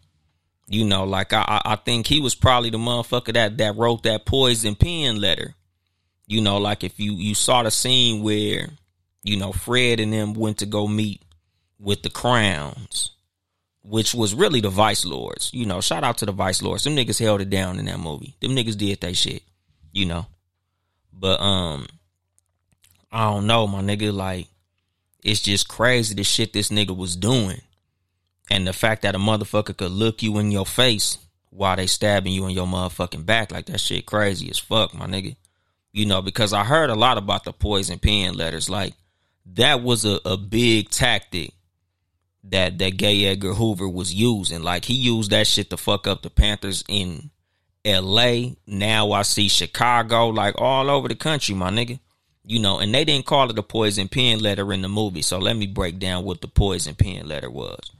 You 0.67 0.83
know, 0.83 1.05
like 1.05 1.31
I, 1.31 1.61
I 1.63 1.75
think 1.77 2.05
he 2.05 2.19
was 2.19 2.35
probably 2.35 2.69
the 2.69 2.77
motherfucker 2.77 3.33
that 3.33 3.57
that 3.57 3.77
wrote 3.77 4.03
that 4.03 4.25
poison 4.25 4.75
pen 4.75 5.21
letter. 5.21 5.55
You 6.27 6.41
know, 6.41 6.57
like 6.57 6.83
if 6.83 6.99
you 6.99 7.13
you 7.13 7.33
saw 7.35 7.63
the 7.63 7.71
scene 7.71 8.21
where, 8.21 8.69
you 9.23 9.37
know, 9.37 9.53
Fred 9.53 9.99
and 9.99 10.11
them 10.11 10.33
went 10.33 10.57
to 10.57 10.65
go 10.65 10.87
meet 10.87 11.21
with 11.79 12.01
the 12.01 12.09
Crowns, 12.09 13.11
which 13.83 14.13
was 14.13 14.33
really 14.33 14.59
the 14.59 14.69
Vice 14.69 15.05
Lords. 15.05 15.51
You 15.53 15.65
know, 15.65 15.79
shout 15.79 16.03
out 16.03 16.17
to 16.17 16.25
the 16.25 16.31
Vice 16.31 16.61
Lords. 16.61 16.83
Them 16.83 16.95
niggas 16.95 17.19
held 17.19 17.41
it 17.41 17.49
down 17.49 17.79
in 17.79 17.85
that 17.85 17.99
movie. 17.99 18.35
Them 18.41 18.51
niggas 18.51 18.77
did 18.77 18.99
that 19.01 19.15
shit. 19.15 19.43
You 19.93 20.07
know, 20.07 20.25
but 21.13 21.39
um, 21.39 21.85
I 23.09 23.31
don't 23.31 23.47
know, 23.47 23.67
my 23.67 23.81
nigga. 23.81 24.11
Like, 24.11 24.47
it's 25.23 25.41
just 25.41 25.69
crazy 25.69 26.13
the 26.13 26.23
shit 26.23 26.51
this 26.51 26.69
nigga 26.69 26.97
was 26.97 27.15
doing. 27.15 27.61
And 28.49 28.67
the 28.67 28.73
fact 28.73 29.01
that 29.01 29.15
a 29.15 29.19
motherfucker 29.19 29.75
could 29.75 29.91
look 29.91 30.21
you 30.21 30.37
in 30.37 30.51
your 30.51 30.65
face 30.65 31.17
while 31.49 31.75
they 31.75 31.87
stabbing 31.87 32.33
you 32.33 32.45
in 32.45 32.51
your 32.51 32.67
motherfucking 32.67 33.25
back, 33.25 33.51
like 33.51 33.65
that 33.67 33.79
shit 33.79 34.05
crazy 34.05 34.49
as 34.49 34.59
fuck, 34.59 34.93
my 34.93 35.07
nigga. 35.07 35.35
You 35.91 36.05
know, 36.05 36.21
because 36.21 36.53
I 36.53 36.63
heard 36.63 36.89
a 36.89 36.95
lot 36.95 37.17
about 37.17 37.45
the 37.45 37.53
poison 37.53 37.99
pen 37.99 38.33
letters. 38.33 38.69
Like, 38.69 38.93
that 39.53 39.81
was 39.81 40.05
a, 40.05 40.19
a 40.25 40.37
big 40.37 40.89
tactic 40.89 41.53
that 42.49 42.77
that 42.77 42.97
J. 42.97 43.25
Edgar 43.25 43.53
Hoover 43.53 43.87
was 43.87 44.13
using. 44.13 44.61
Like 44.61 44.85
he 44.85 44.93
used 44.93 45.31
that 45.31 45.47
shit 45.47 45.69
to 45.69 45.77
fuck 45.77 46.07
up 46.07 46.21
the 46.21 46.29
Panthers 46.29 46.83
in 46.87 47.31
LA. 47.85 48.51
Now 48.67 49.11
I 49.11 49.23
see 49.23 49.47
Chicago, 49.47 50.27
like 50.27 50.55
all 50.57 50.89
over 50.89 51.07
the 51.07 51.15
country, 51.15 51.55
my 51.55 51.69
nigga. 51.69 51.99
You 52.47 52.59
know, 52.59 52.77
and 52.77 52.93
they 52.93 53.05
didn't 53.05 53.25
call 53.25 53.49
it 53.49 53.57
a 53.57 53.63
poison 53.63 54.07
pen 54.07 54.39
letter 54.39 54.71
in 54.71 54.83
the 54.83 54.89
movie. 54.89 55.23
So 55.23 55.39
let 55.39 55.57
me 55.57 55.65
break 55.65 55.97
down 55.97 56.25
what 56.25 56.41
the 56.41 56.47
poison 56.47 56.93
pen 56.93 57.27
letter 57.27 57.49
was 57.49 57.91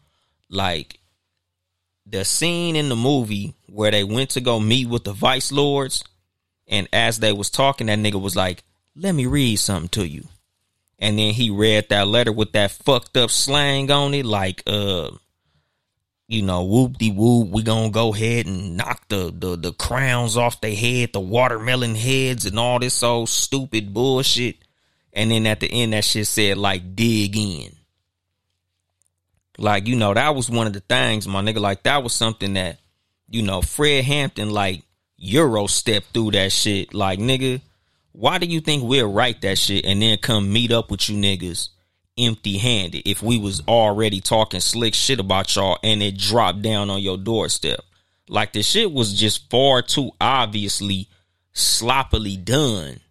like 0.50 1.00
the 2.06 2.24
scene 2.24 2.76
in 2.76 2.90
the 2.90 2.96
movie 2.96 3.56
where 3.68 3.92
they 3.92 4.04
went 4.04 4.32
to 4.32 4.42
go 4.42 4.60
meet 4.60 4.88
with 4.88 5.04
the 5.04 5.14
vice 5.14 5.52
lords 5.52 6.04
and 6.68 6.88
as 6.94 7.20
they 7.20 7.34
was 7.34 7.50
talking 7.50 7.88
that 7.88 8.00
nigga 8.00 8.22
was 8.22 8.36
like 8.36 8.64
let 8.96 9.14
me 9.14 9.26
read 9.26 9.58
something 9.58 9.90
to 9.90 10.08
you. 10.08 10.28
And 10.98 11.20
then 11.20 11.34
he 11.34 11.50
read 11.50 11.90
that 11.90 12.08
letter 12.08 12.32
with 12.32 12.54
that 12.54 12.72
fucked 12.72 13.18
up 13.18 13.30
slang 13.30 13.92
on 13.92 14.14
it 14.14 14.26
like 14.26 14.64
uh 14.66 15.12
you 16.28 16.42
know 16.42 16.64
whoop 16.64 16.98
de 16.98 17.12
whoop 17.12 17.50
we 17.50 17.62
gonna 17.62 17.90
go 17.90 18.14
ahead 18.14 18.48
and 18.48 18.78
knock 18.78 19.08
the, 19.10 19.32
the 19.38 19.58
the 19.58 19.74
crowns 19.74 20.38
off 20.38 20.62
their 20.62 20.76
head 20.76 21.12
the 21.14 21.20
watermelon 21.20 21.94
heads 21.94 22.46
and 22.46 22.58
all 22.58 22.80
this 22.80 23.04
old 23.04 23.30
stupid 23.30 23.94
bullshit. 23.94 24.58
And 25.12 25.32
then 25.32 25.46
at 25.48 25.60
the 25.60 25.68
end 25.68 25.94
that 25.94 26.06
shit 26.06 26.28
said 26.28 26.58
like 26.58 26.96
dig 26.96 27.36
in 27.36 27.75
like, 29.58 29.88
you 29.88 29.96
know, 29.96 30.14
that 30.14 30.36
was 30.36 30.50
one 30.50 30.68
of 30.68 30.74
the 30.74 30.82
things, 30.82 31.28
my 31.28 31.42
nigga. 31.42 31.60
Like, 31.60 31.84
that 31.84 32.04
was 32.04 32.14
something 32.14 32.54
that, 32.54 32.80
you 33.30 33.42
know, 33.42 33.62
Fred 33.62 34.04
Hampton, 34.04 34.50
like, 34.50 34.84
Euro 35.18 35.68
stepped 35.68 36.08
through 36.14 36.32
that 36.32 36.52
shit. 36.52 36.94
Like, 36.94 37.20
nigga, 37.20 37.62
Why 38.18 38.38
do 38.38 38.46
you 38.46 38.62
think 38.62 38.84
we'll 38.84 39.12
write 39.12 39.42
that 39.42 39.58
shit 39.58 39.86
and 39.86 40.02
then 40.02 40.18
come 40.18 40.54
meet 40.54 40.72
up 40.72 40.90
with 40.90 41.10
you 41.10 41.18
niggas 41.18 41.68
empty 42.18 42.58
handed 42.58 43.02
if 43.06 43.22
we 43.22 43.38
was 43.38 43.62
already 43.68 44.22
talking 44.22 44.62
slick 44.62 44.94
shit 44.94 45.20
about 45.20 45.54
y'all 45.54 45.78
and 45.84 46.02
it 46.02 46.18
dropped 46.18 46.62
down 46.62 46.90
on 46.90 47.02
your 47.02 47.18
doorstep? 47.18 47.82
Like 48.30 48.54
the 48.54 48.64
shit 48.64 48.90
was 48.90 49.20
just 49.20 49.50
far 49.50 49.82
too 49.82 50.12
obviously 50.22 51.10
sloppily 51.52 52.38
done 52.38 53.02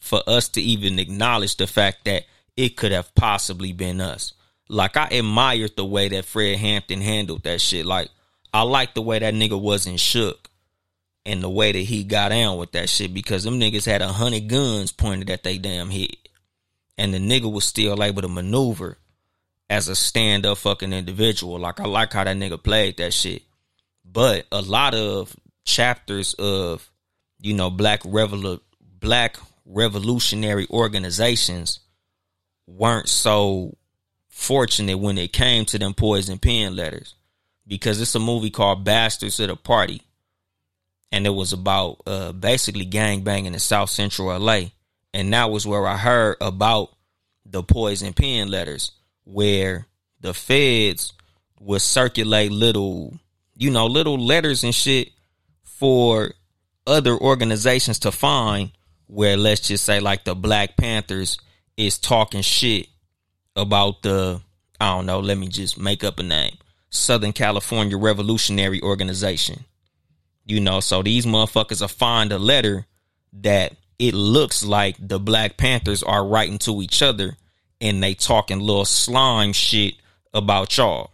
for 0.00 0.22
us 0.26 0.48
to 0.50 0.62
even 0.62 0.98
acknowledge 0.98 1.56
the 1.56 1.66
fact 1.66 2.06
that 2.06 2.24
it 2.56 2.78
could 2.78 2.92
have 2.92 3.14
possibly 3.14 3.74
been 3.74 4.00
us. 4.00 4.32
Like 4.68 4.96
I 4.96 5.08
admired 5.08 5.76
the 5.76 5.84
way 5.84 6.08
that 6.08 6.24
Fred 6.24 6.58
Hampton 6.58 7.00
handled 7.00 7.44
that 7.44 7.60
shit. 7.60 7.86
Like 7.86 8.08
I 8.52 8.62
like 8.62 8.94
the 8.94 9.02
way 9.02 9.18
that 9.18 9.34
nigga 9.34 9.60
wasn't 9.60 10.00
shook 10.00 10.50
and 11.24 11.42
the 11.42 11.50
way 11.50 11.72
that 11.72 11.78
he 11.78 12.04
got 12.04 12.30
down 12.30 12.56
with 12.56 12.72
that 12.72 12.88
shit 12.88 13.12
because 13.12 13.44
them 13.44 13.60
niggas 13.60 13.84
had 13.84 14.02
a 14.02 14.08
hundred 14.08 14.48
guns 14.48 14.92
pointed 14.92 15.30
at 15.30 15.42
they 15.42 15.58
damn 15.58 15.90
head. 15.90 16.16
And 16.98 17.12
the 17.12 17.18
nigga 17.18 17.52
was 17.52 17.64
still 17.64 18.02
able 18.02 18.22
to 18.22 18.28
maneuver 18.28 18.96
as 19.68 19.88
a 19.88 19.96
stand 19.96 20.46
up 20.46 20.58
fucking 20.58 20.92
individual. 20.92 21.58
Like 21.58 21.80
I 21.80 21.84
like 21.84 22.12
how 22.12 22.24
that 22.24 22.36
nigga 22.36 22.62
played 22.62 22.96
that 22.96 23.12
shit. 23.12 23.42
But 24.04 24.46
a 24.50 24.62
lot 24.62 24.94
of 24.94 25.36
chapters 25.64 26.34
of, 26.34 26.88
you 27.40 27.54
know, 27.54 27.70
black 27.70 28.02
revolu- 28.02 28.60
black 28.80 29.36
revolutionary 29.66 30.66
organizations 30.70 31.80
weren't 32.66 33.08
so 33.08 33.76
fortunate 34.36 34.98
when 34.98 35.16
it 35.16 35.32
came 35.32 35.64
to 35.64 35.78
them 35.78 35.94
poison 35.94 36.38
pen 36.38 36.76
letters 36.76 37.14
because 37.66 38.00
it's 38.00 38.14
a 38.14 38.20
movie 38.20 38.50
called 38.50 38.84
Bastards 38.84 39.40
of 39.40 39.48
the 39.48 39.56
Party. 39.56 40.02
And 41.10 41.26
it 41.26 41.30
was 41.30 41.54
about 41.54 42.02
uh, 42.06 42.32
basically 42.32 42.84
gang 42.84 43.22
banging 43.22 43.54
in 43.54 43.58
South 43.58 43.88
Central 43.88 44.38
LA. 44.38 44.66
And 45.14 45.32
that 45.32 45.50
was 45.50 45.66
where 45.66 45.86
I 45.86 45.96
heard 45.96 46.36
about 46.40 46.90
the 47.46 47.62
poison 47.62 48.12
pen 48.12 48.50
letters, 48.50 48.92
where 49.24 49.86
the 50.20 50.34
feds 50.34 51.14
would 51.58 51.80
circulate 51.80 52.52
little, 52.52 53.18
you 53.56 53.70
know, 53.70 53.86
little 53.86 54.18
letters 54.18 54.62
and 54.64 54.74
shit 54.74 55.12
for 55.64 56.32
other 56.86 57.16
organizations 57.16 58.00
to 58.00 58.12
find 58.12 58.70
where 59.06 59.36
let's 59.36 59.68
just 59.68 59.84
say 59.84 59.98
like 59.98 60.24
the 60.24 60.34
Black 60.34 60.76
Panthers 60.76 61.38
is 61.76 61.98
talking 61.98 62.42
shit 62.42 62.88
about 63.56 64.02
the 64.02 64.40
I 64.80 64.94
don't 64.94 65.06
know, 65.06 65.20
let 65.20 65.38
me 65.38 65.48
just 65.48 65.78
make 65.78 66.04
up 66.04 66.18
a 66.18 66.22
name. 66.22 66.56
Southern 66.90 67.32
California 67.32 67.96
Revolutionary 67.96 68.80
Organization. 68.82 69.64
You 70.44 70.60
know, 70.60 70.80
so 70.80 71.02
these 71.02 71.26
motherfuckers 71.26 71.82
are 71.82 71.88
find 71.88 72.30
a 72.30 72.38
letter 72.38 72.86
that 73.32 73.74
it 73.98 74.14
looks 74.14 74.64
like 74.64 74.96
the 74.98 75.18
Black 75.18 75.56
Panthers 75.56 76.02
are 76.02 76.24
writing 76.24 76.58
to 76.58 76.82
each 76.82 77.02
other 77.02 77.36
and 77.80 78.02
they 78.02 78.14
talking 78.14 78.60
little 78.60 78.84
slime 78.84 79.52
shit 79.52 79.94
about 80.32 80.76
y'all. 80.76 81.10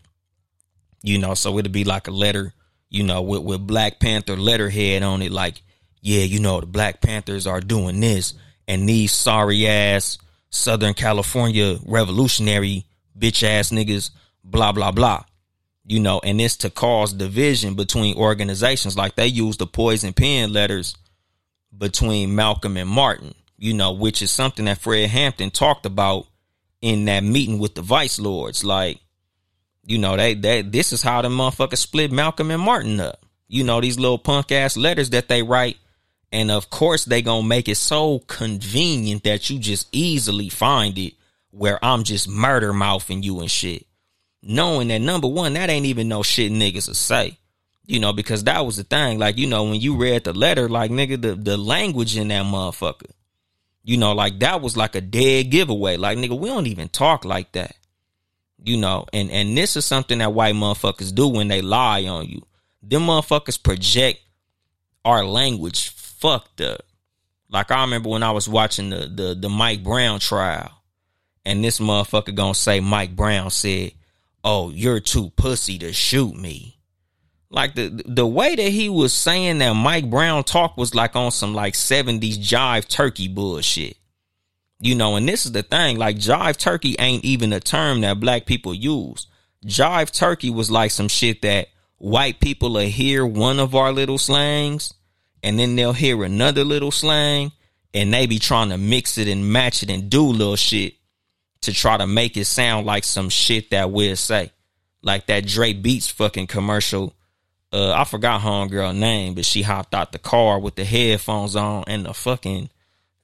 You 1.03 1.19
know, 1.19 1.35
so 1.35 1.59
it'll 1.59 1.73
be 1.73 1.85
like 1.85 2.09
a 2.09 2.13
letter, 2.13 2.53
you 2.91 3.03
know, 3.03 3.23
with, 3.23 3.43
with 3.43 3.67
Black 3.67 3.99
Panther 3.99 4.37
letterhead 4.37 5.03
on 5.03 5.23
it, 5.23 5.33
like, 5.33 5.63
yeah, 6.01 6.23
you 6.23 6.41
know, 6.41 6.61
the 6.61 6.67
Black 6.67 7.01
Panthers 7.01 7.47
are 7.47 7.61
doing 7.61 8.01
this, 8.01 8.35
and 8.69 8.89
these 8.89 9.13
sorry 9.13 9.67
ass 9.67 10.19
Southern 10.53 10.95
California 10.95 11.79
revolutionary 11.85 12.85
bitch 13.19 13.43
ass 13.43 13.71
niggas, 13.71 14.11
blah, 14.45 14.71
blah, 14.73 14.93
blah. 14.93 15.25
You 15.85 15.99
know, 15.99 16.21
and 16.23 16.41
it's 16.41 16.57
to 16.59 16.71
cause 16.71 17.13
division 17.13 17.75
between 17.75 18.17
organizations. 18.17 18.97
Like 18.97 19.17
they 19.17 19.27
use 19.27 19.57
the 19.57 19.67
poison 19.67 20.13
pen 20.13 20.53
letters 20.53 20.95
between 21.77 22.35
Malcolm 22.35 22.77
and 22.77 22.89
Martin, 22.89 23.35
you 23.59 23.75
know, 23.75 23.93
which 23.93 24.23
is 24.23 24.31
something 24.31 24.67
that 24.67 24.79
Fred 24.79 25.09
Hampton 25.09 25.51
talked 25.51 25.87
about 25.87 26.27
in 26.81 27.07
that 27.07 27.25
meeting 27.25 27.59
with 27.59 27.75
the 27.75 27.83
vice 27.83 28.21
lords. 28.21 28.63
Like, 28.63 29.01
you 29.85 29.99
know, 29.99 30.17
they, 30.17 30.35
they 30.35 30.63
this 30.63 30.93
is 30.93 31.03
how 31.03 31.23
the 31.23 31.29
motherfuckers 31.29 31.79
split 31.79 32.13
Malcolm 32.13 32.51
and 32.51 32.63
Martin 32.63 33.01
up. 33.01 33.25
You 33.49 33.65
know, 33.65 33.81
these 33.81 33.99
little 33.99 34.19
punk 34.19 34.53
ass 34.53 34.77
letters 34.77 35.11
that 35.11 35.29
they 35.29 35.43
write. 35.43 35.79
And 36.33 36.51
of 36.51 36.71
course 36.71 37.05
they 37.05 37.21
gonna 37.21 37.47
make 37.47 37.69
it 37.69 37.77
so 37.77 38.21
convenient 38.21 39.25
that 39.25 39.51
you 39.51 39.59
just 39.59 39.87
easily 39.93 40.49
find 40.49 40.99
it 40.99 41.13
where 41.51 41.79
I'm 41.85 42.03
just 42.03 42.27
murder 42.29 42.73
mouthing 42.73 43.23
you 43.23 43.41
and 43.41 43.51
shit. 43.51 43.87
Knowing 44.43 44.89
that 44.89 45.01
number 45.01 45.29
one, 45.29 45.53
that 45.53 45.71
ain't 45.71 45.87
even 45.87 46.09
no 46.09 46.23
shit 46.23 46.51
niggas 46.51 46.89
will 46.89 46.95
say. 46.95 47.39
You 47.85 48.01
know, 48.01 48.13
because 48.13 48.45
that 48.45 48.65
was 48.65 48.77
the 48.77 48.85
thing. 48.85 49.19
Like, 49.19 49.37
you 49.37 49.47
know, 49.47 49.65
when 49.65 49.81
you 49.81 49.97
read 49.97 50.25
the 50.25 50.33
letter, 50.33 50.69
like 50.69 50.91
nigga, 50.91 51.21
the, 51.21 51.35
the 51.35 51.57
language 51.57 52.17
in 52.17 52.29
that 52.29 52.45
motherfucker. 52.45 53.11
You 53.85 53.97
know, 53.99 54.13
like 54.13 54.39
that 54.39 54.63
was 54.63 54.77
like 54.77 54.95
a 54.95 55.01
dead 55.01 55.51
giveaway. 55.51 55.97
Like, 55.97 56.17
nigga, 56.17 56.39
we 56.39 56.49
don't 56.49 56.69
even 56.69 56.89
talk 56.89 57.25
like 57.25 57.53
that. 57.53 57.77
You 58.65 58.77
know, 58.77 59.07
and 59.13 59.31
and 59.31 59.59
this 59.59 59.77
is 59.77 59.85
something 59.85 60.19
that 60.19 60.33
white 60.33 60.55
motherfuckers 60.55 61.15
do 61.15 61.29
when 61.29 61.49
they 61.49 61.61
lie 61.61 62.05
on 62.05 62.27
you. 62.27 62.47
Them 62.81 63.03
motherfuckers 63.03 63.61
project 63.61 64.21
our 65.05 65.25
language 65.25 65.91
fucked 66.23 66.61
up. 66.61 66.83
Like 67.51 67.71
I 67.71 67.83
remember 67.83 68.09
when 68.09 68.23
I 68.23 68.31
was 68.31 68.49
watching 68.49 68.91
the 68.91 69.11
the 69.13 69.35
the 69.35 69.49
Mike 69.49 69.83
Brown 69.83 70.21
trial 70.21 70.71
and 71.45 71.63
this 71.63 71.81
motherfucker 71.81 72.35
gonna 72.35 72.55
say 72.55 72.79
Mike 72.81 73.17
Brown 73.17 73.51
said, 73.51 73.93
"Oh, 74.45 74.71
you're 74.71 75.01
too 75.01 75.31
pussy 75.37 75.79
to 75.79 75.93
shoot 75.93 76.35
me." 76.35 76.79
Like 77.51 77.75
the 77.75 78.03
the 78.07 78.27
way 78.27 78.55
that 78.55 78.71
he 78.71 78.89
was 78.89 79.13
saying 79.13 79.59
that 79.59 79.75
Mike 79.75 80.09
Brown 80.09 80.45
talk 80.45 80.77
was 80.77 80.95
like 80.95 81.17
on 81.17 81.33
some 81.33 81.55
like 81.55 81.75
70s 81.75 82.39
jive 82.39 82.87
turkey 82.87 83.29
bullshit. 83.29 83.97
You 84.79 84.95
know, 84.95 85.17
and 85.17 85.29
this 85.29 85.45
is 85.45 85.53
the 85.53 85.63
thing, 85.63 85.99
like 85.99 86.17
jive 86.17 86.57
turkey 86.57 86.97
ain't 86.99 87.25
even 87.25 87.53
a 87.53 87.61
term 87.61 88.01
that 88.01 88.21
black 88.21 88.47
people 88.47 88.75
use. 88.75 89.27
Jive 89.67 90.11
turkey 90.13 90.51
was 90.51 90.71
like 90.71 90.93
some 90.93 91.09
shit 91.09 91.43
that 91.43 91.69
white 91.99 92.41
people 92.41 92.73
will 92.73 92.81
hear 92.81 93.27
one 93.27 93.59
of 93.61 93.75
our 93.75 93.93
little 93.93 94.19
slangs 94.19 94.95
and 95.43 95.59
then 95.59 95.77
they'll 95.77 95.93
hear 95.93 96.23
another 96.25 96.65
little 96.65 96.91
slang 96.91 97.53
and 97.95 98.13
they 98.13 98.27
be 98.27 98.39
trying 98.39 98.71
to 98.71 98.79
mix 98.79 99.19
it 99.19 99.29
and 99.29 99.53
match 99.53 99.83
it 99.83 99.91
and 99.91 100.09
do 100.09 100.25
little 100.25 100.57
shit 100.57 100.95
to 101.63 101.73
try 101.73 101.97
to 101.97 102.07
make 102.07 102.37
it 102.37 102.45
sound 102.47 102.87
like 102.87 103.05
some 103.05 103.29
shit 103.29 103.71
that 103.71 103.91
we'll 103.91 104.17
say. 104.17 104.51
Like 105.03 105.27
that 105.27 105.47
Dre 105.47 105.73
Beats 105.73 106.09
fucking 106.09 106.47
commercial. 106.47 107.15
Uh, 107.73 107.93
I 107.93 108.05
forgot 108.05 108.43
homegirl 108.43 108.97
name, 108.97 109.35
but 109.35 109.45
she 109.45 109.63
hopped 109.63 109.95
out 109.95 110.13
the 110.13 110.19
car 110.19 110.59
with 110.59 110.77
the 110.77 110.85
headphones 110.85 111.57
on 111.57 111.85
and 111.87 112.07
the 112.07 112.15
fucking 112.15 112.71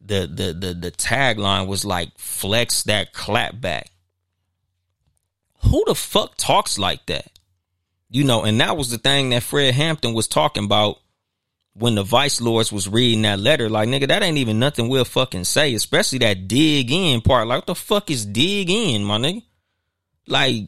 the 0.01 0.27
the 0.27 0.53
the 0.53 0.75
the 0.75 0.91
tagline 0.91 1.67
was 1.67 1.85
like 1.85 2.17
flex 2.17 2.85
that 2.85 3.13
clap 3.13 3.61
back. 3.61 3.91
Who 5.65 5.85
the 5.87 5.95
fuck 5.95 6.37
talks 6.37 6.79
like 6.79 7.05
that? 7.07 7.31
You 8.09 8.25
know, 8.25 8.45
and 8.45 8.61
that 8.61 8.77
was 8.77 8.91
the 8.91 8.99
thing 8.99 9.31
that 9.31 9.43
Fred 9.43 9.75
Hampton 9.75 10.15
was 10.15 10.29
talking 10.29 10.65
about 10.65 10.99
when 11.79 11.95
the 11.95 12.03
vice 12.03 12.41
lords 12.41 12.73
was 12.73 12.89
reading 12.89 13.23
that 13.23 13.39
letter, 13.39 13.69
like 13.69 13.89
nigga, 13.89 14.09
that 14.09 14.23
ain't 14.23 14.39
even 14.39 14.59
nothing 14.59 14.89
we'll 14.89 15.05
fucking 15.05 15.45
say, 15.45 15.75
especially 15.75 16.19
that 16.19 16.49
dig 16.49 16.91
in 16.91 17.21
part. 17.21 17.47
Like, 17.47 17.59
what 17.59 17.67
the 17.67 17.75
fuck 17.75 18.11
is 18.11 18.27
dig 18.27 18.69
in, 18.69 19.05
my 19.05 19.19
nigga? 19.19 19.43
Like, 20.27 20.65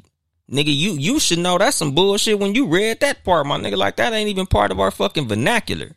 nigga, 0.50 0.74
you 0.74 0.92
you 0.92 1.18
should 1.18 1.40
know 1.40 1.58
that's 1.58 1.76
some 1.76 1.94
bullshit 1.94 2.38
when 2.38 2.54
you 2.54 2.66
read 2.66 3.00
that 3.00 3.24
part, 3.24 3.46
my 3.46 3.58
nigga. 3.58 3.76
Like, 3.76 3.96
that 3.96 4.12
ain't 4.12 4.30
even 4.30 4.46
part 4.46 4.70
of 4.70 4.80
our 4.80 4.90
fucking 4.90 5.28
vernacular. 5.28 5.92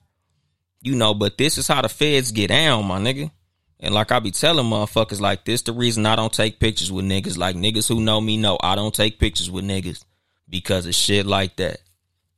You 0.81 0.95
know, 0.95 1.13
but 1.13 1.37
this 1.37 1.57
is 1.57 1.67
how 1.67 1.81
the 1.81 1.89
feds 1.89 2.31
get 2.31 2.47
down, 2.47 2.85
my 2.85 2.99
nigga. 2.99 3.31
And 3.79 3.93
like 3.93 4.11
I 4.11 4.19
be 4.19 4.31
telling 4.31 4.65
motherfuckers 4.65 5.19
like 5.19 5.43
this, 5.43 5.61
the 5.61 5.73
reason 5.73 6.05
I 6.05 6.15
don't 6.15 6.31
take 6.31 6.59
pictures 6.59 6.91
with 6.91 7.05
niggas, 7.05 7.37
like 7.37 7.55
niggas 7.55 7.87
who 7.87 7.99
know 7.99 8.19
me 8.21 8.37
know 8.37 8.57
I 8.61 8.75
don't 8.75 8.95
take 8.95 9.19
pictures 9.19 9.51
with 9.51 9.65
niggas 9.65 10.05
because 10.49 10.85
of 10.85 10.95
shit 10.95 11.25
like 11.25 11.57
that. 11.57 11.79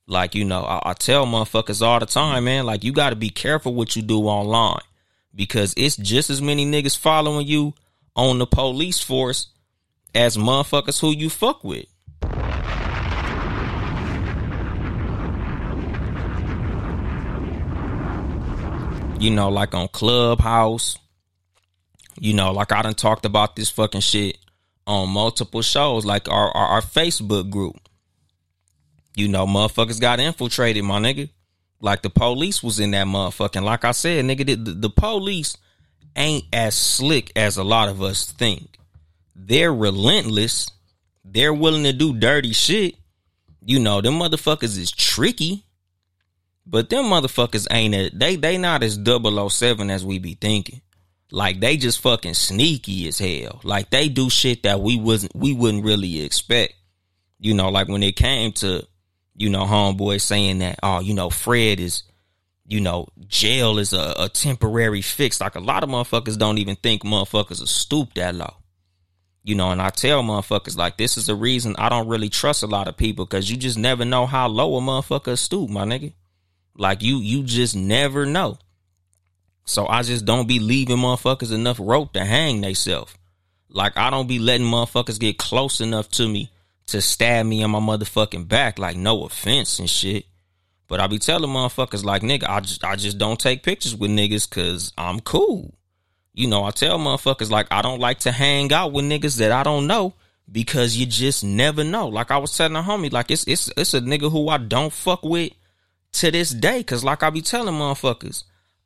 Like, 0.07 0.35
you 0.35 0.45
know, 0.45 0.63
I, 0.63 0.91
I 0.91 0.93
tell 0.93 1.25
motherfuckers 1.25 1.81
all 1.81 1.99
the 1.99 2.05
time, 2.05 2.43
man, 2.45 2.65
like 2.65 2.83
you 2.83 2.91
got 2.91 3.09
to 3.09 3.15
be 3.15 3.29
careful 3.29 3.73
what 3.73 3.95
you 3.95 4.01
do 4.01 4.21
online 4.23 4.81
because 5.33 5.73
it's 5.77 5.97
just 5.97 6.29
as 6.29 6.41
many 6.41 6.65
niggas 6.65 6.97
following 6.97 7.47
you 7.47 7.73
on 8.15 8.37
the 8.37 8.45
police 8.45 8.99
force 8.99 9.47
as 10.13 10.37
motherfuckers 10.37 10.99
who 10.99 11.11
you 11.11 11.29
fuck 11.29 11.63
with. 11.63 11.85
You 19.19 19.31
know, 19.31 19.49
like 19.49 19.73
on 19.73 19.87
Clubhouse, 19.87 20.97
you 22.19 22.33
know, 22.33 22.51
like 22.51 22.71
I 22.71 22.81
done 22.81 22.93
talked 22.93 23.25
about 23.25 23.55
this 23.55 23.69
fucking 23.69 24.01
shit 24.01 24.37
on 24.85 25.09
multiple 25.09 25.61
shows, 25.61 26.05
like 26.05 26.29
our, 26.29 26.51
our, 26.51 26.67
our 26.67 26.81
Facebook 26.81 27.49
group. 27.49 27.75
You 29.15 29.27
know, 29.27 29.45
motherfuckers 29.45 29.99
got 29.99 30.19
infiltrated, 30.19 30.83
my 30.83 30.99
nigga. 30.99 31.29
Like 31.79 32.01
the 32.01 32.09
police 32.09 32.61
was 32.61 32.79
in 32.79 32.91
that 32.91 33.07
motherfucking. 33.07 33.63
Like 33.63 33.85
I 33.85 33.91
said, 33.91 34.25
nigga, 34.25 34.45
the, 34.45 34.71
the 34.71 34.89
police 34.89 35.57
ain't 36.15 36.45
as 36.53 36.75
slick 36.75 37.31
as 37.35 37.57
a 37.57 37.63
lot 37.63 37.89
of 37.89 38.01
us 38.01 38.25
think. 38.25 38.77
They're 39.35 39.73
relentless. 39.73 40.69
They're 41.23 41.53
willing 41.53 41.83
to 41.83 41.93
do 41.93 42.13
dirty 42.13 42.53
shit. 42.53 42.95
You 43.63 43.79
know, 43.79 44.01
them 44.01 44.19
motherfuckers 44.19 44.77
is 44.77 44.91
tricky. 44.91 45.65
But 46.65 46.89
them 46.89 47.05
motherfuckers 47.05 47.67
ain't 47.69 47.93
a, 47.93 48.09
they 48.09 48.35
they 48.35 48.57
not 48.57 48.81
as 48.81 48.97
007 49.03 49.89
as 49.89 50.03
we 50.03 50.19
be 50.19 50.33
thinking. 50.33 50.81
Like 51.31 51.59
they 51.59 51.77
just 51.77 51.99
fucking 51.99 52.33
sneaky 52.33 53.07
as 53.07 53.19
hell. 53.19 53.59
Like 53.63 53.89
they 53.89 54.09
do 54.09 54.29
shit 54.29 54.63
that 54.63 54.79
we 54.79 54.97
wasn't 54.97 55.35
we 55.35 55.53
wouldn't 55.53 55.85
really 55.85 56.21
expect. 56.21 56.73
You 57.39 57.53
know, 57.53 57.69
like 57.69 57.87
when 57.87 58.01
it 58.03 58.15
came 58.15 58.51
to, 58.53 58.87
you 59.35 59.49
know, 59.49 59.65
homeboy 59.65 60.21
saying 60.21 60.59
that, 60.59 60.79
oh, 60.81 60.99
you 60.99 61.13
know, 61.13 61.29
Fred 61.29 61.79
is, 61.79 62.03
you 62.65 62.79
know, 62.79 63.07
jail 63.27 63.77
is 63.77 63.93
a, 63.93 64.15
a 64.17 64.29
temporary 64.29 65.01
fix. 65.01 65.41
Like 65.41 65.55
a 65.55 65.59
lot 65.59 65.83
of 65.83 65.89
motherfuckers 65.89 66.37
don't 66.37 66.57
even 66.57 66.75
think 66.77 67.03
motherfuckers 67.03 67.61
are 67.61 67.67
stoop 67.67 68.13
that 68.15 68.33
low. 68.33 68.53
You 69.43 69.53
know, 69.53 69.69
and 69.69 69.81
I 69.81 69.89
tell 69.89 70.23
motherfuckers 70.23 70.75
like 70.75 70.97
this 70.97 71.17
is 71.17 71.27
the 71.27 71.35
reason 71.35 71.75
I 71.77 71.89
don't 71.89 72.07
really 72.07 72.29
trust 72.29 72.63
a 72.63 72.67
lot 72.67 72.87
of 72.87 72.97
people 72.97 73.25
because 73.25 73.51
you 73.51 73.57
just 73.57 73.77
never 73.77 74.03
know 74.03 74.25
how 74.25 74.47
low 74.47 74.77
a 74.77 74.81
motherfucker 74.81 75.37
stoop, 75.37 75.69
my 75.69 75.83
nigga. 75.83 76.13
Like 76.75 77.03
you, 77.03 77.17
you 77.17 77.43
just 77.43 77.75
never 77.75 78.25
know. 78.25 78.57
So 79.65 79.87
I 79.87 80.01
just 80.01 80.25
don't 80.25 80.47
be 80.47 80.59
leaving 80.59 80.97
motherfuckers 80.97 81.53
enough 81.53 81.79
rope 81.79 82.13
to 82.13 82.25
hang 82.25 82.61
theyself. 82.61 83.17
Like 83.69 83.97
I 83.97 84.09
don't 84.09 84.27
be 84.27 84.39
letting 84.39 84.65
motherfuckers 84.65 85.19
get 85.19 85.37
close 85.37 85.81
enough 85.81 86.09
to 86.11 86.27
me 86.27 86.49
to 86.87 87.01
stab 87.01 87.45
me 87.45 87.63
on 87.63 87.71
my 87.71 87.79
motherfucking 87.79 88.47
back. 88.47 88.79
Like 88.79 88.97
no 88.97 89.23
offense 89.23 89.79
and 89.79 89.89
shit. 89.89 90.25
But 90.87 90.99
I 90.99 91.07
be 91.07 91.17
telling 91.17 91.49
motherfuckers 91.49 92.03
like 92.03 92.21
nigga, 92.21 92.47
I 92.47 92.59
just 92.59 92.83
I 92.83 92.95
just 92.95 93.17
don't 93.17 93.39
take 93.39 93.63
pictures 93.63 93.95
with 93.95 94.11
niggas 94.11 94.49
cause 94.49 94.93
I'm 94.97 95.19
cool. 95.19 95.73
You 96.33 96.47
know, 96.47 96.63
I 96.63 96.71
tell 96.71 96.99
motherfuckers 96.99 97.49
like 97.49 97.67
I 97.71 97.81
don't 97.81 97.99
like 97.99 98.19
to 98.19 98.31
hang 98.31 98.71
out 98.71 98.91
with 98.91 99.05
niggas 99.05 99.37
that 99.37 99.51
I 99.51 99.63
don't 99.63 99.87
know 99.87 100.13
because 100.51 100.95
you 100.95 101.05
just 101.05 101.43
never 101.43 101.83
know. 101.83 102.07
Like 102.07 102.29
I 102.29 102.37
was 102.37 102.55
telling 102.55 102.75
a 102.75 102.83
homie, 102.83 103.11
like 103.11 103.31
it's 103.31 103.47
it's 103.47 103.71
it's 103.75 103.93
a 103.93 104.01
nigga 104.01 104.31
who 104.31 104.49
I 104.49 104.57
don't 104.57 104.93
fuck 104.93 105.23
with 105.23 105.53
to 106.13 106.31
this 106.31 106.51
day. 106.51 106.83
Cause 106.83 107.03
like 107.03 107.23
I 107.23 107.31
be 107.31 107.41
telling 107.41 107.73
motherfuckers, 107.73 108.43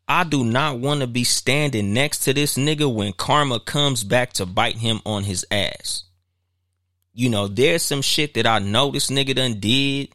I 0.08 0.24
do 0.24 0.43
not 0.45 0.80
want 0.80 1.02
to 1.02 1.08
be 1.08 1.24
standing 1.26 1.93
next 1.93 2.20
to 2.20 2.34
this 2.34 2.58
nigga 2.58 2.93
when 2.93 3.12
karma 3.14 3.60
comes 3.60 4.04
back 4.04 4.34
to 4.34 4.45
bite 4.45 4.78
him 4.78 5.02
on 5.06 5.24
his 5.24 5.45
ass. 5.52 6.06
You 7.20 7.30
know, 7.30 7.49
there's 7.49 7.84
some 7.84 8.01
shit 8.01 8.34
that 8.36 8.47
I 8.47 8.59
know 8.59 8.91
this 8.91 9.09
nigga 9.09 9.36
done 9.36 9.59
did. 9.59 10.07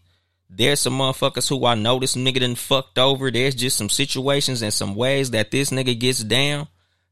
There's 0.49 0.81
some 0.81 0.99
motherfuckers 0.99 1.47
who 1.47 1.67
I 1.67 1.75
know 1.75 1.99
this 1.99 2.17
nigga 2.17 2.41
done 2.41 2.55
fucked 2.55 2.99
over. 2.99 3.31
There's 3.31 3.55
just 3.55 3.77
some 3.77 3.91
situations 3.91 4.63
and 4.63 4.73
some 4.73 4.95
ways 4.95 5.33
that 5.33 5.51
this 5.51 5.69
nigga 5.69 6.01
gets 6.01 6.25
down 6.25 6.67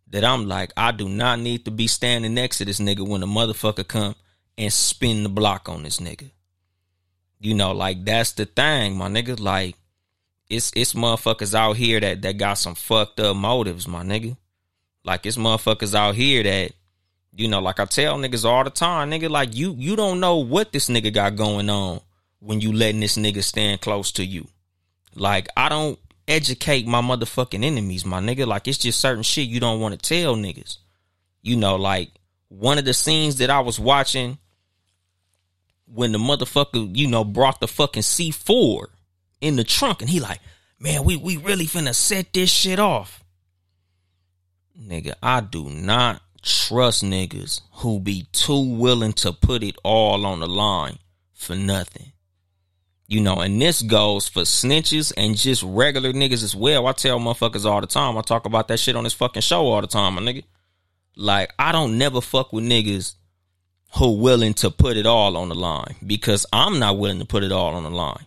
that 0.09 0.25
I'm 0.25 0.49
like, 0.49 0.73
I 0.79 0.93
do 0.93 1.11
not 1.11 1.41
need 1.41 1.67
to 1.67 1.71
be 1.71 1.89
standing 1.89 2.33
next 2.33 2.57
to 2.57 2.65
this 2.65 2.81
nigga 2.81 3.07
when 3.07 3.23
a 3.23 3.27
motherfucker 3.27 3.87
come 3.87 4.15
and 4.57 4.73
spin 4.73 5.25
the 5.25 5.29
block 5.29 5.69
on 5.69 5.83
this 5.83 6.01
nigga. 6.01 6.31
You 7.39 7.53
know, 7.53 7.73
like 7.73 8.03
that's 8.03 8.33
the 8.33 8.47
thing, 8.47 8.97
my 8.97 9.09
nigga. 9.09 9.39
Like, 9.39 9.77
it's 10.49 10.73
it's 10.75 10.95
motherfuckers 10.95 11.53
out 11.53 11.77
here 11.77 12.01
that 12.01 12.23
that 12.23 12.39
got 12.39 12.55
some 12.55 12.77
fucked 12.77 13.21
up 13.21 13.37
motives, 13.37 13.87
my 13.87 14.03
nigga. 14.03 14.39
Like 15.05 15.27
it's 15.27 15.37
motherfuckers 15.37 15.95
out 15.95 16.15
here 16.15 16.43
that, 16.45 16.73
you 17.35 17.49
know, 17.49 17.61
like 17.61 17.81
I 17.81 17.87
tell 17.87 18.19
niggas 18.19 18.45
all 18.45 18.65
the 18.65 18.71
time, 18.71 19.11
nigga, 19.11 19.31
like 19.31 19.57
you 19.57 19.75
you 19.79 19.97
don't 19.97 20.21
know 20.21 20.37
what 20.37 20.73
this 20.73 20.89
nigga 20.89 21.13
got 21.13 21.37
going 21.37 21.71
on 21.71 22.01
when 22.41 22.61
you 22.61 22.73
letting 22.73 23.01
this 23.01 23.17
nigga 23.17 23.43
stand 23.43 23.81
close 23.81 24.13
to 24.13 24.25
you. 24.25 24.49
Like 25.15 25.49
I 25.57 25.69
don't 25.69 25.99
educate 26.29 26.87
my 26.87 27.01
motherfucking 27.01 27.65
enemies, 27.65 28.05
my 28.05 28.21
nigga. 28.21 28.47
Like 28.47 28.69
it's 28.69 28.79
just 28.79 29.01
certain 29.01 29.23
shit 29.23 29.49
you 29.49 29.61
don't 29.61 29.81
want 29.81 30.01
to 30.01 30.09
tell 30.09 30.37
niggas. 30.37 30.79
You 31.43 31.57
know, 31.57 31.77
like 31.77 32.11
one 32.49 32.79
of 32.79 32.85
the 32.85 32.95
scenes 32.95 33.37
that 33.37 33.51
I 33.51 33.61
was 33.61 33.81
watching 33.81 34.39
when 35.87 36.13
the 36.13 36.19
motherfucker, 36.19 36.97
you 36.97 37.07
know, 37.09 37.25
brought 37.25 37.61
the 37.61 37.69
fucking 37.69 38.03
C4 38.03 38.87
in 39.41 39.57
the 39.57 39.65
trunk 39.65 40.01
and 40.01 40.11
he 40.11 40.21
like, 40.21 40.41
man, 40.79 41.05
we, 41.05 41.17
we 41.17 41.37
really 41.37 41.67
finna 41.67 41.95
set 41.95 42.33
this 42.33 42.51
shit 42.51 42.79
off. 42.79 43.23
Nigga, 44.79 45.15
I 45.23 45.41
do 45.41 45.69
not 45.69 46.22
trust 46.43 47.05
niggas 47.05 47.61
who 47.77 48.01
be 48.01 48.27
too 48.33 48.75
willing 48.75 49.13
to 49.15 49.33
put 49.33 49.63
it 49.63 49.77
all 49.83 50.27
on 50.27 50.41
the 50.41 50.49
line 50.49 50.99
for 51.33 51.55
nothing. 51.55 52.13
You 53.09 53.21
know, 53.21 53.37
and 53.37 53.61
this 53.61 53.83
goes 53.83 54.29
for 54.29 54.43
snitches 54.43 55.13
and 55.17 55.37
just 55.37 55.63
regular 55.63 56.13
niggas 56.13 56.43
as 56.43 56.57
well. 56.57 56.87
I 56.87 56.93
tell 56.93 57.19
motherfuckers 57.19 57.65
all 57.65 57.81
the 57.81 57.87
time. 57.87 58.17
I 58.17 58.23
talk 58.23 58.47
about 58.47 58.69
that 58.69 58.81
shit 58.81 58.97
on 58.97 59.05
this 59.05 59.13
fucking 59.13 59.43
show 59.43 59.67
all 59.67 59.81
the 59.81 59.87
time, 59.87 60.15
my 60.15 60.23
nigga. 60.23 60.45
Like, 61.15 61.53
I 61.59 61.73
don't 61.73 61.99
never 61.99 62.21
fuck 62.23 62.53
with 62.53 62.65
niggas 62.65 63.15
who 63.97 64.13
willing 64.13 64.55
to 64.55 64.71
put 64.71 64.97
it 64.97 65.05
all 65.05 65.37
on 65.37 65.51
the 65.51 65.55
line 65.55 65.97
because 66.07 66.47
I'm 66.53 66.79
not 66.79 66.97
willing 66.97 67.19
to 67.19 67.27
put 67.27 67.43
it 67.43 67.53
all 67.53 67.75
on 67.75 67.83
the 67.83 67.91
line. 67.91 68.25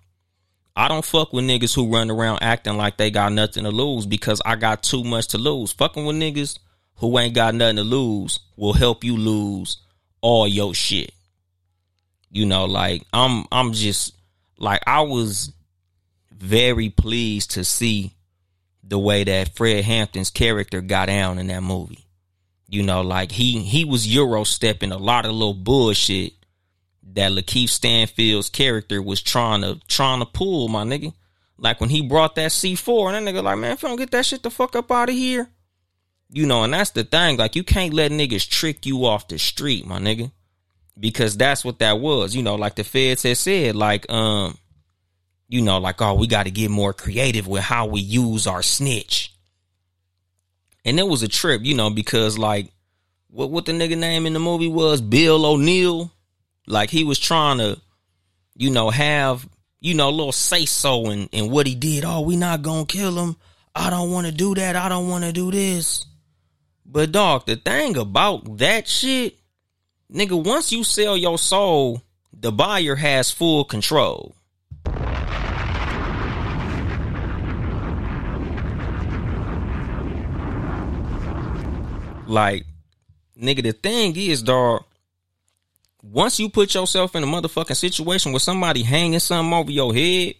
I 0.75 0.87
don't 0.87 1.05
fuck 1.05 1.33
with 1.33 1.45
niggas 1.45 1.73
who 1.73 1.91
run 1.91 2.11
around 2.11 2.43
acting 2.43 2.77
like 2.77 2.97
they 2.97 3.09
got 3.09 3.31
nothing 3.31 3.63
to 3.63 3.71
lose 3.71 4.05
because 4.05 4.41
I 4.45 4.55
got 4.55 4.83
too 4.83 5.03
much 5.03 5.29
to 5.29 5.37
lose. 5.37 5.71
Fucking 5.71 6.05
with 6.05 6.17
niggas 6.17 6.59
who 6.97 7.17
ain't 7.19 7.35
got 7.35 7.55
nothing 7.55 7.77
to 7.77 7.83
lose 7.83 8.39
will 8.55 8.73
help 8.73 9.03
you 9.03 9.17
lose 9.17 9.77
all 10.21 10.47
your 10.47 10.73
shit. 10.73 11.11
You 12.31 12.45
know, 12.45 12.65
like 12.65 13.03
I'm 13.13 13.45
I'm 13.51 13.73
just 13.73 14.15
like 14.57 14.81
I 14.85 15.01
was 15.01 15.53
very 16.31 16.89
pleased 16.89 17.51
to 17.51 17.63
see 17.63 18.13
the 18.83 18.99
way 18.99 19.23
that 19.23 19.55
Fred 19.55 19.83
Hampton's 19.83 20.29
character 20.29 20.81
got 20.81 21.07
down 21.07 21.39
in 21.39 21.47
that 21.47 21.63
movie. 21.63 22.05
You 22.67 22.83
know, 22.83 23.01
like 23.01 23.31
he 23.31 23.59
he 23.59 23.85
was 23.85 24.13
euro 24.13 24.43
stepping 24.43 24.91
a 24.91 24.97
lot 24.97 25.25
of 25.25 25.31
little 25.31 25.53
bullshit 25.53 26.33
that 27.13 27.31
LaKeith 27.31 27.69
Stanfield's 27.69 28.49
character 28.49 29.01
was 29.01 29.21
trying 29.21 29.61
to 29.61 29.79
trying 29.87 30.19
to 30.19 30.25
pull, 30.25 30.67
my 30.67 30.83
nigga. 30.83 31.13
Like 31.57 31.79
when 31.79 31.89
he 31.89 32.01
brought 32.01 32.35
that 32.35 32.51
C4 32.51 33.13
and 33.13 33.27
that 33.27 33.33
nigga 33.33 33.43
like, 33.43 33.57
man, 33.57 33.71
if 33.71 33.85
I 33.85 33.87
don't 33.87 33.97
get 33.97 34.11
that 34.11 34.25
shit 34.25 34.43
the 34.43 34.49
fuck 34.49 34.75
up 34.75 34.91
out 34.91 35.09
of 35.09 35.15
here. 35.15 35.49
You 36.35 36.45
know, 36.45 36.65
and 36.65 36.73
that's 36.73 36.91
the 36.91 37.05
thing. 37.05 37.37
Like 37.37 37.55
you 37.55 37.63
can't 37.63 37.93
let 37.93 38.11
niggas 38.11 38.49
trick 38.49 38.85
you 38.85 39.05
off 39.05 39.29
the 39.29 39.39
street, 39.39 39.87
my 39.87 39.99
nigga. 39.99 40.33
Because 40.99 41.37
that's 41.37 41.63
what 41.63 41.79
that 41.79 42.01
was. 42.01 42.35
You 42.35 42.43
know, 42.43 42.55
like 42.55 42.75
the 42.75 42.83
feds 42.83 43.23
had 43.23 43.37
said, 43.37 43.77
like, 43.77 44.11
um, 44.11 44.57
you 45.47 45.61
know, 45.61 45.77
like, 45.77 46.01
oh, 46.01 46.15
we 46.15 46.27
gotta 46.27 46.49
get 46.51 46.69
more 46.69 46.91
creative 46.91 47.47
with 47.47 47.63
how 47.63 47.85
we 47.85 48.01
use 48.01 48.47
our 48.47 48.61
snitch. 48.61 49.33
And 50.83 50.99
it 50.99 51.07
was 51.07 51.23
a 51.23 51.29
trip, 51.29 51.61
you 51.63 51.73
know, 51.73 51.89
because 51.89 52.37
like 52.37 52.69
what 53.29 53.49
what 53.49 53.65
the 53.65 53.71
nigga 53.71 53.97
name 53.97 54.25
in 54.25 54.33
the 54.33 54.39
movie 54.39 54.67
was, 54.67 54.99
Bill 54.99 55.45
O'Neal. 55.45 56.11
Like 56.67 56.89
he 56.89 57.05
was 57.05 57.17
trying 57.17 57.59
to, 57.59 57.79
you 58.55 58.71
know, 58.71 58.89
have, 58.89 59.47
you 59.79 59.93
know, 59.93 60.09
a 60.09 60.11
little 60.11 60.33
say 60.33 60.65
so 60.65 61.11
in, 61.11 61.27
in 61.27 61.49
what 61.49 61.65
he 61.65 61.75
did. 61.75 62.03
Oh, 62.03 62.19
we 62.19 62.35
not 62.35 62.61
gonna 62.61 62.85
kill 62.85 63.17
him. 63.17 63.37
I 63.73 63.89
don't 63.89 64.11
want 64.11 64.27
to 64.27 64.33
do 64.33 64.53
that. 64.55 64.75
I 64.75 64.89
don't 64.89 65.07
want 65.07 65.23
to 65.23 65.31
do 65.31 65.49
this. 65.49 66.05
But 66.85 67.11
dog, 67.11 67.45
the 67.45 67.55
thing 67.55 67.97
about 67.97 68.57
that 68.59 68.87
shit, 68.87 69.37
nigga, 70.11 70.41
once 70.41 70.71
you 70.71 70.83
sell 70.83 71.17
your 71.17 71.37
soul, 71.37 72.01
the 72.31 72.51
buyer 72.51 72.95
has 72.95 73.31
full 73.31 73.65
control. 73.65 74.35
Like, 82.27 82.65
nigga, 83.39 83.63
the 83.63 83.73
thing 83.73 84.15
is, 84.15 84.41
dog, 84.41 84.83
once 86.01 86.39
you 86.39 86.49
put 86.49 86.73
yourself 86.73 87.15
in 87.15 87.23
a 87.23 87.27
motherfucking 87.27 87.75
situation 87.75 88.31
with 88.31 88.41
somebody 88.41 88.83
hanging 88.83 89.19
something 89.19 89.53
over 89.53 89.71
your 89.71 89.93
head, 89.93 90.35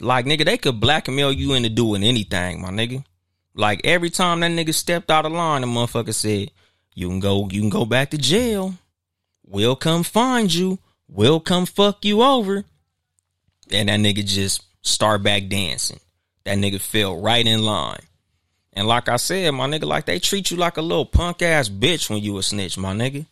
like 0.00 0.26
nigga, 0.26 0.44
they 0.44 0.58
could 0.58 0.80
blackmail 0.80 1.32
you 1.32 1.54
into 1.54 1.68
doing 1.68 2.02
anything, 2.02 2.62
my 2.62 2.70
nigga. 2.70 3.04
Like 3.54 3.80
every 3.84 4.10
time 4.10 4.40
that 4.40 4.50
nigga 4.50 4.74
stepped 4.74 5.10
out 5.10 5.26
of 5.26 5.32
line, 5.32 5.62
the 5.62 5.66
motherfucker 5.66 6.14
said, 6.14 6.50
"You 6.94 7.08
can 7.08 7.20
go, 7.20 7.48
you 7.50 7.60
can 7.60 7.70
go 7.70 7.84
back 7.84 8.10
to 8.10 8.18
jail. 8.18 8.74
We'll 9.46 9.76
come 9.76 10.02
find 10.02 10.52
you. 10.52 10.78
We'll 11.08 11.40
come 11.40 11.66
fuck 11.66 12.04
you 12.04 12.22
over." 12.22 12.64
And 13.70 13.88
that 13.88 14.00
nigga 14.00 14.24
just 14.24 14.62
start 14.82 15.22
back 15.22 15.48
dancing. 15.48 16.00
That 16.44 16.58
nigga 16.58 16.80
fell 16.80 17.20
right 17.20 17.46
in 17.46 17.64
line. 17.64 18.00
And 18.72 18.86
like 18.86 19.08
I 19.08 19.16
said, 19.16 19.50
my 19.52 19.66
nigga, 19.66 19.84
like 19.84 20.06
they 20.06 20.18
treat 20.18 20.50
you 20.50 20.56
like 20.56 20.76
a 20.76 20.82
little 20.82 21.04
punk 21.04 21.42
ass 21.42 21.68
bitch 21.68 22.08
when 22.08 22.22
you 22.22 22.38
a 22.38 22.42
snitch, 22.42 22.78
my 22.78 22.94
nigga. 22.94 23.26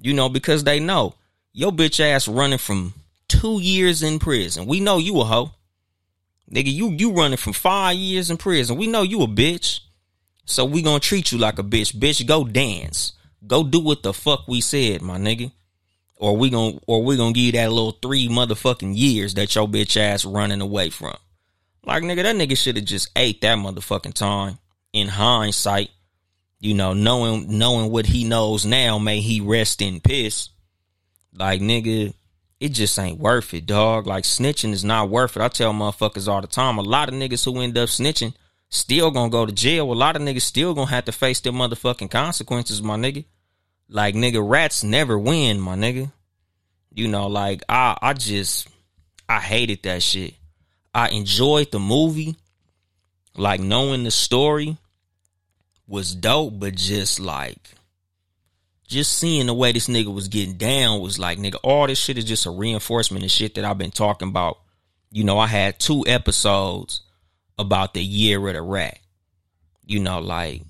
You 0.00 0.14
know, 0.14 0.28
because 0.28 0.64
they 0.64 0.78
know 0.78 1.14
your 1.52 1.72
bitch 1.72 2.00
ass 2.00 2.28
running 2.28 2.58
from 2.58 2.94
two 3.28 3.60
years 3.60 4.02
in 4.02 4.18
prison. 4.18 4.66
We 4.66 4.80
know 4.80 4.98
you 4.98 5.20
a 5.20 5.24
hoe. 5.24 5.50
Nigga, 6.50 6.72
you 6.72 6.90
you 6.92 7.12
running 7.12 7.36
from 7.36 7.52
five 7.52 7.96
years 7.96 8.30
in 8.30 8.36
prison. 8.36 8.76
We 8.76 8.86
know 8.86 9.02
you 9.02 9.22
a 9.22 9.26
bitch. 9.26 9.80
So 10.44 10.64
we 10.64 10.80
gonna 10.80 11.00
treat 11.00 11.32
you 11.32 11.38
like 11.38 11.58
a 11.58 11.64
bitch. 11.64 11.92
Bitch, 11.94 12.24
go 12.24 12.44
dance. 12.44 13.12
Go 13.46 13.64
do 13.64 13.80
what 13.80 14.02
the 14.02 14.12
fuck 14.12 14.46
we 14.46 14.60
said, 14.60 15.02
my 15.02 15.18
nigga. 15.18 15.50
Or 16.16 16.36
we 16.36 16.50
gonna 16.50 16.78
or 16.86 17.02
we 17.02 17.16
gonna 17.16 17.32
give 17.32 17.44
you 17.44 17.52
that 17.52 17.70
little 17.70 17.98
three 18.00 18.28
motherfucking 18.28 18.96
years 18.96 19.34
that 19.34 19.54
your 19.54 19.66
bitch 19.66 19.96
ass 19.96 20.24
running 20.24 20.60
away 20.60 20.90
from. 20.90 21.16
Like 21.84 22.02
nigga, 22.04 22.22
that 22.22 22.36
nigga 22.36 22.56
should 22.56 22.76
have 22.76 22.84
just 22.84 23.10
ate 23.16 23.40
that 23.42 23.58
motherfucking 23.58 24.14
time. 24.14 24.58
In 24.92 25.08
hindsight, 25.08 25.90
you 26.60 26.74
know, 26.74 26.94
knowing 26.94 27.58
knowing 27.58 27.90
what 27.90 28.06
he 28.06 28.24
knows 28.24 28.64
now, 28.64 28.98
may 28.98 29.20
he 29.20 29.40
rest 29.40 29.82
in 29.82 30.00
peace. 30.00 30.48
Like 31.34 31.60
nigga, 31.60 32.14
it 32.58 32.70
just 32.70 32.98
ain't 32.98 33.18
worth 33.18 33.52
it, 33.54 33.66
dog. 33.66 34.06
Like 34.06 34.24
snitching 34.24 34.72
is 34.72 34.84
not 34.84 35.10
worth 35.10 35.36
it. 35.36 35.42
I 35.42 35.48
tell 35.48 35.72
motherfuckers 35.72 36.28
all 36.28 36.40
the 36.40 36.46
time. 36.46 36.78
A 36.78 36.82
lot 36.82 37.08
of 37.08 37.14
niggas 37.14 37.44
who 37.44 37.60
end 37.60 37.76
up 37.76 37.88
snitching 37.88 38.34
still 38.68 39.10
gonna 39.10 39.30
go 39.30 39.46
to 39.46 39.52
jail. 39.52 39.92
A 39.92 39.94
lot 39.94 40.16
of 40.16 40.22
niggas 40.22 40.42
still 40.42 40.74
gonna 40.74 40.90
have 40.90 41.04
to 41.04 41.12
face 41.12 41.40
their 41.40 41.52
motherfucking 41.52 42.10
consequences, 42.10 42.82
my 42.82 42.96
nigga. 42.96 43.24
Like 43.88 44.14
nigga, 44.14 44.46
rats 44.46 44.82
never 44.82 45.18
win, 45.18 45.60
my 45.60 45.76
nigga. 45.76 46.10
You 46.92 47.08
know, 47.08 47.26
like 47.26 47.62
I 47.68 47.96
I 48.00 48.12
just 48.14 48.68
I 49.28 49.40
hated 49.40 49.82
that 49.82 50.02
shit. 50.02 50.34
I 50.94 51.10
enjoyed 51.10 51.70
the 51.72 51.78
movie. 51.78 52.36
Like 53.36 53.60
knowing 53.60 54.04
the 54.04 54.10
story 54.10 54.78
was 55.86 56.14
dope, 56.14 56.58
but 56.58 56.74
just 56.74 57.20
like 57.20 57.75
just 58.86 59.18
seeing 59.18 59.46
the 59.46 59.54
way 59.54 59.72
this 59.72 59.88
nigga 59.88 60.12
was 60.12 60.28
getting 60.28 60.54
down 60.54 61.00
was 61.00 61.18
like, 61.18 61.38
nigga, 61.38 61.58
all 61.62 61.86
this 61.86 61.98
shit 61.98 62.18
is 62.18 62.24
just 62.24 62.46
a 62.46 62.50
reinforcement 62.50 63.24
of 63.24 63.30
shit 63.30 63.54
that 63.54 63.64
I've 63.64 63.78
been 63.78 63.90
talking 63.90 64.28
about. 64.28 64.58
You 65.10 65.24
know, 65.24 65.38
I 65.38 65.46
had 65.46 65.78
two 65.78 66.04
episodes 66.06 67.02
about 67.58 67.94
the 67.94 68.02
year 68.02 68.46
of 68.46 68.54
the 68.54 68.62
rat. 68.62 68.98
You 69.84 70.00
know, 70.00 70.20
like 70.20 70.62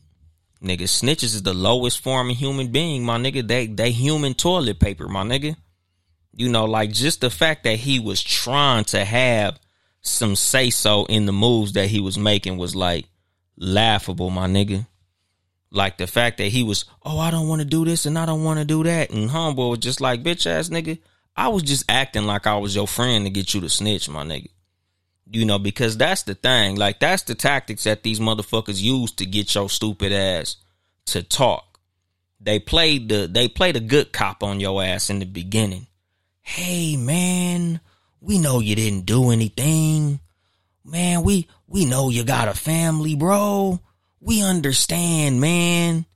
nigga, 0.62 0.83
snitches 0.83 1.35
is 1.35 1.43
the 1.43 1.55
lowest 1.55 2.03
form 2.03 2.31
of 2.31 2.37
human 2.37 2.69
being, 2.69 3.05
my 3.05 3.19
nigga. 3.19 3.47
They 3.47 3.67
they 3.67 3.91
human 3.91 4.35
toilet 4.35 4.79
paper, 4.79 5.09
my 5.09 5.23
nigga. 5.23 5.57
You 6.33 6.51
know, 6.51 6.67
like 6.67 6.93
just 6.93 7.23
the 7.23 7.31
fact 7.31 7.64
that 7.64 7.79
he 7.79 7.99
was 7.99 8.23
trying 8.23 8.85
to 8.85 9.05
have 9.05 9.59
some 10.03 10.37
say 10.37 10.71
so 10.71 11.07
in 11.07 11.27
the 11.27 11.33
moves 11.33 11.73
that 11.73 11.89
he 11.89 12.01
was 12.01 12.19
making 12.19 12.59
was 12.59 12.77
like 12.77 13.07
laughable, 13.57 14.31
my 14.31 14.47
nigga. 14.47 14.87
Like 15.71 15.99
the 15.99 16.07
fact 16.07 16.39
that 16.39 16.49
he 16.49 16.62
was, 16.62 16.85
oh, 17.05 17.19
I 17.19 17.31
don't 17.31 17.49
want 17.49 17.61
to 17.61 17.67
do 17.67 17.85
this 17.85 18.07
and 18.07 18.19
I 18.19 18.27
don't 18.27 18.45
want 18.45 18.59
to 18.61 18.64
do 18.64 18.85
that. 18.85 19.11
And 19.11 19.31
humble 19.31 19.71
was 19.71 19.81
just 19.81 20.01
like, 20.01 20.23
bitch 20.23 20.47
ass 20.47 20.69
nigga, 20.69 20.99
I 21.37 21.49
was 21.49 21.62
just 21.62 21.85
acting 21.89 22.25
like 22.25 22.47
I 22.47 22.57
was 22.57 22.75
your 22.75 22.87
friend 22.87 23.25
to 23.27 23.31
get 23.31 23.53
you 23.53 23.61
to 23.61 23.69
snitch, 23.69 24.09
my 24.09 24.25
nigga. 24.25 24.51
You 25.29 25.45
know, 25.45 25.59
because 25.59 25.97
that's 25.97 26.23
the 26.23 26.35
thing. 26.35 26.77
Like, 26.77 27.01
that's 27.01 27.25
the 27.25 27.35
tactics 27.35 27.85
that 27.85 28.05
these 28.05 28.21
motherfuckers 28.21 28.81
use 28.81 29.11
to 29.12 29.27
get 29.27 29.55
your 29.55 29.69
stupid 29.69 30.12
ass 30.12 30.57
to 31.07 31.23
talk. 31.23 31.81
They 32.41 32.59
played 32.59 33.09
the 33.09 33.27
they 33.27 33.49
played 33.49 33.77
a 33.77 33.81
good 33.81 34.12
cop 34.12 34.43
on 34.43 34.61
your 34.61 34.83
ass 34.83 35.11
in 35.11 35.19
the 35.19 35.25
beginning. 35.25 35.87
Hey 36.43 36.97
man, 36.97 37.81
we 38.21 38.39
know 38.39 38.61
you 38.61 38.77
didn't 38.77 39.07
do 39.07 39.31
anything. 39.31 40.21
Man, 40.85 41.23
we 41.23 41.49
we 41.67 41.87
know 41.87 42.11
you 42.11 42.25
got 42.25 42.49
a 42.49 42.55
family, 42.55 43.17
bro. 43.17 43.81
We 44.21 44.43
understand, 44.43 45.41
man. 45.41 46.07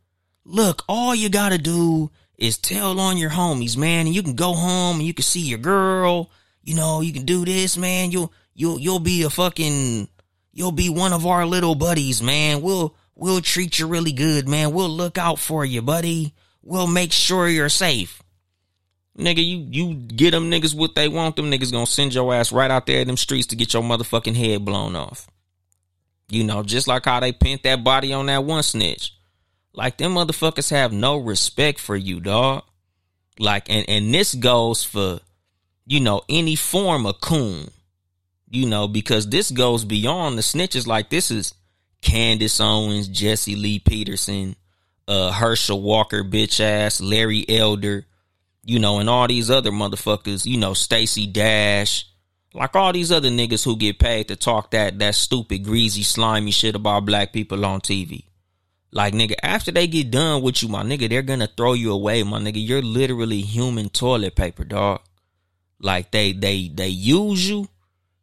Look, 0.44 0.84
all 0.88 1.14
you 1.14 1.28
gotta 1.28 1.58
do 1.58 2.10
is 2.38 2.58
tell 2.58 2.98
on 2.98 3.18
your 3.18 3.30
homies, 3.30 3.76
man, 3.76 4.06
and 4.06 4.14
you 4.14 4.22
can 4.22 4.34
go 4.34 4.54
home 4.54 4.96
and 4.96 5.06
you 5.06 5.14
can 5.14 5.22
see 5.22 5.40
your 5.40 5.58
girl. 5.58 6.30
You 6.62 6.74
know, 6.74 7.02
you 7.02 7.12
can 7.12 7.24
do 7.24 7.44
this, 7.44 7.76
man. 7.76 8.10
You'll 8.10 8.32
you'll 8.54 8.80
you'll 8.80 9.00
be 9.00 9.22
a 9.22 9.30
fucking 9.30 10.08
you'll 10.52 10.72
be 10.72 10.88
one 10.88 11.12
of 11.12 11.26
our 11.26 11.46
little 11.46 11.74
buddies, 11.74 12.22
man. 12.22 12.62
We'll 12.62 12.96
we'll 13.14 13.40
treat 13.40 13.78
you 13.78 13.86
really 13.86 14.12
good, 14.12 14.48
man. 14.48 14.72
We'll 14.72 14.88
look 14.88 15.18
out 15.18 15.38
for 15.38 15.64
you, 15.64 15.82
buddy. 15.82 16.34
We'll 16.62 16.86
make 16.86 17.12
sure 17.12 17.48
you're 17.48 17.68
safe. 17.68 18.22
Nigga, 19.18 19.44
you 19.44 19.66
you 19.70 19.94
get 19.94 20.30
them 20.30 20.50
niggas 20.50 20.74
what 20.74 20.94
they 20.94 21.08
want. 21.08 21.36
Them 21.36 21.50
niggas 21.50 21.72
gonna 21.72 21.86
send 21.86 22.14
your 22.14 22.32
ass 22.34 22.52
right 22.52 22.70
out 22.70 22.86
there 22.86 23.00
in 23.00 23.06
them 23.06 23.16
streets 23.16 23.48
to 23.48 23.56
get 23.56 23.74
your 23.74 23.82
motherfucking 23.82 24.36
head 24.36 24.64
blown 24.64 24.96
off. 24.96 25.28
You 26.30 26.44
know, 26.44 26.62
just 26.62 26.86
like 26.86 27.04
how 27.04 27.20
they 27.20 27.32
pinned 27.32 27.60
that 27.64 27.82
body 27.82 28.12
on 28.12 28.26
that 28.26 28.44
one 28.44 28.62
snitch. 28.62 29.14
Like 29.72 29.98
them 29.98 30.14
motherfuckers 30.14 30.70
have 30.70 30.92
no 30.92 31.16
respect 31.16 31.80
for 31.80 31.96
you, 31.96 32.20
dog. 32.20 32.64
Like 33.38 33.70
and 33.70 33.88
and 33.88 34.12
this 34.14 34.34
goes 34.34 34.84
for 34.84 35.20
you 35.86 36.00
know 36.00 36.22
any 36.28 36.56
form 36.56 37.06
of 37.06 37.20
coon. 37.20 37.70
You 38.48 38.66
know, 38.66 38.88
because 38.88 39.28
this 39.28 39.50
goes 39.50 39.84
beyond 39.84 40.36
the 40.36 40.42
snitches. 40.42 40.86
Like 40.86 41.08
this 41.10 41.30
is 41.30 41.54
Candace 42.02 42.60
Owens, 42.60 43.08
Jesse 43.08 43.54
Lee 43.56 43.78
Peterson, 43.78 44.56
uh 45.06 45.32
Herschel 45.32 45.80
Walker, 45.80 46.24
bitch 46.24 46.60
ass, 46.60 47.00
Larry 47.00 47.44
Elder, 47.48 48.06
you 48.64 48.78
know, 48.78 48.98
and 48.98 49.08
all 49.08 49.28
these 49.28 49.50
other 49.50 49.70
motherfuckers, 49.70 50.46
you 50.46 50.58
know, 50.58 50.74
Stacey 50.74 51.26
Dash, 51.26 52.06
like 52.52 52.74
all 52.74 52.92
these 52.92 53.12
other 53.12 53.30
niggas 53.30 53.64
who 53.64 53.76
get 53.76 53.98
paid 53.98 54.28
to 54.28 54.36
talk 54.36 54.70
that 54.72 54.98
that 54.98 55.14
stupid, 55.14 55.64
greasy, 55.64 56.02
slimy 56.02 56.50
shit 56.50 56.74
about 56.74 57.06
black 57.06 57.32
people 57.32 57.64
on 57.64 57.80
TV. 57.80 58.24
Like 58.92 59.14
nigga, 59.14 59.34
after 59.42 59.70
they 59.70 59.86
get 59.86 60.10
done 60.10 60.42
with 60.42 60.62
you, 60.62 60.68
my 60.68 60.82
nigga, 60.82 61.08
they're 61.08 61.22
gonna 61.22 61.46
throw 61.46 61.74
you 61.74 61.92
away, 61.92 62.22
my 62.24 62.40
nigga. 62.40 62.66
You're 62.66 62.82
literally 62.82 63.40
human 63.40 63.88
toilet 63.88 64.34
paper, 64.34 64.64
dog. 64.64 65.00
Like 65.78 66.10
they 66.10 66.32
they 66.32 66.68
they 66.68 66.88
use 66.88 67.48
you, 67.48 67.68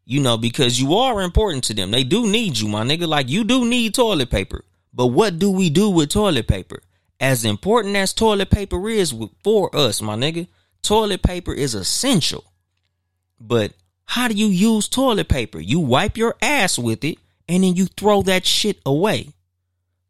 you 0.06 0.20
know, 0.20 0.38
because 0.38 0.80
you 0.80 0.96
are 0.96 1.22
important 1.22 1.64
to 1.66 1.74
them. 1.74 1.92
They 1.92 2.04
do 2.04 2.28
need 2.28 2.60
you, 2.60 2.68
my 2.68 2.84
nigga. 2.84 3.08
Like 3.08 3.30
you 3.30 3.46
do 3.46 3.66
need 3.66 3.96
toilet 3.96 4.30
paper. 4.30 4.64
But 4.94 5.08
what 5.08 5.40
do 5.40 5.52
we 5.52 5.70
do 5.70 5.90
with 5.90 6.10
toilet 6.10 6.48
paper? 6.48 6.82
As 7.20 7.46
important 7.46 7.96
as 7.96 8.14
toilet 8.14 8.50
paper 8.50 8.90
is 8.90 9.14
for 9.44 9.76
us, 9.76 10.02
my 10.02 10.16
nigga, 10.16 10.48
toilet 10.82 11.24
paper 11.24 11.54
is 11.54 11.74
essential. 11.74 12.44
But 13.40 13.74
how 14.08 14.28
do 14.28 14.34
you 14.34 14.48
use 14.48 14.88
toilet 14.88 15.28
paper? 15.28 15.60
You 15.60 15.80
wipe 15.80 16.18
your 16.18 16.36
ass 16.42 16.80
with 16.80 17.04
it 17.04 17.20
and 17.48 17.64
then 17.64 17.76
you 17.76 17.86
throw 17.86 18.22
that 18.24 18.46
shit 18.46 18.80
away. 18.86 19.34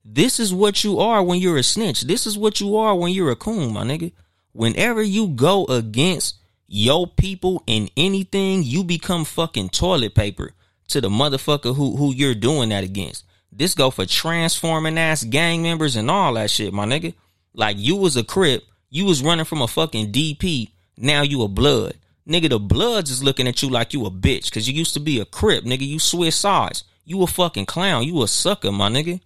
This 0.06 0.40
is 0.40 0.54
what 0.54 0.84
you 0.84 1.00
are 1.00 1.22
when 1.22 1.40
you're 1.40 1.58
a 1.58 1.64
snitch. 1.64 2.02
This 2.02 2.26
is 2.26 2.38
what 2.38 2.62
you 2.62 2.78
are 2.78 2.96
when 2.96 3.12
you're 3.12 3.32
a 3.32 3.36
coon, 3.36 3.74
my 3.74 3.84
nigga. 3.84 4.14
Whenever 4.54 5.02
you 5.02 5.28
go 5.28 5.66
against 5.66 6.36
your 6.68 7.08
people 7.08 7.64
in 7.68 7.90
anything, 7.98 8.64
you 8.64 8.84
become 8.84 9.26
fucking 9.26 9.70
toilet 9.70 10.16
paper 10.16 10.54
to 10.90 11.02
the 11.02 11.10
motherfucker 11.10 11.76
who 11.76 11.98
who 11.98 12.14
you're 12.14 12.36
doing 12.36 12.70
that 12.70 12.84
against. 12.84 13.26
This 13.52 13.74
go 13.74 13.90
for 13.90 14.06
transforming 14.06 14.98
ass 14.98 15.24
gang 15.24 15.64
members 15.64 15.96
and 15.96 16.10
all 16.10 16.36
that 16.36 16.52
shit, 16.52 16.72
my 16.72 16.86
nigga. 16.86 17.16
Like 17.54 17.78
you 17.80 17.96
was 17.96 18.16
a 18.16 18.24
crip, 18.24 18.64
you 18.90 19.06
was 19.06 19.24
running 19.24 19.46
from 19.46 19.62
a 19.62 19.68
fucking 19.68 20.12
DP, 20.12 20.70
now 20.98 21.24
you 21.24 21.42
a 21.42 21.48
blood. 21.48 21.96
Nigga, 22.28 22.50
the 22.50 22.60
Bloods 22.60 23.10
is 23.10 23.24
looking 23.24 23.48
at 23.48 23.64
you 23.64 23.70
like 23.70 23.94
you 23.94 24.06
a 24.06 24.12
bitch 24.12 24.46
because 24.46 24.68
you 24.68 24.74
used 24.74 24.94
to 24.96 25.00
be 25.00 25.20
a 25.20 25.26
crip, 25.26 25.64
nigga. 25.64 25.88
You 25.88 25.98
switch 25.98 26.34
sides. 26.34 26.84
You 27.06 27.24
a 27.24 27.28
fucking 27.28 27.68
clown. 27.68 28.04
You 28.04 28.22
a 28.22 28.28
sucker, 28.28 28.72
my 28.72 28.90
nigga. 28.90 29.22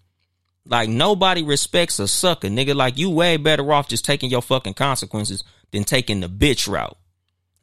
Like 0.66 0.88
nobody 0.88 1.42
respects 1.42 1.98
a 1.98 2.08
sucker, 2.08 2.48
nigga. 2.48 2.76
Like 2.76 3.00
you 3.00 3.10
way 3.10 3.38
better 3.38 3.74
off 3.74 3.88
just 3.88 4.06
taking 4.06 4.30
your 4.30 4.44
fucking 4.44 4.76
consequences 4.76 5.44
than 5.72 5.84
taking 5.84 6.20
the 6.20 6.30
bitch 6.30 6.72
route. 6.72 6.96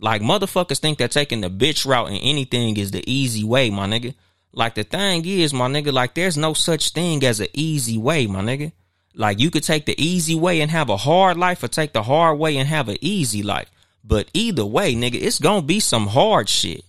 Like 0.00 0.22
motherfuckers 0.22 0.80
think 0.80 0.98
that 0.98 1.12
taking 1.12 1.40
the 1.40 1.50
bitch 1.50 1.86
route 1.86 2.08
in 2.08 2.16
anything 2.16 2.76
is 2.76 2.90
the 2.90 3.04
easy 3.08 3.44
way, 3.44 3.70
my 3.70 3.86
nigga. 3.86 4.14
Like 4.52 4.74
the 4.74 4.82
thing 4.82 5.24
is, 5.24 5.54
my 5.54 5.68
nigga, 5.68 5.92
like 5.92 6.14
there's 6.14 6.36
no 6.36 6.52
such 6.52 6.90
thing 6.90 7.22
as 7.24 7.38
an 7.38 7.48
easy 7.52 7.96
way, 7.96 8.26
my 8.26 8.40
nigga. 8.40 8.72
Like 9.14 9.38
you 9.38 9.52
could 9.52 9.62
take 9.62 9.86
the 9.86 10.00
easy 10.02 10.34
way 10.34 10.60
and 10.60 10.70
have 10.70 10.88
a 10.88 10.96
hard 10.96 11.36
life 11.36 11.62
or 11.62 11.68
take 11.68 11.92
the 11.92 12.02
hard 12.02 12.38
way 12.38 12.56
and 12.56 12.68
have 12.68 12.88
an 12.88 12.98
easy 13.00 13.44
life. 13.44 13.70
But 14.08 14.30
either 14.32 14.64
way, 14.64 14.94
nigga, 14.94 15.20
it's 15.20 15.38
gonna 15.38 15.60
be 15.60 15.80
some 15.80 16.06
hard 16.06 16.48
shit. 16.48 16.82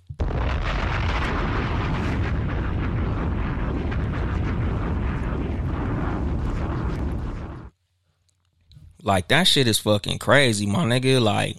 Like 9.04 9.28
that 9.28 9.48
shit 9.48 9.68
is 9.68 9.80
fucking 9.80 10.20
crazy, 10.20 10.66
my 10.66 10.86
nigga. 10.86 11.22
Like 11.22 11.58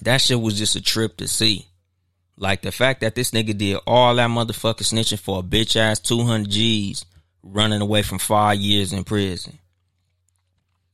that 0.00 0.22
shit 0.22 0.40
was 0.40 0.56
just 0.56 0.74
a 0.74 0.80
trip 0.80 1.18
to 1.18 1.28
see. 1.28 1.66
Like 2.38 2.62
the 2.62 2.72
fact 2.72 3.02
that 3.02 3.14
this 3.14 3.30
nigga 3.30 3.56
did 3.56 3.78
all 3.86 4.14
that 4.14 4.30
motherfucking 4.30 4.90
snitching 4.90 5.18
for 5.18 5.40
a 5.40 5.42
bitch 5.42 5.76
ass 5.76 6.00
200 6.00 6.48
G's 6.50 7.04
running 7.42 7.82
away 7.82 8.00
from 8.00 8.18
five 8.18 8.56
years 8.56 8.94
in 8.94 9.04
prison. 9.04 9.58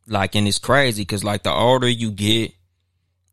Like, 0.08 0.34
and 0.34 0.48
it's 0.48 0.58
crazy 0.58 1.02
because 1.02 1.22
like 1.22 1.44
the 1.44 1.52
older 1.52 1.88
you 1.88 2.10
get, 2.10 2.54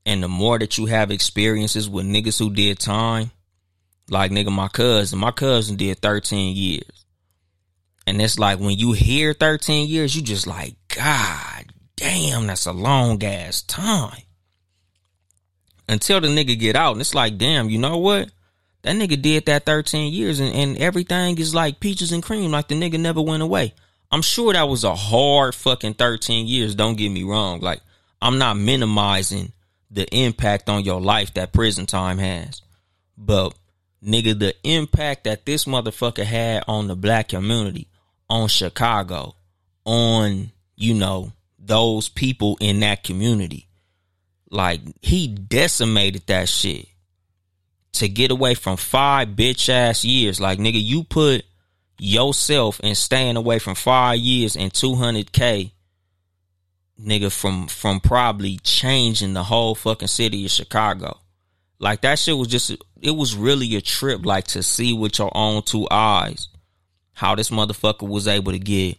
and 0.08 0.24
the 0.24 0.30
more 0.30 0.58
that 0.58 0.78
you 0.78 0.86
have 0.86 1.12
experiences 1.12 1.89
with 1.89 2.05
niggas 2.05 2.39
who 2.39 2.49
did 2.49 2.80
time, 2.80 3.30
like 4.10 4.32
nigga, 4.32 4.49
my 4.49 4.70
cousin, 4.70 5.20
my 5.20 5.32
cousin 5.32 5.76
did 5.76 5.99
13 5.99 6.55
years. 6.55 7.05
And 8.08 8.22
it's 8.22 8.39
like 8.39 8.58
when 8.58 8.78
you 8.78 8.93
hear 8.93 9.34
13 9.34 9.89
years, 9.89 10.16
you 10.16 10.22
just 10.22 10.47
like, 10.47 10.76
God 10.95 11.66
damn, 11.97 12.47
that's 12.47 12.68
a 12.68 12.72
long 12.72 13.22
ass 13.22 13.64
time. 13.64 14.22
Until 15.89 16.22
the 16.22 16.30
nigga 16.30 16.58
get 16.58 16.78
out. 16.78 16.93
And 16.93 17.01
it's 17.01 17.14
like, 17.14 17.38
damn, 17.38 17.70
you 17.70 17.78
know 17.78 17.97
what? 17.97 18.32
That 18.84 18.95
nigga 18.95 19.22
did 19.22 19.47
that 19.47 19.66
13 19.66 20.14
years 20.14 20.39
and, 20.39 20.55
and 20.55 20.78
everything 20.78 21.38
is 21.38 21.53
like 21.53 21.82
peaches 21.82 22.14
and 22.14 22.24
cream, 22.24 22.51
like 22.51 22.70
the 22.70 22.76
nigga 22.80 22.97
never 22.97 23.22
went 23.22 23.43
away. 23.43 23.74
I'm 24.10 24.22
sure 24.22 24.53
that 24.53 24.70
was 24.70 24.86
a 24.86 24.95
hard 24.95 25.53
fucking 25.53 25.95
13 25.95 26.47
years, 26.47 26.76
don't 26.76 26.95
get 26.95 27.10
me 27.10 27.24
wrong. 27.24 27.60
Like, 27.60 27.82
I'm 28.22 28.38
not 28.38 28.55
minimizing 28.55 29.51
the 29.89 30.07
impact 30.13 30.69
on 30.69 30.83
your 30.83 31.01
life 31.01 31.33
that 31.35 31.53
prison 31.53 31.85
time 31.85 32.17
has. 32.17 32.61
But 33.17 33.53
nigga, 34.03 34.38
the 34.38 34.55
impact 34.63 35.23
that 35.23 35.45
this 35.45 35.65
motherfucker 35.65 36.23
had 36.23 36.63
on 36.67 36.88
the 36.88 36.95
black 36.95 37.29
community, 37.29 37.88
on 38.29 38.47
Chicago, 38.47 39.35
on, 39.85 40.51
you 40.75 40.93
know, 40.93 41.31
those 41.57 42.09
people 42.09 42.57
in 42.59 42.79
that 42.81 43.03
community. 43.03 43.67
Like 44.49 44.81
he 45.01 45.27
decimated 45.27 46.27
that 46.27 46.47
shit 46.47 46.88
to 47.93 48.07
get 48.07 48.31
away 48.31 48.53
from 48.53 48.77
five 48.77 49.29
bitch 49.29 49.69
ass 49.69 50.05
years. 50.05 50.39
Like 50.39 50.59
nigga, 50.59 50.81
you 50.81 51.03
put 51.03 51.43
yourself 51.99 52.79
in 52.81 52.95
staying 52.95 53.35
away 53.35 53.59
from 53.59 53.75
five 53.75 54.19
years 54.19 54.55
and 54.55 54.71
200K, 54.71 55.71
nigga, 57.01 57.31
from, 57.31 57.67
from 57.67 57.99
probably 57.99 58.57
changing 58.63 59.33
the 59.33 59.43
whole 59.43 59.75
fucking 59.75 60.07
city 60.07 60.45
of 60.45 60.51
Chicago. 60.51 61.17
Like 61.79 62.01
that 62.01 62.19
shit 62.19 62.37
was 62.37 62.47
just, 62.47 62.71
it 63.01 63.11
was 63.11 63.35
really 63.35 63.75
a 63.75 63.81
trip, 63.81 64.25
like 64.25 64.45
to 64.47 64.63
see 64.63 64.93
with 64.93 65.19
your 65.19 65.31
own 65.35 65.61
two 65.61 65.87
eyes 65.91 66.49
how 67.13 67.35
this 67.35 67.49
motherfucker 67.49 68.07
was 68.07 68.27
able 68.27 68.51
to 68.51 68.59
get, 68.59 68.97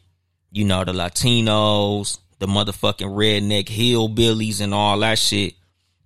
you 0.51 0.65
know, 0.65 0.85
the 0.85 0.93
Latinos, 0.93 2.19
the 2.39 2.47
motherfucking 2.47 3.01
redneck 3.01 3.67
hillbillies 3.67 4.61
and 4.61 4.73
all 4.73 4.99
that 5.01 5.19
shit, 5.19 5.55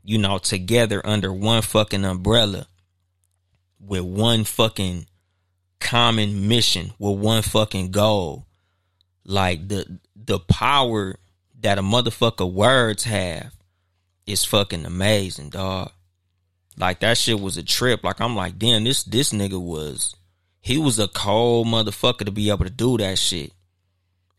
you 0.03 0.18
know, 0.18 0.38
together 0.38 1.01
under 1.05 1.32
one 1.32 1.62
fucking 1.62 2.05
umbrella 2.05 2.66
with 3.80 4.03
one 4.03 4.45
fucking 4.45 5.07
common 5.80 6.49
mission, 6.49 6.93
with 6.99 7.18
one 7.18 7.43
fucking 7.43 7.90
goal. 7.90 8.47
Like 9.24 9.68
the 9.68 10.01
the 10.16 10.38
power 10.38 11.16
that 11.63 11.79
a 11.79 11.83
motherfucker 11.83 12.51
words 12.51 13.05
have 13.05 13.53
is 14.27 14.45
fucking 14.45 14.85
amazing, 14.85 15.51
dog. 15.51 15.93
Like 16.77 17.01
that 17.01 17.19
shit 17.19 17.41
was 17.41 17.57
a 17.57 17.63
trip. 17.63 18.05
Like 18.05 18.21
I'm 18.21 18.37
like, 18.37 18.59
damn, 18.59 18.85
this 18.85 19.05
this 19.05 19.33
nigga 19.33 19.61
was 19.61 20.15
he 20.61 20.79
was 20.79 20.99
a 20.99 21.09
cold 21.09 21.67
motherfucker 21.67 22.25
to 22.25 22.31
be 22.31 22.51
able 22.51 22.65
to 22.65 22.71
do 22.71 22.97
that 22.99 23.19
shit. 23.19 23.53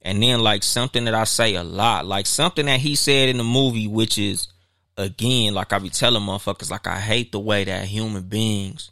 And 0.01 0.21
then 0.21 0.39
like 0.39 0.63
something 0.63 1.05
that 1.05 1.13
I 1.13 1.25
say 1.25 1.55
a 1.55 1.63
lot, 1.63 2.05
like 2.05 2.25
something 2.25 2.65
that 2.65 2.79
he 2.79 2.95
said 2.95 3.29
in 3.29 3.37
the 3.37 3.43
movie, 3.43 3.87
which 3.87 4.17
is 4.17 4.47
again, 4.97 5.53
like 5.53 5.71
I 5.73 5.79
be 5.79 5.89
telling 5.89 6.23
motherfuckers, 6.23 6.71
like 6.71 6.87
I 6.87 6.99
hate 6.99 7.31
the 7.31 7.39
way 7.39 7.63
that 7.65 7.85
human 7.85 8.23
beings 8.23 8.91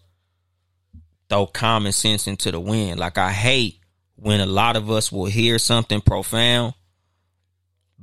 throw 1.29 1.47
common 1.47 1.91
sense 1.91 2.27
into 2.27 2.51
the 2.51 2.59
wind. 2.59 2.99
Like 2.99 3.17
I 3.17 3.31
hate 3.31 3.79
when 4.15 4.39
a 4.39 4.45
lot 4.45 4.75
of 4.75 4.91
us 4.91 5.11
will 5.11 5.25
hear 5.25 5.57
something 5.57 6.01
profound, 6.01 6.73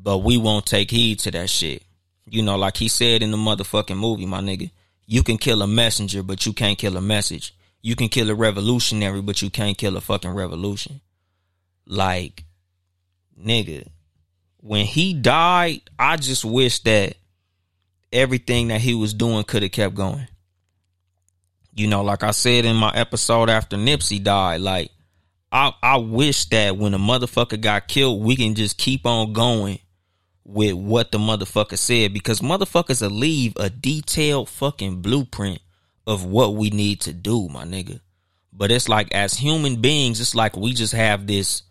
but 0.00 0.18
we 0.18 0.36
won't 0.36 0.66
take 0.66 0.90
heed 0.90 1.18
to 1.20 1.30
that 1.32 1.50
shit. 1.50 1.82
You 2.30 2.42
know, 2.42 2.56
like 2.56 2.76
he 2.76 2.88
said 2.88 3.22
in 3.22 3.30
the 3.30 3.36
motherfucking 3.36 3.96
movie, 3.96 4.26
my 4.26 4.40
nigga, 4.40 4.70
you 5.06 5.22
can 5.22 5.38
kill 5.38 5.62
a 5.62 5.66
messenger, 5.66 6.22
but 6.22 6.46
you 6.46 6.52
can't 6.52 6.78
kill 6.78 6.96
a 6.96 7.00
message. 7.00 7.54
You 7.82 7.96
can 7.96 8.08
kill 8.08 8.30
a 8.30 8.34
revolutionary, 8.34 9.22
but 9.22 9.40
you 9.42 9.50
can't 9.50 9.78
kill 9.78 9.96
a 9.96 10.00
fucking 10.00 10.30
revolution. 10.30 11.00
Like, 11.86 12.44
nigga, 13.42 13.88
when 14.58 14.84
he 14.84 15.14
died, 15.14 15.82
I 15.98 16.16
just 16.16 16.44
wish 16.44 16.80
that 16.80 17.14
everything 18.12 18.68
that 18.68 18.80
he 18.80 18.94
was 18.94 19.14
doing 19.14 19.44
could 19.44 19.62
have 19.62 19.72
kept 19.72 19.94
going. 19.94 20.26
You 21.74 21.86
know, 21.86 22.02
like 22.02 22.24
I 22.24 22.32
said 22.32 22.64
in 22.64 22.76
my 22.76 22.92
episode 22.94 23.48
after 23.48 23.76
Nipsey 23.76 24.22
died, 24.22 24.60
like 24.60 24.90
I 25.52 25.72
I 25.82 25.96
wish 25.98 26.46
that 26.46 26.76
when 26.76 26.92
a 26.92 26.98
motherfucker 26.98 27.60
got 27.60 27.88
killed, 27.88 28.22
we 28.22 28.36
can 28.36 28.54
just 28.54 28.76
keep 28.76 29.06
on 29.06 29.32
going 29.32 29.78
with 30.48 30.72
what 30.72 31.12
the 31.12 31.18
motherfucker 31.18 31.76
said 31.76 32.14
because 32.14 32.40
motherfuckers 32.40 33.02
will 33.02 33.10
leave 33.10 33.52
a 33.56 33.68
detailed 33.68 34.48
fucking 34.48 35.02
blueprint 35.02 35.60
of 36.06 36.24
what 36.24 36.54
we 36.54 36.70
need 36.70 37.02
to 37.02 37.12
do, 37.12 37.50
my 37.50 37.64
nigga. 37.64 38.00
But 38.50 38.72
it's 38.72 38.88
like 38.88 39.14
as 39.14 39.34
human 39.34 39.82
beings, 39.82 40.22
it's 40.22 40.34
like 40.34 40.56
we 40.56 40.72
just 40.72 40.94
have 40.94 41.26
this 41.26 41.64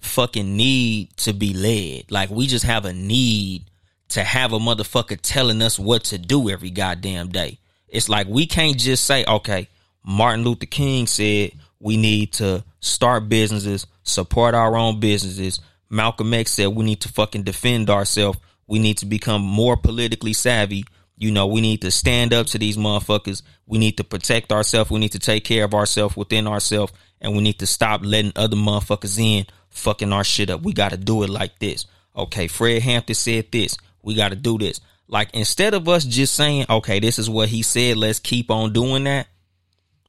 fucking 0.00 0.56
need 0.56 1.16
to 1.16 1.32
be 1.32 1.54
led. 1.54 2.12
Like 2.12 2.30
we 2.30 2.46
just 2.46 2.64
have 2.64 2.84
a 2.84 2.92
need 2.92 3.64
to 4.10 4.22
have 4.22 4.52
a 4.52 4.60
motherfucker 4.60 5.18
telling 5.20 5.60
us 5.60 5.76
what 5.76 6.04
to 6.04 6.18
do 6.18 6.48
every 6.48 6.70
goddamn 6.70 7.30
day. 7.30 7.58
It's 7.88 8.08
like 8.08 8.28
we 8.28 8.46
can't 8.46 8.78
just 8.78 9.04
say, 9.04 9.24
okay, 9.26 9.68
Martin 10.04 10.44
Luther 10.44 10.66
King 10.66 11.08
said 11.08 11.50
we 11.80 11.96
need 11.96 12.32
to 12.34 12.62
start 12.78 13.28
businesses, 13.28 13.88
support 14.04 14.54
our 14.54 14.76
own 14.76 15.00
businesses. 15.00 15.60
Malcolm 15.90 16.34
X 16.34 16.52
said 16.52 16.68
we 16.68 16.84
need 16.84 17.00
to 17.02 17.08
fucking 17.08 17.42
defend 17.42 17.90
ourselves. 17.90 18.38
We 18.66 18.78
need 18.78 18.98
to 18.98 19.06
become 19.06 19.42
more 19.42 19.76
politically 19.76 20.32
savvy. 20.32 20.84
You 21.16 21.30
know, 21.30 21.46
we 21.46 21.60
need 21.60 21.82
to 21.82 21.90
stand 21.90 22.32
up 22.32 22.46
to 22.48 22.58
these 22.58 22.76
motherfuckers. 22.76 23.42
We 23.66 23.78
need 23.78 23.98
to 23.98 24.04
protect 24.04 24.52
ourselves. 24.52 24.90
We 24.90 24.98
need 24.98 25.12
to 25.12 25.18
take 25.18 25.44
care 25.44 25.64
of 25.64 25.74
ourselves 25.74 26.16
within 26.16 26.46
ourselves. 26.46 26.92
And 27.20 27.34
we 27.34 27.42
need 27.42 27.60
to 27.60 27.66
stop 27.66 28.00
letting 28.04 28.32
other 28.36 28.56
motherfuckers 28.56 29.18
in, 29.18 29.46
fucking 29.70 30.12
our 30.12 30.24
shit 30.24 30.50
up. 30.50 30.62
We 30.62 30.72
got 30.72 30.90
to 30.90 30.96
do 30.96 31.22
it 31.22 31.30
like 31.30 31.58
this. 31.58 31.86
Okay, 32.16 32.48
Fred 32.48 32.82
Hampton 32.82 33.14
said 33.14 33.50
this. 33.52 33.76
We 34.02 34.14
got 34.14 34.30
to 34.30 34.36
do 34.36 34.58
this. 34.58 34.80
Like, 35.08 35.30
instead 35.34 35.74
of 35.74 35.88
us 35.88 36.04
just 36.04 36.34
saying, 36.34 36.66
okay, 36.68 36.98
this 36.98 37.18
is 37.18 37.28
what 37.28 37.48
he 37.48 37.62
said, 37.62 37.96
let's 37.96 38.18
keep 38.18 38.50
on 38.50 38.72
doing 38.72 39.04
that, 39.04 39.28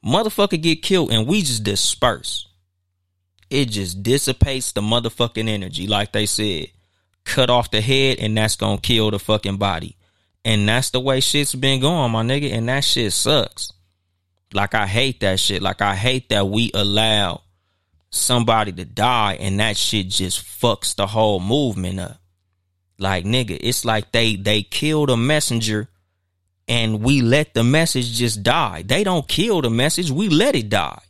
motherfucker 0.06 0.62
get 0.62 0.82
killed 0.82 1.12
and 1.12 1.28
we 1.28 1.42
just 1.42 1.64
disperse. 1.64 2.48
It 3.56 3.70
just 3.70 4.03
dissipates 4.03 4.74
the 4.74 4.82
motherfucking 4.82 5.47
energy, 5.47 5.88
like 5.88 6.12
they 6.12 6.26
said. 6.26 6.68
Cut 7.24 7.49
off 7.49 7.72
the 7.72 7.80
head 7.80 8.20
and 8.20 8.38
that's 8.38 8.58
gonna 8.58 8.82
kill 8.82 9.12
the 9.12 9.18
fucking 9.18 9.56
body. 9.56 9.95
And 10.43 10.68
that's 10.68 10.89
the 10.89 10.99
way 10.99 11.22
shit's 11.22 11.56
been 11.56 11.80
going, 11.80 12.12
my 12.12 12.22
nigga. 12.22 12.51
And 12.51 12.68
that 12.68 12.84
shit 12.84 13.14
sucks. 13.14 13.72
Like 14.53 14.76
I 14.76 14.86
hate 14.88 15.22
that 15.22 15.39
shit. 15.39 15.62
Like 15.62 15.82
I 15.82 15.95
hate 15.95 16.28
that 16.30 16.49
we 16.49 16.70
allow 16.74 17.43
somebody 18.10 18.74
to 18.74 18.84
die 18.84 19.38
and 19.39 19.58
that 19.62 19.78
shit 19.78 20.10
just 20.10 20.43
fucks 20.43 20.93
the 20.93 21.08
whole 21.08 21.39
movement 21.39 22.01
up. 22.01 22.18
Like 22.99 23.24
nigga, 23.24 23.58
it's 23.62 23.86
like 23.86 24.12
they 24.12 24.36
they 24.36 24.64
killed 24.64 25.10
a 25.10 25.18
messenger 25.18 25.88
and 26.68 27.01
we 27.01 27.22
let 27.22 27.53
the 27.53 27.64
message 27.64 28.18
just 28.18 28.43
die. 28.43 28.84
They 28.86 29.06
don't 29.06 29.26
kill 29.26 29.62
the 29.62 29.70
message, 29.70 30.12
we 30.12 30.28
let 30.28 30.56
it 30.56 30.68
die. 30.68 31.01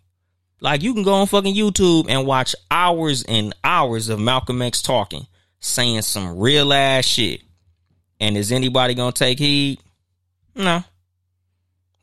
Like 0.62 0.82
you 0.82 0.94
can 0.94 1.04
go 1.04 1.14
on 1.14 1.28
fucking 1.28 1.56
YouTube 1.56 2.06
and 2.10 2.26
watch 2.26 2.56
hours 2.72 3.24
and 3.24 3.54
hours 3.64 4.10
of 4.10 4.20
Malcolm 4.20 4.62
X 4.62 4.82
talking, 4.82 5.28
saying 5.60 6.02
some 6.04 6.40
real 6.40 6.74
ass 6.74 7.06
shit. 7.06 7.42
And 8.20 8.38
is 8.38 8.52
anybody 8.52 8.94
gonna 8.94 9.12
take 9.12 9.40
heed? 9.40 9.80
No. 10.56 10.84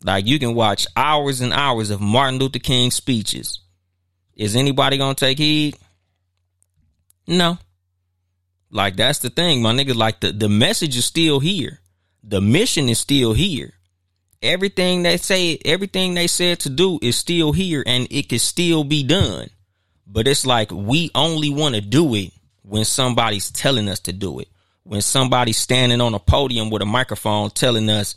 Like 0.04 0.26
you 0.26 0.38
can 0.38 0.54
watch 0.54 0.86
hours 0.96 1.40
and 1.40 1.52
hours 1.52 1.90
of 1.90 2.00
Martin 2.00 2.38
Luther 2.38 2.58
King 2.58 2.90
speeches. 2.90 3.60
Is 4.34 4.56
anybody 4.56 4.98
gonna 4.98 5.14
take 5.14 5.38
heed? 5.38 5.76
No. 7.26 7.58
Like 8.70 8.96
that's 8.96 9.20
the 9.20 9.30
thing, 9.30 9.62
my 9.62 9.72
nigga. 9.72 9.94
Like 9.94 10.20
the, 10.20 10.32
the 10.32 10.48
message 10.48 10.96
is 10.96 11.04
still 11.04 11.40
here. 11.40 11.80
The 12.22 12.40
mission 12.40 12.88
is 12.88 12.98
still 12.98 13.32
here. 13.32 13.74
Everything 14.42 15.04
they 15.04 15.18
say, 15.18 15.58
everything 15.64 16.14
they 16.14 16.26
said 16.26 16.60
to 16.60 16.68
do 16.68 16.98
is 17.00 17.16
still 17.16 17.52
here 17.52 17.82
and 17.86 18.08
it 18.10 18.28
can 18.28 18.40
still 18.40 18.82
be 18.82 19.04
done. 19.04 19.48
But 20.06 20.26
it's 20.26 20.44
like 20.44 20.70
we 20.72 21.10
only 21.14 21.50
want 21.50 21.76
to 21.76 21.80
do 21.80 22.14
it 22.14 22.32
when 22.62 22.84
somebody's 22.84 23.50
telling 23.50 23.88
us 23.88 24.00
to 24.00 24.12
do 24.12 24.40
it. 24.40 24.48
When 24.84 25.00
somebody's 25.00 25.58
standing 25.58 26.00
on 26.00 26.14
a 26.14 26.18
podium 26.18 26.70
with 26.70 26.82
a 26.82 26.86
microphone 26.86 27.50
telling 27.50 27.88
us, 27.88 28.16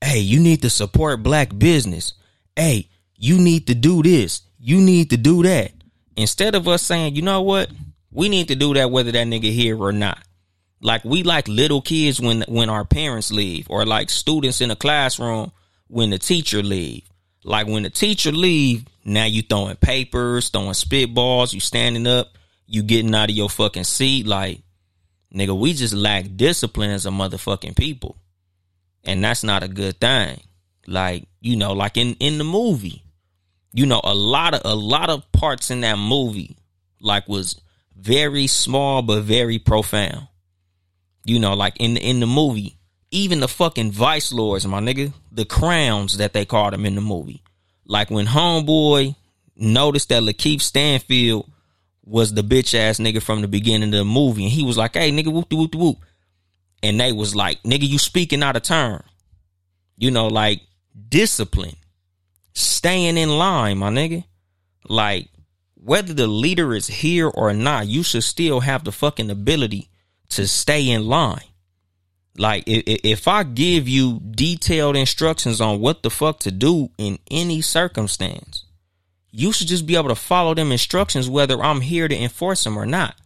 hey, 0.00 0.20
you 0.20 0.38
need 0.38 0.62
to 0.62 0.70
support 0.70 1.22
black 1.22 1.56
business. 1.56 2.14
Hey, 2.54 2.88
you 3.16 3.38
need 3.38 3.66
to 3.66 3.74
do 3.74 4.02
this. 4.02 4.42
You 4.60 4.80
need 4.80 5.10
to 5.10 5.16
do 5.16 5.42
that. 5.42 5.72
Instead 6.16 6.54
of 6.54 6.68
us 6.68 6.82
saying, 6.82 7.16
you 7.16 7.22
know 7.22 7.42
what? 7.42 7.68
We 8.12 8.28
need 8.28 8.48
to 8.48 8.54
do 8.54 8.74
that 8.74 8.92
whether 8.92 9.10
that 9.10 9.26
nigga 9.26 9.52
here 9.52 9.76
or 9.76 9.92
not. 9.92 10.22
Like 10.80 11.04
we 11.04 11.22
like 11.22 11.48
little 11.48 11.82
kids 11.82 12.20
when 12.20 12.44
when 12.46 12.68
our 12.68 12.84
parents 12.84 13.32
leave, 13.32 13.66
or 13.70 13.86
like 13.86 14.10
students 14.10 14.60
in 14.60 14.70
a 14.70 14.76
classroom 14.76 15.50
when 15.88 16.10
the 16.10 16.18
teacher 16.18 16.62
leave. 16.62 17.04
Like 17.44 17.66
when 17.66 17.82
the 17.82 17.90
teacher 17.90 18.32
leave, 18.32 18.84
now 19.04 19.24
you 19.24 19.42
throwing 19.42 19.76
papers, 19.76 20.48
throwing 20.48 20.70
spitballs, 20.70 21.52
you 21.52 21.60
standing 21.60 22.06
up, 22.06 22.28
you 22.66 22.82
getting 22.82 23.14
out 23.14 23.30
of 23.30 23.36
your 23.36 23.50
fucking 23.50 23.84
seat. 23.84 24.26
Like, 24.26 24.62
nigga, 25.34 25.58
we 25.58 25.74
just 25.74 25.94
lack 25.94 26.24
discipline 26.36 26.90
as 26.90 27.04
a 27.04 27.10
motherfucking 27.10 27.76
people. 27.76 28.16
And 29.04 29.22
that's 29.22 29.44
not 29.44 29.62
a 29.62 29.68
good 29.68 30.00
thing. 30.00 30.40
Like, 30.86 31.26
you 31.40 31.56
know, 31.56 31.74
like 31.74 31.98
in, 31.98 32.14
in 32.14 32.38
the 32.38 32.44
movie, 32.44 33.04
you 33.74 33.86
know, 33.86 34.00
a 34.04 34.14
lot 34.14 34.54
of 34.54 34.62
a 34.64 34.74
lot 34.74 35.10
of 35.10 35.30
parts 35.32 35.70
in 35.70 35.80
that 35.80 35.98
movie, 35.98 36.56
like 37.00 37.28
was 37.28 37.60
very 37.96 38.46
small 38.46 39.02
but 39.02 39.22
very 39.22 39.58
profound. 39.58 40.28
You 41.24 41.40
know, 41.40 41.54
like 41.54 41.76
in 41.80 41.96
in 41.96 42.20
the 42.20 42.26
movie, 42.26 42.78
even 43.14 43.38
the 43.38 43.48
fucking 43.48 43.92
vice 43.92 44.32
lords, 44.32 44.66
my 44.66 44.80
nigga, 44.80 45.12
the 45.30 45.44
crowns 45.44 46.18
that 46.18 46.32
they 46.32 46.44
called 46.44 46.72
them 46.72 46.84
in 46.84 46.96
the 46.96 47.00
movie. 47.00 47.42
Like 47.86 48.10
when 48.10 48.26
Homeboy 48.26 49.14
noticed 49.56 50.08
that 50.08 50.24
LaKeith 50.24 50.60
Stanfield 50.60 51.48
was 52.04 52.34
the 52.34 52.42
bitch 52.42 52.74
ass 52.74 52.98
nigga 52.98 53.22
from 53.22 53.40
the 53.40 53.48
beginning 53.48 53.90
of 53.90 53.98
the 53.98 54.04
movie, 54.04 54.42
and 54.42 54.52
he 54.52 54.64
was 54.64 54.76
like, 54.76 54.94
"Hey, 54.94 55.12
nigga, 55.12 55.32
whoop 55.32 55.48
de 55.48 55.56
whoop 55.56 55.74
whoop," 55.76 55.98
and 56.82 56.98
they 56.98 57.12
was 57.12 57.36
like, 57.36 57.62
"Nigga, 57.62 57.88
you 57.88 57.98
speaking 57.98 58.42
out 58.42 58.56
of 58.56 58.62
turn." 58.62 59.02
You 59.96 60.10
know, 60.10 60.26
like 60.26 60.62
discipline, 61.08 61.76
staying 62.52 63.16
in 63.16 63.28
line, 63.38 63.78
my 63.78 63.90
nigga. 63.90 64.24
Like 64.88 65.28
whether 65.76 66.12
the 66.14 66.26
leader 66.26 66.74
is 66.74 66.88
here 66.88 67.28
or 67.28 67.54
not, 67.54 67.86
you 67.86 68.02
should 68.02 68.24
still 68.24 68.60
have 68.60 68.82
the 68.82 68.92
fucking 68.92 69.30
ability 69.30 69.88
to 70.30 70.48
stay 70.48 70.90
in 70.90 71.06
line. 71.06 71.44
Like 72.36 72.64
if, 72.66 73.00
if 73.04 73.28
I 73.28 73.44
give 73.44 73.88
you 73.88 74.20
detailed 74.20 74.96
instructions 74.96 75.60
on 75.60 75.80
what 75.80 76.02
the 76.02 76.10
fuck 76.10 76.40
to 76.40 76.50
do 76.50 76.90
in 76.98 77.18
any 77.30 77.60
circumstance, 77.60 78.64
you 79.30 79.52
should 79.52 79.68
just 79.68 79.86
be 79.86 79.96
able 79.96 80.08
to 80.08 80.14
follow 80.14 80.54
them 80.54 80.72
instructions 80.72 81.28
whether 81.28 81.62
I'm 81.62 81.80
here 81.80 82.08
to 82.08 82.16
enforce 82.16 82.64
them 82.64 82.76
or 82.76 82.86
not. 82.86 83.16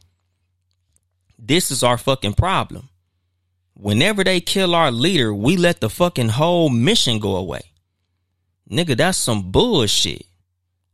This 1.39 1.71
is 1.71 1.83
our 1.83 1.97
fucking 1.97 2.35
problem. 2.35 2.89
Whenever 3.75 4.25
they 4.25 4.41
kill 4.41 4.75
our 4.75 4.91
leader, 4.91 5.33
we 5.33 5.57
let 5.57 5.81
the 5.81 5.89
fucking 5.89 6.31
whole 6.31 6.69
mission 6.69 7.19
go 7.21 7.37
away. 7.37 7.61
Nigga, 8.71 8.97
that's 8.97 9.17
some 9.17 9.51
bullshit. 9.51 10.27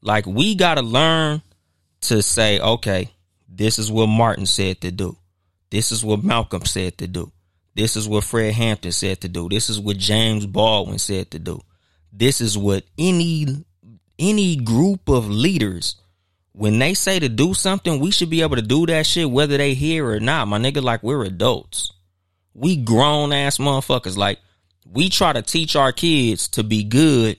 Like 0.02 0.26
we 0.26 0.54
gotta 0.54 0.82
learn 0.82 1.42
to 2.02 2.22
say, 2.22 2.60
okay, 2.60 3.10
this 3.48 3.78
is 3.78 3.90
what 3.90 4.06
Martin 4.06 4.46
said 4.46 4.80
to 4.82 4.90
do. 4.90 5.16
This 5.70 5.90
is 5.90 6.04
what 6.04 6.22
Malcolm 6.22 6.64
said 6.66 6.98
to 6.98 7.08
do. 7.08 7.32
This 7.74 7.96
is 7.96 8.08
what 8.08 8.24
Fred 8.24 8.54
Hampton 8.54 8.92
said 8.92 9.20
to 9.22 9.28
do. 9.28 9.48
This 9.48 9.68
is 9.68 9.80
what 9.80 9.98
James 9.98 10.46
Baldwin 10.46 10.98
said 10.98 11.30
to 11.32 11.38
do. 11.38 11.60
This 12.12 12.40
is 12.40 12.56
what 12.56 12.84
any 12.96 13.64
any 14.18 14.56
group 14.56 15.08
of 15.08 15.28
leaders 15.28 15.96
when 16.54 16.78
they 16.78 16.94
say 16.94 17.18
to 17.18 17.28
do 17.28 17.52
something, 17.52 17.98
we 17.98 18.12
should 18.12 18.30
be 18.30 18.42
able 18.42 18.56
to 18.56 18.62
do 18.62 18.86
that 18.86 19.06
shit 19.06 19.28
whether 19.28 19.56
they 19.56 19.74
hear 19.74 20.08
or 20.08 20.20
not. 20.20 20.46
My 20.46 20.58
nigga, 20.58 20.82
like 20.82 21.02
we're 21.02 21.24
adults. 21.24 21.92
We 22.54 22.76
grown 22.76 23.32
ass 23.32 23.58
motherfuckers. 23.58 24.16
Like 24.16 24.38
we 24.88 25.08
try 25.08 25.32
to 25.32 25.42
teach 25.42 25.74
our 25.74 25.90
kids 25.90 26.48
to 26.48 26.62
be 26.62 26.84
good 26.84 27.38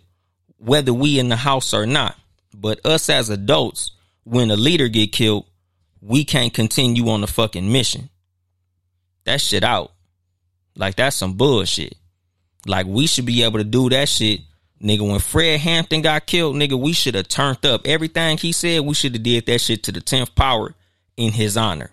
whether 0.58 0.94
we 0.94 1.18
in 1.18 1.30
the 1.30 1.38
house 1.38 1.74
or 1.74 1.86
not. 1.86 2.18
But 2.54 2.86
us 2.86 3.10
as 3.10 3.30
adults, 3.30 3.92
when 4.26 4.52
a 4.52 4.58
leader 4.58 4.90
get 4.90 5.14
killed, 5.14 5.46
we 6.02 6.26
can't 6.26 6.54
continue 6.54 7.08
on 7.10 7.22
the 7.22 7.28
fucking 7.28 7.72
mission. 7.72 8.10
That 9.24 9.40
shit 9.40 9.64
out. 9.64 9.94
Like 10.76 10.96
that's 10.96 11.16
some 11.16 11.34
bullshit. 11.34 11.96
Like 12.66 12.86
we 12.88 13.08
should 13.08 13.26
be 13.26 13.44
able 13.44 13.60
to 13.60 13.64
do 13.64 13.90
that 13.90 14.10
shit. 14.10 14.42
Nigga, 14.82 15.10
when 15.10 15.20
Fred 15.20 15.60
Hampton 15.62 16.02
got 16.02 16.26
killed, 16.28 16.56
nigga, 16.56 16.80
we 16.80 16.94
should 16.94 17.16
have 17.16 17.28
turned 17.28 17.66
up 17.66 17.82
everything 17.86 18.38
he 18.38 18.52
said. 18.52 18.82
We 18.82 18.94
should 18.94 19.14
have 19.14 19.24
did 19.24 19.46
that 19.46 19.62
shit 19.62 19.84
to 19.84 19.92
the 19.92 20.02
10th 20.02 20.36
power 20.36 20.76
in 21.16 21.32
his 21.32 21.56
honor. 21.56 21.92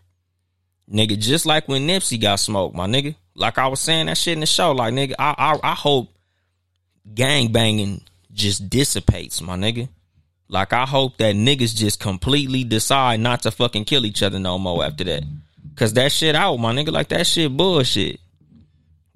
Nigga, 0.92 1.18
just 1.18 1.46
like 1.46 1.68
when 1.68 1.86
Nipsey 1.86 2.20
got 2.20 2.36
smoked, 2.36 2.74
my 2.74 2.86
nigga. 2.86 3.14
Like 3.34 3.56
I 3.56 3.68
was 3.68 3.80
saying 3.80 4.06
that 4.06 4.18
shit 4.18 4.34
in 4.34 4.40
the 4.40 4.46
show. 4.46 4.72
Like, 4.72 4.92
nigga, 4.92 5.14
I 5.18 5.34
I, 5.38 5.70
I 5.72 5.74
hope 5.74 6.14
gang 7.14 7.52
banging 7.52 8.02
just 8.32 8.68
dissipates, 8.68 9.40
my 9.40 9.56
nigga. 9.56 9.88
Like 10.48 10.72
I 10.72 10.84
hope 10.84 11.16
that 11.18 11.34
niggas 11.34 11.74
just 11.74 11.98
completely 11.98 12.64
decide 12.64 13.20
not 13.20 13.42
to 13.42 13.50
fucking 13.50 13.86
kill 13.86 14.04
each 14.04 14.22
other 14.22 14.38
no 14.38 14.58
more 14.58 14.84
after 14.84 15.04
that. 15.04 15.24
Cause 15.76 15.94
that 15.94 16.12
shit 16.12 16.34
out, 16.34 16.58
my 16.58 16.74
nigga. 16.74 16.92
Like 16.92 17.08
that 17.08 17.26
shit 17.26 17.56
bullshit. 17.56 18.20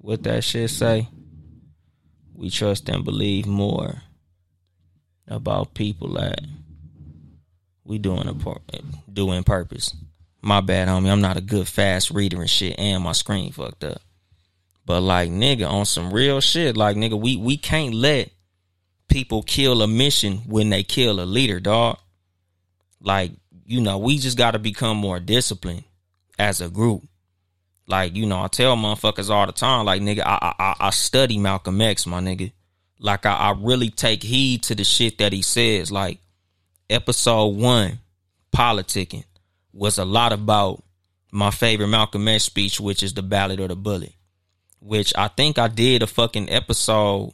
What 0.07 0.23
that 0.23 0.45
shit 0.45 0.69
say? 0.69 1.09
We 2.33 2.49
trust 2.49 2.87
and 2.87 3.03
believe 3.03 3.45
more 3.45 4.03
about 5.27 5.73
people 5.73 6.13
that 6.13 6.39
we 7.83 7.97
doing 7.97 8.29
a 8.29 9.11
doing 9.11 9.43
purpose. 9.43 9.93
My 10.41 10.61
bad, 10.61 10.87
homie. 10.87 11.11
I'm 11.11 11.19
not 11.19 11.35
a 11.35 11.41
good 11.41 11.67
fast 11.67 12.09
reader 12.11 12.39
and 12.39 12.49
shit, 12.49 12.79
and 12.79 13.03
my 13.03 13.11
screen 13.11 13.51
fucked 13.51 13.83
up. 13.83 14.01
But 14.85 15.01
like, 15.01 15.29
nigga, 15.29 15.69
on 15.69 15.83
some 15.83 16.13
real 16.13 16.39
shit, 16.39 16.77
like, 16.77 16.95
nigga, 16.95 17.19
we 17.19 17.35
we 17.35 17.57
can't 17.57 17.93
let 17.93 18.31
people 19.09 19.43
kill 19.43 19.81
a 19.81 19.87
mission 19.89 20.37
when 20.47 20.69
they 20.69 20.83
kill 20.83 21.19
a 21.19 21.25
leader, 21.27 21.59
dog. 21.59 21.97
Like, 23.01 23.33
you 23.65 23.81
know, 23.81 23.97
we 23.97 24.19
just 24.19 24.37
got 24.37 24.51
to 24.51 24.59
become 24.59 24.95
more 24.95 25.19
disciplined 25.19 25.83
as 26.39 26.61
a 26.61 26.69
group. 26.69 27.03
Like, 27.87 28.15
you 28.15 28.25
know, 28.25 28.41
I 28.41 28.47
tell 28.47 28.75
motherfuckers 28.75 29.29
all 29.29 29.45
the 29.45 29.53
time, 29.53 29.85
like, 29.85 30.01
nigga, 30.01 30.21
I 30.25 30.53
I, 30.59 30.75
I 30.87 30.89
study 30.89 31.37
Malcolm 31.37 31.79
X, 31.79 32.05
my 32.05 32.19
nigga. 32.19 32.51
Like, 32.99 33.25
I, 33.25 33.33
I 33.33 33.55
really 33.57 33.89
take 33.89 34.23
heed 34.23 34.63
to 34.63 34.75
the 34.75 34.83
shit 34.83 35.19
that 35.19 35.31
he 35.31 35.41
says. 35.41 35.91
Like, 35.91 36.19
episode 36.89 37.55
one, 37.55 37.99
politicking, 38.53 39.23
was 39.71 39.97
a 39.97 40.05
lot 40.05 40.33
about 40.33 40.83
my 41.31 41.51
favorite 41.51 41.87
Malcolm 41.87 42.27
X 42.27 42.43
speech, 42.43 42.79
which 42.79 43.03
is 43.03 43.13
the 43.13 43.21
Ballot 43.23 43.59
or 43.59 43.67
the 43.67 43.75
Bullet. 43.75 44.13
Which 44.79 45.13
I 45.15 45.27
think 45.29 45.57
I 45.57 45.67
did 45.67 46.03
a 46.03 46.07
fucking 46.07 46.49
episode 46.49 47.33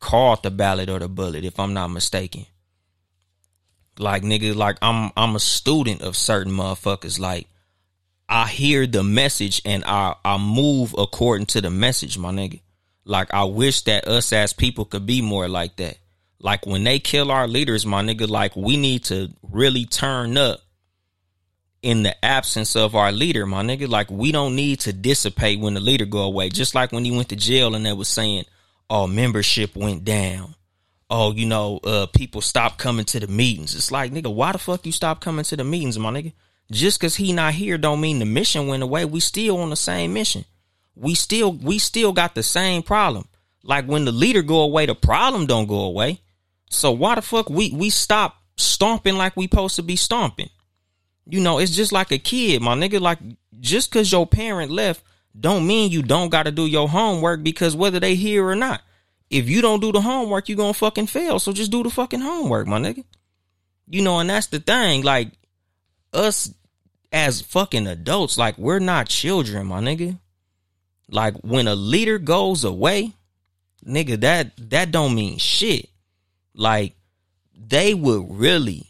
called 0.00 0.42
the 0.42 0.50
Ballot 0.50 0.88
or 0.88 0.98
the 0.98 1.08
Bullet, 1.08 1.44
if 1.44 1.58
I'm 1.58 1.74
not 1.74 1.88
mistaken. 1.88 2.46
Like 3.98 4.22
nigga, 4.22 4.54
like 4.54 4.76
I'm 4.82 5.10
I'm 5.16 5.36
a 5.36 5.40
student 5.40 6.02
of 6.02 6.16
certain 6.16 6.52
motherfuckers. 6.52 7.18
Like 7.18 7.48
I 8.28 8.46
hear 8.48 8.86
the 8.86 9.02
message 9.02 9.62
and 9.64 9.84
I 9.84 10.14
I 10.24 10.38
move 10.38 10.94
according 10.96 11.46
to 11.46 11.60
the 11.60 11.70
message, 11.70 12.18
my 12.18 12.30
nigga. 12.30 12.60
Like 13.04 13.32
I 13.32 13.44
wish 13.44 13.82
that 13.82 14.08
us 14.08 14.32
as 14.32 14.52
people 14.52 14.84
could 14.84 15.06
be 15.06 15.22
more 15.22 15.48
like 15.48 15.76
that. 15.76 15.98
Like 16.40 16.66
when 16.66 16.84
they 16.84 16.98
kill 16.98 17.30
our 17.30 17.46
leaders, 17.46 17.86
my 17.86 18.02
nigga, 18.02 18.28
like 18.28 18.56
we 18.56 18.76
need 18.76 19.04
to 19.04 19.30
really 19.42 19.84
turn 19.84 20.36
up 20.36 20.60
in 21.82 22.02
the 22.02 22.24
absence 22.24 22.74
of 22.74 22.96
our 22.96 23.12
leader, 23.12 23.46
my 23.46 23.62
nigga. 23.62 23.88
Like 23.88 24.10
we 24.10 24.32
don't 24.32 24.56
need 24.56 24.80
to 24.80 24.92
dissipate 24.92 25.60
when 25.60 25.74
the 25.74 25.80
leader 25.80 26.04
go 26.04 26.22
away. 26.22 26.48
Just 26.48 26.74
like 26.74 26.90
when 26.92 27.04
he 27.04 27.16
went 27.16 27.28
to 27.28 27.36
jail 27.36 27.74
and 27.74 27.86
they 27.86 27.92
was 27.92 28.08
saying, 28.08 28.44
oh, 28.90 29.06
membership 29.06 29.76
went 29.76 30.04
down. 30.04 30.54
Oh, 31.08 31.32
you 31.32 31.46
know, 31.46 31.78
uh, 31.84 32.06
people 32.06 32.40
stopped 32.40 32.78
coming 32.78 33.04
to 33.06 33.20
the 33.20 33.28
meetings. 33.28 33.76
It's 33.76 33.92
like, 33.92 34.12
nigga, 34.12 34.34
why 34.34 34.50
the 34.50 34.58
fuck 34.58 34.84
you 34.84 34.90
stop 34.90 35.20
coming 35.20 35.44
to 35.44 35.56
the 35.56 35.62
meetings, 35.62 35.96
my 35.96 36.10
nigga? 36.10 36.32
Just 36.70 36.98
cause 37.00 37.16
he 37.16 37.32
not 37.32 37.54
here 37.54 37.78
don't 37.78 38.00
mean 38.00 38.18
the 38.18 38.24
mission 38.24 38.66
went 38.66 38.82
away. 38.82 39.04
We 39.04 39.20
still 39.20 39.58
on 39.58 39.70
the 39.70 39.76
same 39.76 40.12
mission. 40.12 40.44
We 40.94 41.14
still 41.14 41.52
we 41.52 41.78
still 41.78 42.12
got 42.12 42.34
the 42.34 42.42
same 42.42 42.82
problem. 42.82 43.28
Like 43.62 43.86
when 43.86 44.04
the 44.04 44.12
leader 44.12 44.42
go 44.42 44.62
away, 44.62 44.86
the 44.86 44.94
problem 44.94 45.46
don't 45.46 45.66
go 45.66 45.80
away. 45.80 46.20
So 46.70 46.90
why 46.90 47.14
the 47.14 47.22
fuck 47.22 47.48
we 47.48 47.70
we 47.72 47.90
stop 47.90 48.36
stomping 48.56 49.16
like 49.16 49.36
we 49.36 49.44
supposed 49.44 49.76
to 49.76 49.82
be 49.82 49.96
stomping? 49.96 50.50
You 51.24 51.40
know, 51.40 51.58
it's 51.58 51.74
just 51.74 51.92
like 51.92 52.10
a 52.10 52.18
kid, 52.18 52.62
my 52.62 52.74
nigga. 52.74 53.00
Like 53.00 53.18
just 53.60 53.92
cause 53.92 54.10
your 54.10 54.26
parent 54.26 54.70
left 54.72 55.02
don't 55.38 55.66
mean 55.66 55.90
you 55.90 56.02
don't 56.02 56.30
got 56.30 56.44
to 56.44 56.50
do 56.50 56.66
your 56.66 56.88
homework 56.88 57.42
because 57.42 57.76
whether 57.76 58.00
they 58.00 58.14
here 58.14 58.46
or 58.46 58.56
not, 58.56 58.80
if 59.28 59.48
you 59.48 59.60
don't 59.60 59.80
do 59.80 59.92
the 59.92 60.00
homework, 60.00 60.48
you 60.48 60.56
gonna 60.56 60.72
fucking 60.72 61.08
fail. 61.08 61.38
So 61.38 61.52
just 61.52 61.70
do 61.70 61.82
the 61.82 61.90
fucking 61.90 62.20
homework, 62.20 62.66
my 62.66 62.78
nigga. 62.78 63.04
You 63.88 64.02
know, 64.02 64.18
and 64.18 64.30
that's 64.30 64.46
the 64.46 64.60
thing. 64.60 65.02
Like 65.02 65.32
us 66.16 66.52
as 67.12 67.40
fucking 67.40 67.86
adults, 67.86 68.36
like 68.38 68.58
we're 68.58 68.78
not 68.78 69.08
children, 69.08 69.66
my 69.66 69.80
nigga. 69.80 70.18
Like 71.08 71.34
when 71.42 71.68
a 71.68 71.74
leader 71.74 72.18
goes 72.18 72.64
away, 72.64 73.12
nigga, 73.86 74.20
that 74.20 74.52
that 74.70 74.90
don't 74.90 75.14
mean 75.14 75.38
shit. 75.38 75.88
Like 76.54 76.94
they 77.56 77.94
would 77.94 78.26
really 78.28 78.86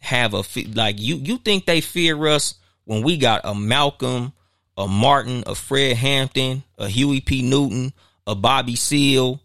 have 0.00 0.34
a 0.34 0.44
like 0.74 1.00
you 1.00 1.16
you 1.16 1.38
think 1.38 1.66
they 1.66 1.80
fear 1.80 2.26
us 2.28 2.54
when 2.84 3.02
we 3.02 3.16
got 3.16 3.40
a 3.44 3.54
Malcolm 3.54 4.32
a 4.80 4.88
Martin, 4.88 5.44
a 5.46 5.54
Fred 5.54 5.96
Hampton, 5.96 6.62
a 6.78 6.88
Huey 6.88 7.20
P. 7.20 7.42
Newton, 7.42 7.92
a 8.26 8.34
Bobby 8.34 8.76
Seale, 8.76 9.40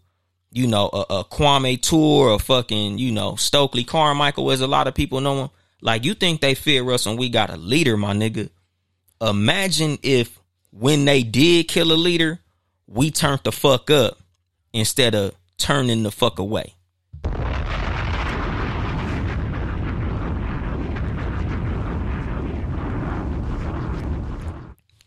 you 0.50 0.66
know, 0.66 0.88
a, 0.92 1.00
a 1.10 1.24
Kwame 1.24 1.80
Ture, 1.80 2.34
a 2.34 2.38
fucking, 2.38 2.98
you 2.98 3.12
know, 3.12 3.36
Stokely 3.36 3.84
Carmichael, 3.84 4.50
as 4.50 4.62
a 4.62 4.66
lot 4.66 4.86
of 4.86 4.94
people 4.94 5.20
know 5.20 5.44
him. 5.44 5.50
Like, 5.80 6.04
you 6.04 6.14
think 6.14 6.40
they 6.40 6.54
fear 6.54 6.90
us 6.90 7.06
and 7.06 7.18
we 7.18 7.28
got 7.28 7.50
a 7.50 7.56
leader, 7.56 7.96
my 7.96 8.14
nigga. 8.14 8.50
Imagine 9.20 9.98
if 10.02 10.38
when 10.70 11.04
they 11.04 11.22
did 11.22 11.68
kill 11.68 11.92
a 11.92 11.94
leader, 11.94 12.40
we 12.86 13.10
turned 13.10 13.40
the 13.44 13.52
fuck 13.52 13.90
up 13.90 14.18
instead 14.72 15.14
of 15.14 15.34
turning 15.58 16.02
the 16.02 16.10
fuck 16.10 16.38
away. 16.38 16.74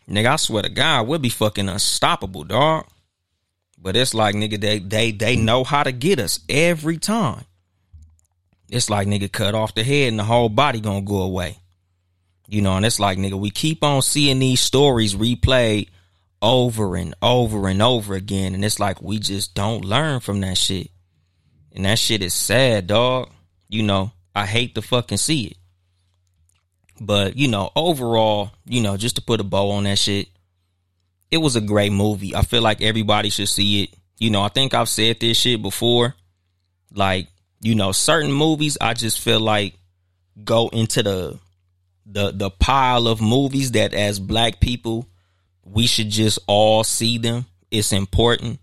Nigga, 0.10 0.26
I 0.26 0.36
swear 0.38 0.64
to 0.64 0.70
God, 0.70 1.08
we'll 1.08 1.20
be 1.20 1.30
fucking 1.30 1.70
unstoppable, 1.70 2.44
dog. 2.44 2.86
But 3.78 3.96
it's 3.96 4.16
like, 4.16 4.36
nigga, 4.36 4.60
they 4.60 4.80
they 4.80 5.12
they 5.12 5.36
know 5.36 5.64
how 5.64 5.84
to 5.84 5.92
get 5.92 6.20
us 6.20 6.40
every 6.50 6.98
time. 6.98 7.46
It's 8.70 8.90
like, 8.90 9.08
nigga, 9.08 9.32
cut 9.32 9.56
off 9.56 9.76
the 9.76 9.84
head 9.84 10.10
and 10.10 10.20
the 10.20 10.24
whole 10.24 10.50
body 10.50 10.80
gonna 10.80 11.02
go 11.02 11.22
away. 11.22 11.58
You 12.48 12.62
know, 12.62 12.76
and 12.78 12.86
it's 12.86 13.00
like, 13.00 13.18
nigga, 13.18 13.40
we 13.40 13.52
keep 13.52 13.84
on 13.84 14.02
seeing 14.02 14.40
these 14.40 14.62
stories 14.62 15.16
replayed 15.16 15.90
over 16.42 16.96
and 16.96 17.14
over 17.22 17.68
and 17.68 17.82
over 17.82 18.16
again. 18.16 18.56
And 18.56 18.66
it's 18.66 18.80
like, 18.80 19.02
we 19.02 19.20
just 19.20 19.54
don't 19.54 19.86
learn 19.86 20.20
from 20.20 20.42
that 20.42 20.58
shit. 20.58 20.90
And 21.76 21.86
that 21.86 22.00
shit 22.00 22.24
is 22.24 22.34
sad, 22.34 22.88
dog. 22.88 23.30
You 23.68 23.84
know, 23.84 24.12
I 24.36 24.46
hate 24.46 24.76
to 24.76 24.82
fucking 24.82 25.18
see 25.18 25.46
it. 25.46 25.58
But, 27.00 27.38
you 27.38 27.48
know, 27.48 27.70
overall, 27.76 28.52
you 28.66 28.82
know, 28.82 28.98
just 28.98 29.16
to 29.18 29.22
put 29.22 29.40
a 29.40 29.44
bow 29.44 29.72
on 29.72 29.84
that 29.84 30.00
shit, 30.00 30.28
it 31.32 31.38
was 31.38 31.56
a 31.56 31.62
great 31.62 31.92
movie. 31.92 32.36
I 32.36 32.42
feel 32.42 32.62
like 32.62 32.82
everybody 32.82 33.30
should 33.30 33.50
see 33.50 33.84
it. 33.84 33.94
You 34.18 34.32
know, 34.32 34.42
I 34.42 34.50
think 34.50 34.74
I've 34.74 34.90
said 34.90 35.20
this 35.20 35.38
shit 35.38 35.62
before. 35.62 36.16
Like, 36.92 37.28
you 37.62 37.76
know, 37.76 37.92
certain 37.92 38.32
movies 38.32 38.78
I 38.80 38.94
just 38.94 39.20
feel 39.20 39.40
like 39.40 39.76
go 40.44 40.70
into 40.70 41.04
the 41.04 41.40
the 42.06 42.32
the 42.32 42.50
pile 42.50 43.08
of 43.08 43.22
movies 43.22 43.72
that 43.72 43.94
as 43.94 44.20
black 44.20 44.60
people 44.60 45.08
we 45.72 45.88
should 45.88 46.10
just 46.10 46.40
all 46.48 46.84
see 46.84 47.18
them. 47.18 47.46
It's 47.72 47.92
important. 47.92 48.60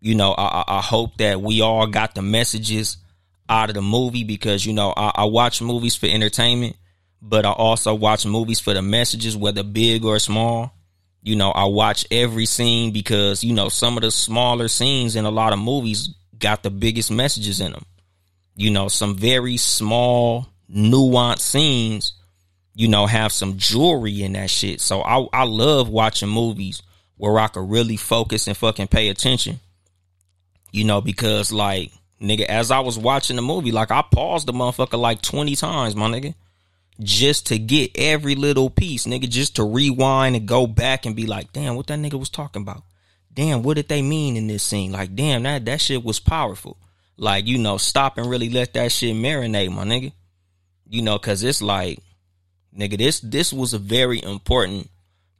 You 0.00 0.14
know, 0.14 0.34
I, 0.36 0.64
I 0.66 0.80
hope 0.80 1.16
that 1.18 1.40
we 1.40 1.60
all 1.60 1.86
got 1.86 2.14
the 2.14 2.22
messages 2.22 2.96
out 3.48 3.70
of 3.70 3.74
the 3.74 3.82
movie 3.82 4.24
because 4.24 4.66
you 4.66 4.72
know 4.72 4.92
I, 4.96 5.12
I 5.16 5.24
watch 5.24 5.62
movies 5.62 5.94
for 5.94 6.06
entertainment, 6.06 6.76
but 7.22 7.44
I 7.46 7.52
also 7.52 7.94
watch 7.94 8.26
movies 8.26 8.60
for 8.60 8.74
the 8.74 8.82
messages, 8.82 9.36
whether 9.36 9.62
big 9.62 10.04
or 10.04 10.18
small. 10.18 10.72
You 11.22 11.36
know, 11.36 11.50
I 11.50 11.64
watch 11.64 12.06
every 12.10 12.46
scene 12.46 12.92
because 12.92 13.42
you 13.42 13.54
know 13.54 13.68
some 13.68 13.96
of 13.96 14.02
the 14.02 14.10
smaller 14.10 14.68
scenes 14.68 15.16
in 15.16 15.24
a 15.24 15.30
lot 15.30 15.52
of 15.52 15.58
movies 15.58 16.14
got 16.38 16.62
the 16.62 16.70
biggest 16.70 17.10
messages 17.10 17.60
in 17.60 17.72
them. 17.72 17.84
You 18.58 18.72
know, 18.72 18.88
some 18.88 19.14
very 19.14 19.56
small, 19.56 20.48
nuanced 20.68 21.38
scenes. 21.38 22.14
You 22.74 22.88
know, 22.88 23.06
have 23.06 23.30
some 23.30 23.56
jewelry 23.56 24.24
in 24.24 24.32
that 24.32 24.50
shit. 24.50 24.80
So 24.80 25.00
I 25.00 25.24
I 25.32 25.44
love 25.44 25.88
watching 25.88 26.28
movies 26.28 26.82
where 27.16 27.38
I 27.38 27.46
could 27.46 27.70
really 27.70 27.96
focus 27.96 28.48
and 28.48 28.56
fucking 28.56 28.88
pay 28.88 29.10
attention. 29.10 29.60
You 30.72 30.82
know, 30.82 31.00
because 31.00 31.52
like 31.52 31.92
nigga, 32.20 32.46
as 32.46 32.72
I 32.72 32.80
was 32.80 32.98
watching 32.98 33.36
the 33.36 33.42
movie, 33.42 33.70
like 33.70 33.92
I 33.92 34.02
paused 34.02 34.48
the 34.48 34.52
motherfucker 34.52 34.98
like 34.98 35.22
20 35.22 35.54
times, 35.54 35.94
my 35.94 36.08
nigga. 36.08 36.34
Just 37.00 37.46
to 37.46 37.60
get 37.60 37.92
every 37.94 38.34
little 38.34 38.70
piece, 38.70 39.06
nigga, 39.06 39.28
just 39.28 39.54
to 39.56 39.62
rewind 39.62 40.34
and 40.34 40.48
go 40.48 40.66
back 40.66 41.06
and 41.06 41.14
be 41.14 41.26
like, 41.26 41.52
damn, 41.52 41.76
what 41.76 41.86
that 41.86 42.00
nigga 42.00 42.18
was 42.18 42.28
talking 42.28 42.62
about. 42.62 42.82
Damn, 43.32 43.62
what 43.62 43.76
did 43.76 43.86
they 43.86 44.02
mean 44.02 44.36
in 44.36 44.48
this 44.48 44.64
scene? 44.64 44.90
Like, 44.90 45.14
damn, 45.14 45.44
that, 45.44 45.64
that 45.66 45.80
shit 45.80 46.02
was 46.02 46.18
powerful. 46.18 46.76
Like, 47.18 47.46
you 47.46 47.58
know, 47.58 47.76
stop 47.76 48.16
and 48.16 48.30
really 48.30 48.48
let 48.48 48.74
that 48.74 48.92
shit 48.92 49.14
marinate, 49.14 49.70
my 49.70 49.84
nigga. 49.84 50.12
You 50.88 51.02
know, 51.02 51.18
cause 51.18 51.42
it's 51.42 51.60
like, 51.60 51.98
nigga, 52.74 52.96
this 52.96 53.20
this 53.20 53.52
was 53.52 53.74
a 53.74 53.78
very 53.78 54.22
important 54.22 54.88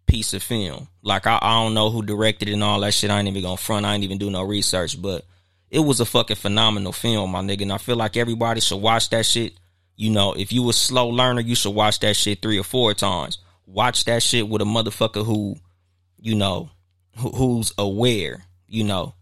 piece 0.06 0.34
of 0.34 0.42
film. 0.42 0.88
Like 1.02 1.26
I, 1.26 1.38
I 1.40 1.62
don't 1.62 1.74
know 1.74 1.90
who 1.90 2.02
directed 2.02 2.48
it 2.48 2.54
and 2.54 2.64
all 2.64 2.80
that 2.80 2.94
shit. 2.94 3.10
I 3.10 3.18
ain't 3.18 3.28
even 3.28 3.42
gonna 3.42 3.56
front. 3.56 3.86
I 3.86 3.94
ain't 3.94 4.04
even 4.04 4.18
do 4.18 4.30
no 4.30 4.42
research, 4.42 5.00
but 5.00 5.24
it 5.70 5.78
was 5.78 6.00
a 6.00 6.04
fucking 6.04 6.36
phenomenal 6.36 6.92
film, 6.92 7.30
my 7.30 7.40
nigga. 7.40 7.62
And 7.62 7.72
I 7.72 7.78
feel 7.78 7.96
like 7.96 8.16
everybody 8.16 8.60
should 8.60 8.82
watch 8.82 9.10
that 9.10 9.24
shit. 9.24 9.54
You 9.94 10.10
know, 10.10 10.32
if 10.32 10.52
you 10.52 10.68
a 10.68 10.72
slow 10.72 11.08
learner, 11.08 11.40
you 11.40 11.54
should 11.54 11.74
watch 11.74 12.00
that 12.00 12.16
shit 12.16 12.42
three 12.42 12.58
or 12.58 12.64
four 12.64 12.94
times. 12.94 13.38
Watch 13.66 14.04
that 14.04 14.22
shit 14.22 14.48
with 14.48 14.62
a 14.62 14.64
motherfucker 14.64 15.24
who, 15.24 15.56
you 16.18 16.34
know, 16.34 16.70
who, 17.16 17.30
who's 17.30 17.72
aware, 17.76 18.44
you 18.66 18.84
know, 18.84 19.14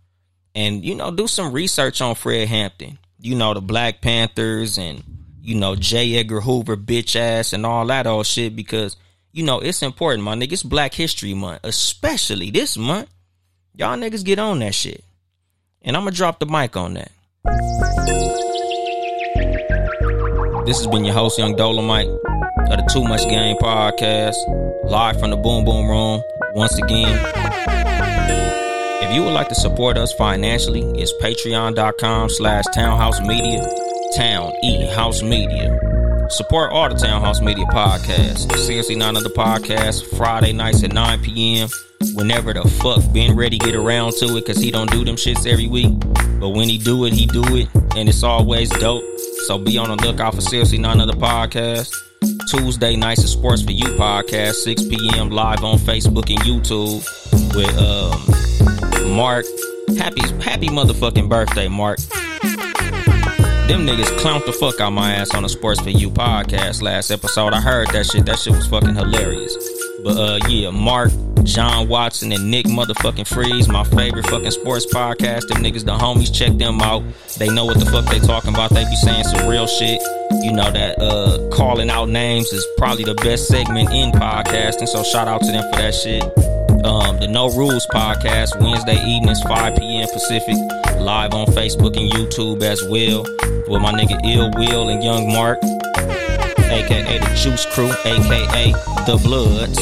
and 0.56 0.84
you 0.84 0.94
know, 0.94 1.10
do 1.12 1.28
some 1.28 1.52
research 1.52 2.00
on 2.00 2.14
Fred 2.14 2.48
Hampton. 2.48 2.98
You 3.20 3.36
know, 3.36 3.54
the 3.54 3.60
Black 3.60 4.00
Panthers 4.00 4.78
and 4.78 5.04
you 5.42 5.54
know 5.54 5.76
J. 5.76 6.16
Edgar 6.16 6.40
Hoover 6.40 6.76
bitch 6.76 7.14
ass 7.14 7.52
and 7.52 7.64
all 7.64 7.86
that 7.86 8.06
old 8.06 8.26
shit 8.26 8.56
because 8.56 8.96
you 9.32 9.44
know 9.44 9.60
it's 9.60 9.82
important, 9.82 10.24
my 10.24 10.34
nigga. 10.34 10.54
It's 10.54 10.62
Black 10.62 10.94
History 10.94 11.34
Month, 11.34 11.60
especially 11.62 12.50
this 12.50 12.76
month. 12.76 13.08
Y'all 13.74 13.96
niggas 13.96 14.24
get 14.24 14.38
on 14.38 14.58
that 14.60 14.74
shit. 14.74 15.04
And 15.82 15.96
I'm 15.96 16.04
gonna 16.04 16.16
drop 16.16 16.40
the 16.40 16.46
mic 16.46 16.76
on 16.76 16.94
that. 16.94 17.12
This 20.64 20.78
has 20.78 20.86
been 20.88 21.04
your 21.04 21.14
host, 21.14 21.38
Yung 21.38 21.54
Dolemite, 21.54 22.08
of 22.08 22.78
the 22.78 22.90
Too 22.92 23.04
Much 23.04 23.22
Game 23.28 23.56
podcast, 23.58 24.34
live 24.84 25.20
from 25.20 25.30
the 25.30 25.36
Boom 25.36 25.64
Boom 25.64 25.88
Room. 25.88 26.22
Once 26.54 26.76
again, 26.78 27.14
if 29.02 29.14
you 29.14 29.22
would 29.22 29.32
like 29.32 29.48
to 29.48 29.54
support 29.54 29.96
us 29.96 30.12
financially, 30.14 30.82
it's 31.00 31.12
patreon.com 31.22 32.28
slash 32.30 32.64
townhouse 32.74 33.20
media, 33.20 33.62
town 34.16 34.52
E 34.62 34.86
house 34.86 35.22
media. 35.22 35.78
Support 36.28 36.72
all 36.72 36.88
the 36.88 36.96
Townhouse 36.96 37.40
Media 37.40 37.64
podcasts. 37.66 38.52
Seriously, 38.56 38.96
none 38.96 39.16
of 39.16 39.22
the 39.22 39.30
podcasts, 39.30 40.04
Friday 40.16 40.52
nights 40.52 40.82
at 40.82 40.92
9 40.92 41.22
p.m 41.22 41.68
whenever 42.14 42.52
the 42.52 42.66
fuck 42.68 43.02
Ben 43.12 43.36
Ready 43.36 43.58
get 43.58 43.74
around 43.74 44.12
to 44.14 44.36
it, 44.36 44.46
cause 44.46 44.56
he 44.58 44.70
don't 44.70 44.90
do 44.90 45.04
them 45.04 45.16
shits 45.16 45.46
every 45.46 45.66
week. 45.66 45.92
But 46.38 46.50
when 46.50 46.68
he 46.68 46.78
do 46.78 47.04
it, 47.06 47.12
he 47.12 47.26
do 47.26 47.42
it, 47.56 47.68
and 47.96 48.08
it's 48.08 48.22
always 48.22 48.70
dope. 48.70 49.04
So 49.46 49.58
be 49.58 49.78
on 49.78 49.94
the 49.94 49.96
lookout 49.96 50.34
for 50.34 50.40
seriously 50.40 50.78
none 50.78 51.00
of 51.00 51.06
the 51.06 51.14
podcast. 51.14 51.94
Tuesday 52.50 52.96
nights 52.96 53.22
of 53.22 53.30
Sports 53.30 53.62
for 53.62 53.72
You 53.72 53.86
podcast, 53.96 54.54
6 54.54 54.84
p.m. 54.84 55.30
live 55.30 55.64
on 55.64 55.78
Facebook 55.78 56.30
and 56.30 56.38
YouTube 56.40 57.04
with 57.54 57.76
um, 57.78 58.65
Mark. 59.14 59.46
Happy 59.98 60.20
happy 60.42 60.68
motherfucking 60.68 61.28
birthday, 61.28 61.68
Mark. 61.68 61.98
Them 63.68 63.84
niggas 63.84 64.16
clowned 64.20 64.46
the 64.46 64.52
fuck 64.52 64.80
out 64.80 64.90
my 64.90 65.12
ass 65.12 65.34
on 65.34 65.42
the 65.42 65.48
Sports 65.48 65.80
for 65.80 65.90
You 65.90 66.08
podcast 66.10 66.82
last 66.82 67.10
episode. 67.10 67.52
I 67.52 67.60
heard 67.60 67.88
that 67.88 68.06
shit. 68.06 68.24
That 68.24 68.38
shit 68.38 68.52
was 68.54 68.66
fucking 68.68 68.94
hilarious. 68.94 69.56
But 70.04 70.16
uh 70.16 70.38
yeah, 70.48 70.70
Mark, 70.70 71.10
John 71.42 71.88
Watson, 71.88 72.30
and 72.30 72.48
Nick 72.48 72.66
motherfucking 72.66 73.26
Freeze, 73.26 73.66
my 73.66 73.82
favorite 73.82 74.26
fucking 74.28 74.52
sports 74.52 74.86
podcast. 74.86 75.48
Them 75.48 75.64
niggas, 75.64 75.84
the 75.84 75.96
homies, 75.96 76.32
check 76.32 76.56
them 76.58 76.80
out. 76.80 77.02
They 77.38 77.48
know 77.48 77.64
what 77.64 77.80
the 77.80 77.86
fuck 77.86 78.04
they 78.04 78.20
talking 78.20 78.54
about. 78.54 78.70
They 78.70 78.84
be 78.84 78.96
saying 78.96 79.24
some 79.24 79.48
real 79.48 79.66
shit. 79.66 80.00
You 80.42 80.52
know 80.52 80.70
that 80.70 81.00
uh 81.00 81.48
calling 81.50 81.90
out 81.90 82.08
names 82.08 82.52
is 82.52 82.64
probably 82.78 83.04
the 83.04 83.14
best 83.14 83.48
segment 83.48 83.90
in 83.90 84.12
podcasting. 84.12 84.86
So 84.86 85.02
shout 85.02 85.26
out 85.26 85.40
to 85.40 85.50
them 85.50 85.64
for 85.72 85.80
that 85.80 85.94
shit. 85.94 86.22
Um, 86.86 87.18
the 87.18 87.26
No 87.28 87.50
Rules 87.50 87.86
podcast, 87.88 88.60
Wednesday 88.60 89.02
evenings, 89.04 89.42
5 89.42 89.76
p.m. 89.76 90.08
Pacific, 90.08 90.56
live 91.00 91.34
on 91.34 91.46
Facebook 91.48 91.96
and 91.96 92.10
YouTube 92.12 92.62
as 92.62 92.82
well, 92.88 93.22
with 93.68 93.82
my 93.82 93.92
nigga 93.92 94.18
Ill 94.24 94.50
Will 94.54 94.88
and 94.88 95.02
Young 95.02 95.32
Mark 95.32 95.58
aka 96.70 97.18
the 97.18 97.34
Juice 97.34 97.66
Crew, 97.66 97.90
aka 98.04 98.72
the 99.06 99.20
Bloods. 99.22 99.78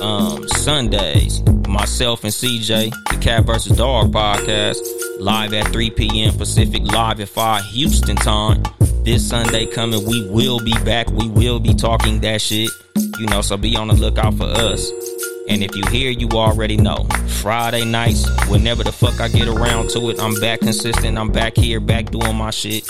Um, 0.00 0.48
Sundays, 0.48 1.42
myself 1.68 2.24
and 2.24 2.32
CJ, 2.32 2.90
the 3.10 3.18
Cat 3.20 3.44
vs. 3.44 3.76
Dog 3.76 4.12
podcast, 4.12 4.78
live 5.20 5.54
at 5.54 5.72
3 5.72 5.90
p.m. 5.90 6.36
Pacific, 6.36 6.82
live 6.82 7.20
at 7.20 7.28
5 7.28 7.64
Houston 7.66 8.16
time. 8.16 8.62
This 9.04 9.28
Sunday 9.28 9.66
coming, 9.66 10.04
we 10.06 10.28
will 10.28 10.58
be 10.58 10.74
back. 10.84 11.08
We 11.10 11.28
will 11.28 11.60
be 11.60 11.74
talking 11.74 12.20
that 12.20 12.40
shit. 12.40 12.70
You 13.18 13.26
know, 13.26 13.42
so 13.42 13.56
be 13.56 13.76
on 13.76 13.88
the 13.88 13.94
lookout 13.94 14.34
for 14.34 14.44
us. 14.44 14.90
And 15.48 15.62
if 15.62 15.74
you 15.74 15.82
hear, 15.90 16.10
you 16.10 16.28
already 16.30 16.76
know. 16.76 17.06
Friday 17.40 17.84
nights, 17.84 18.24
whenever 18.48 18.84
the 18.84 18.92
fuck 18.92 19.20
I 19.20 19.28
get 19.28 19.48
around 19.48 19.90
to 19.90 20.10
it, 20.10 20.20
I'm 20.20 20.34
back 20.40 20.60
consistent. 20.60 21.18
I'm 21.18 21.32
back 21.32 21.56
here, 21.56 21.80
back 21.80 22.10
doing 22.10 22.36
my 22.36 22.50
shit. 22.50 22.86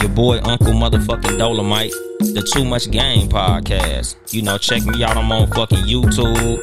Your 0.00 0.10
boy, 0.10 0.40
Uncle 0.44 0.72
Motherfucking 0.72 1.36
Dolemite, 1.38 1.90
the 2.20 2.48
Too 2.54 2.64
Much 2.64 2.90
Game 2.90 3.28
podcast. 3.28 4.16
You 4.32 4.42
know, 4.42 4.56
check 4.56 4.84
me 4.84 5.02
out. 5.02 5.16
I'm 5.16 5.30
on 5.32 5.48
fucking 5.48 5.84
YouTube, 5.84 6.58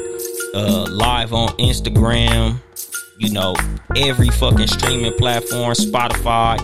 uh, 0.55 0.89
live 0.91 1.33
on 1.33 1.49
Instagram. 1.57 2.59
You 3.19 3.31
know, 3.31 3.55
every 3.95 4.29
fucking 4.29 4.67
streaming 4.67 5.13
platform, 5.13 5.73
Spotify, 5.73 6.57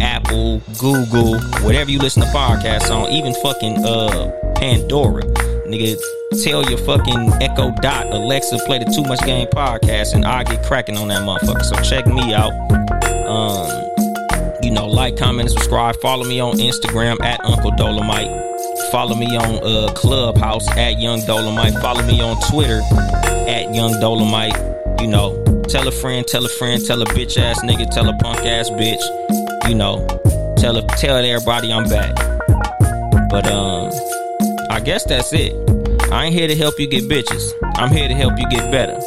Apple, 0.00 0.60
Google, 0.78 1.40
whatever 1.62 1.90
you 1.90 1.98
listen 1.98 2.22
to 2.22 2.28
podcasts 2.28 2.90
on, 2.94 3.10
even 3.10 3.34
fucking 3.42 3.84
uh 3.84 4.30
Pandora. 4.56 5.22
Nigga, 5.74 6.00
tell 6.44 6.62
your 6.70 6.78
fucking 6.78 7.32
Echo 7.42 7.72
Dot, 7.82 8.06
Alexa, 8.06 8.58
play 8.64 8.78
the 8.78 8.84
Too 8.84 9.02
Much 9.02 9.18
Game 9.26 9.48
podcast, 9.48 10.14
and 10.14 10.24
I 10.24 10.44
get 10.44 10.62
cracking 10.62 10.96
on 10.96 11.08
that 11.08 11.22
motherfucker. 11.22 11.64
So 11.64 11.74
check 11.82 12.06
me 12.06 12.32
out. 12.32 12.52
Um, 13.26 13.66
you 14.62 14.70
know, 14.70 14.86
like, 14.86 15.16
comment, 15.16 15.48
and 15.48 15.50
subscribe. 15.50 15.96
Follow 15.96 16.22
me 16.26 16.38
on 16.38 16.58
Instagram 16.58 17.20
at 17.22 17.44
Uncle 17.44 17.72
Dolemite. 17.72 18.30
Follow 18.92 19.16
me 19.16 19.36
on 19.36 19.64
uh, 19.64 19.92
Clubhouse 19.94 20.68
at 20.76 21.00
Yung 21.00 21.22
Dolemite. 21.22 21.82
Follow 21.82 22.06
me 22.06 22.20
on 22.20 22.40
Twitter 22.52 22.80
at 23.50 23.74
Yung 23.74 23.94
Dolemite. 23.94 25.00
You 25.00 25.08
know, 25.08 25.42
tell 25.64 25.88
a 25.88 25.90
friend, 25.90 26.24
tell 26.24 26.44
a 26.46 26.48
friend, 26.50 26.86
tell 26.86 27.02
a 27.02 27.06
bitch 27.06 27.36
ass 27.36 27.64
nigga, 27.64 27.90
tell 27.90 28.08
a 28.08 28.16
punk 28.18 28.46
ass 28.46 28.70
bitch. 28.70 29.02
You 29.68 29.74
know, 29.74 30.06
tell 30.56 30.76
a, 30.76 30.86
tell 30.98 31.16
everybody 31.16 31.72
I'm 31.72 31.88
back. 31.88 32.14
But 33.28 33.50
um, 33.50 33.90
I 34.74 34.80
guess 34.80 35.04
that's 35.04 35.32
it. 35.32 35.54
I 36.10 36.24
ain't 36.24 36.34
here 36.34 36.48
to 36.48 36.56
help 36.56 36.80
you 36.80 36.88
get 36.88 37.04
bitches. 37.04 37.54
I'm 37.76 37.92
here 37.92 38.08
to 38.08 38.14
help 38.14 38.36
you 38.36 38.48
get 38.48 38.72
better. 38.72 39.00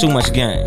Too 0.00 0.08
much 0.08 0.32
game. 0.32 0.66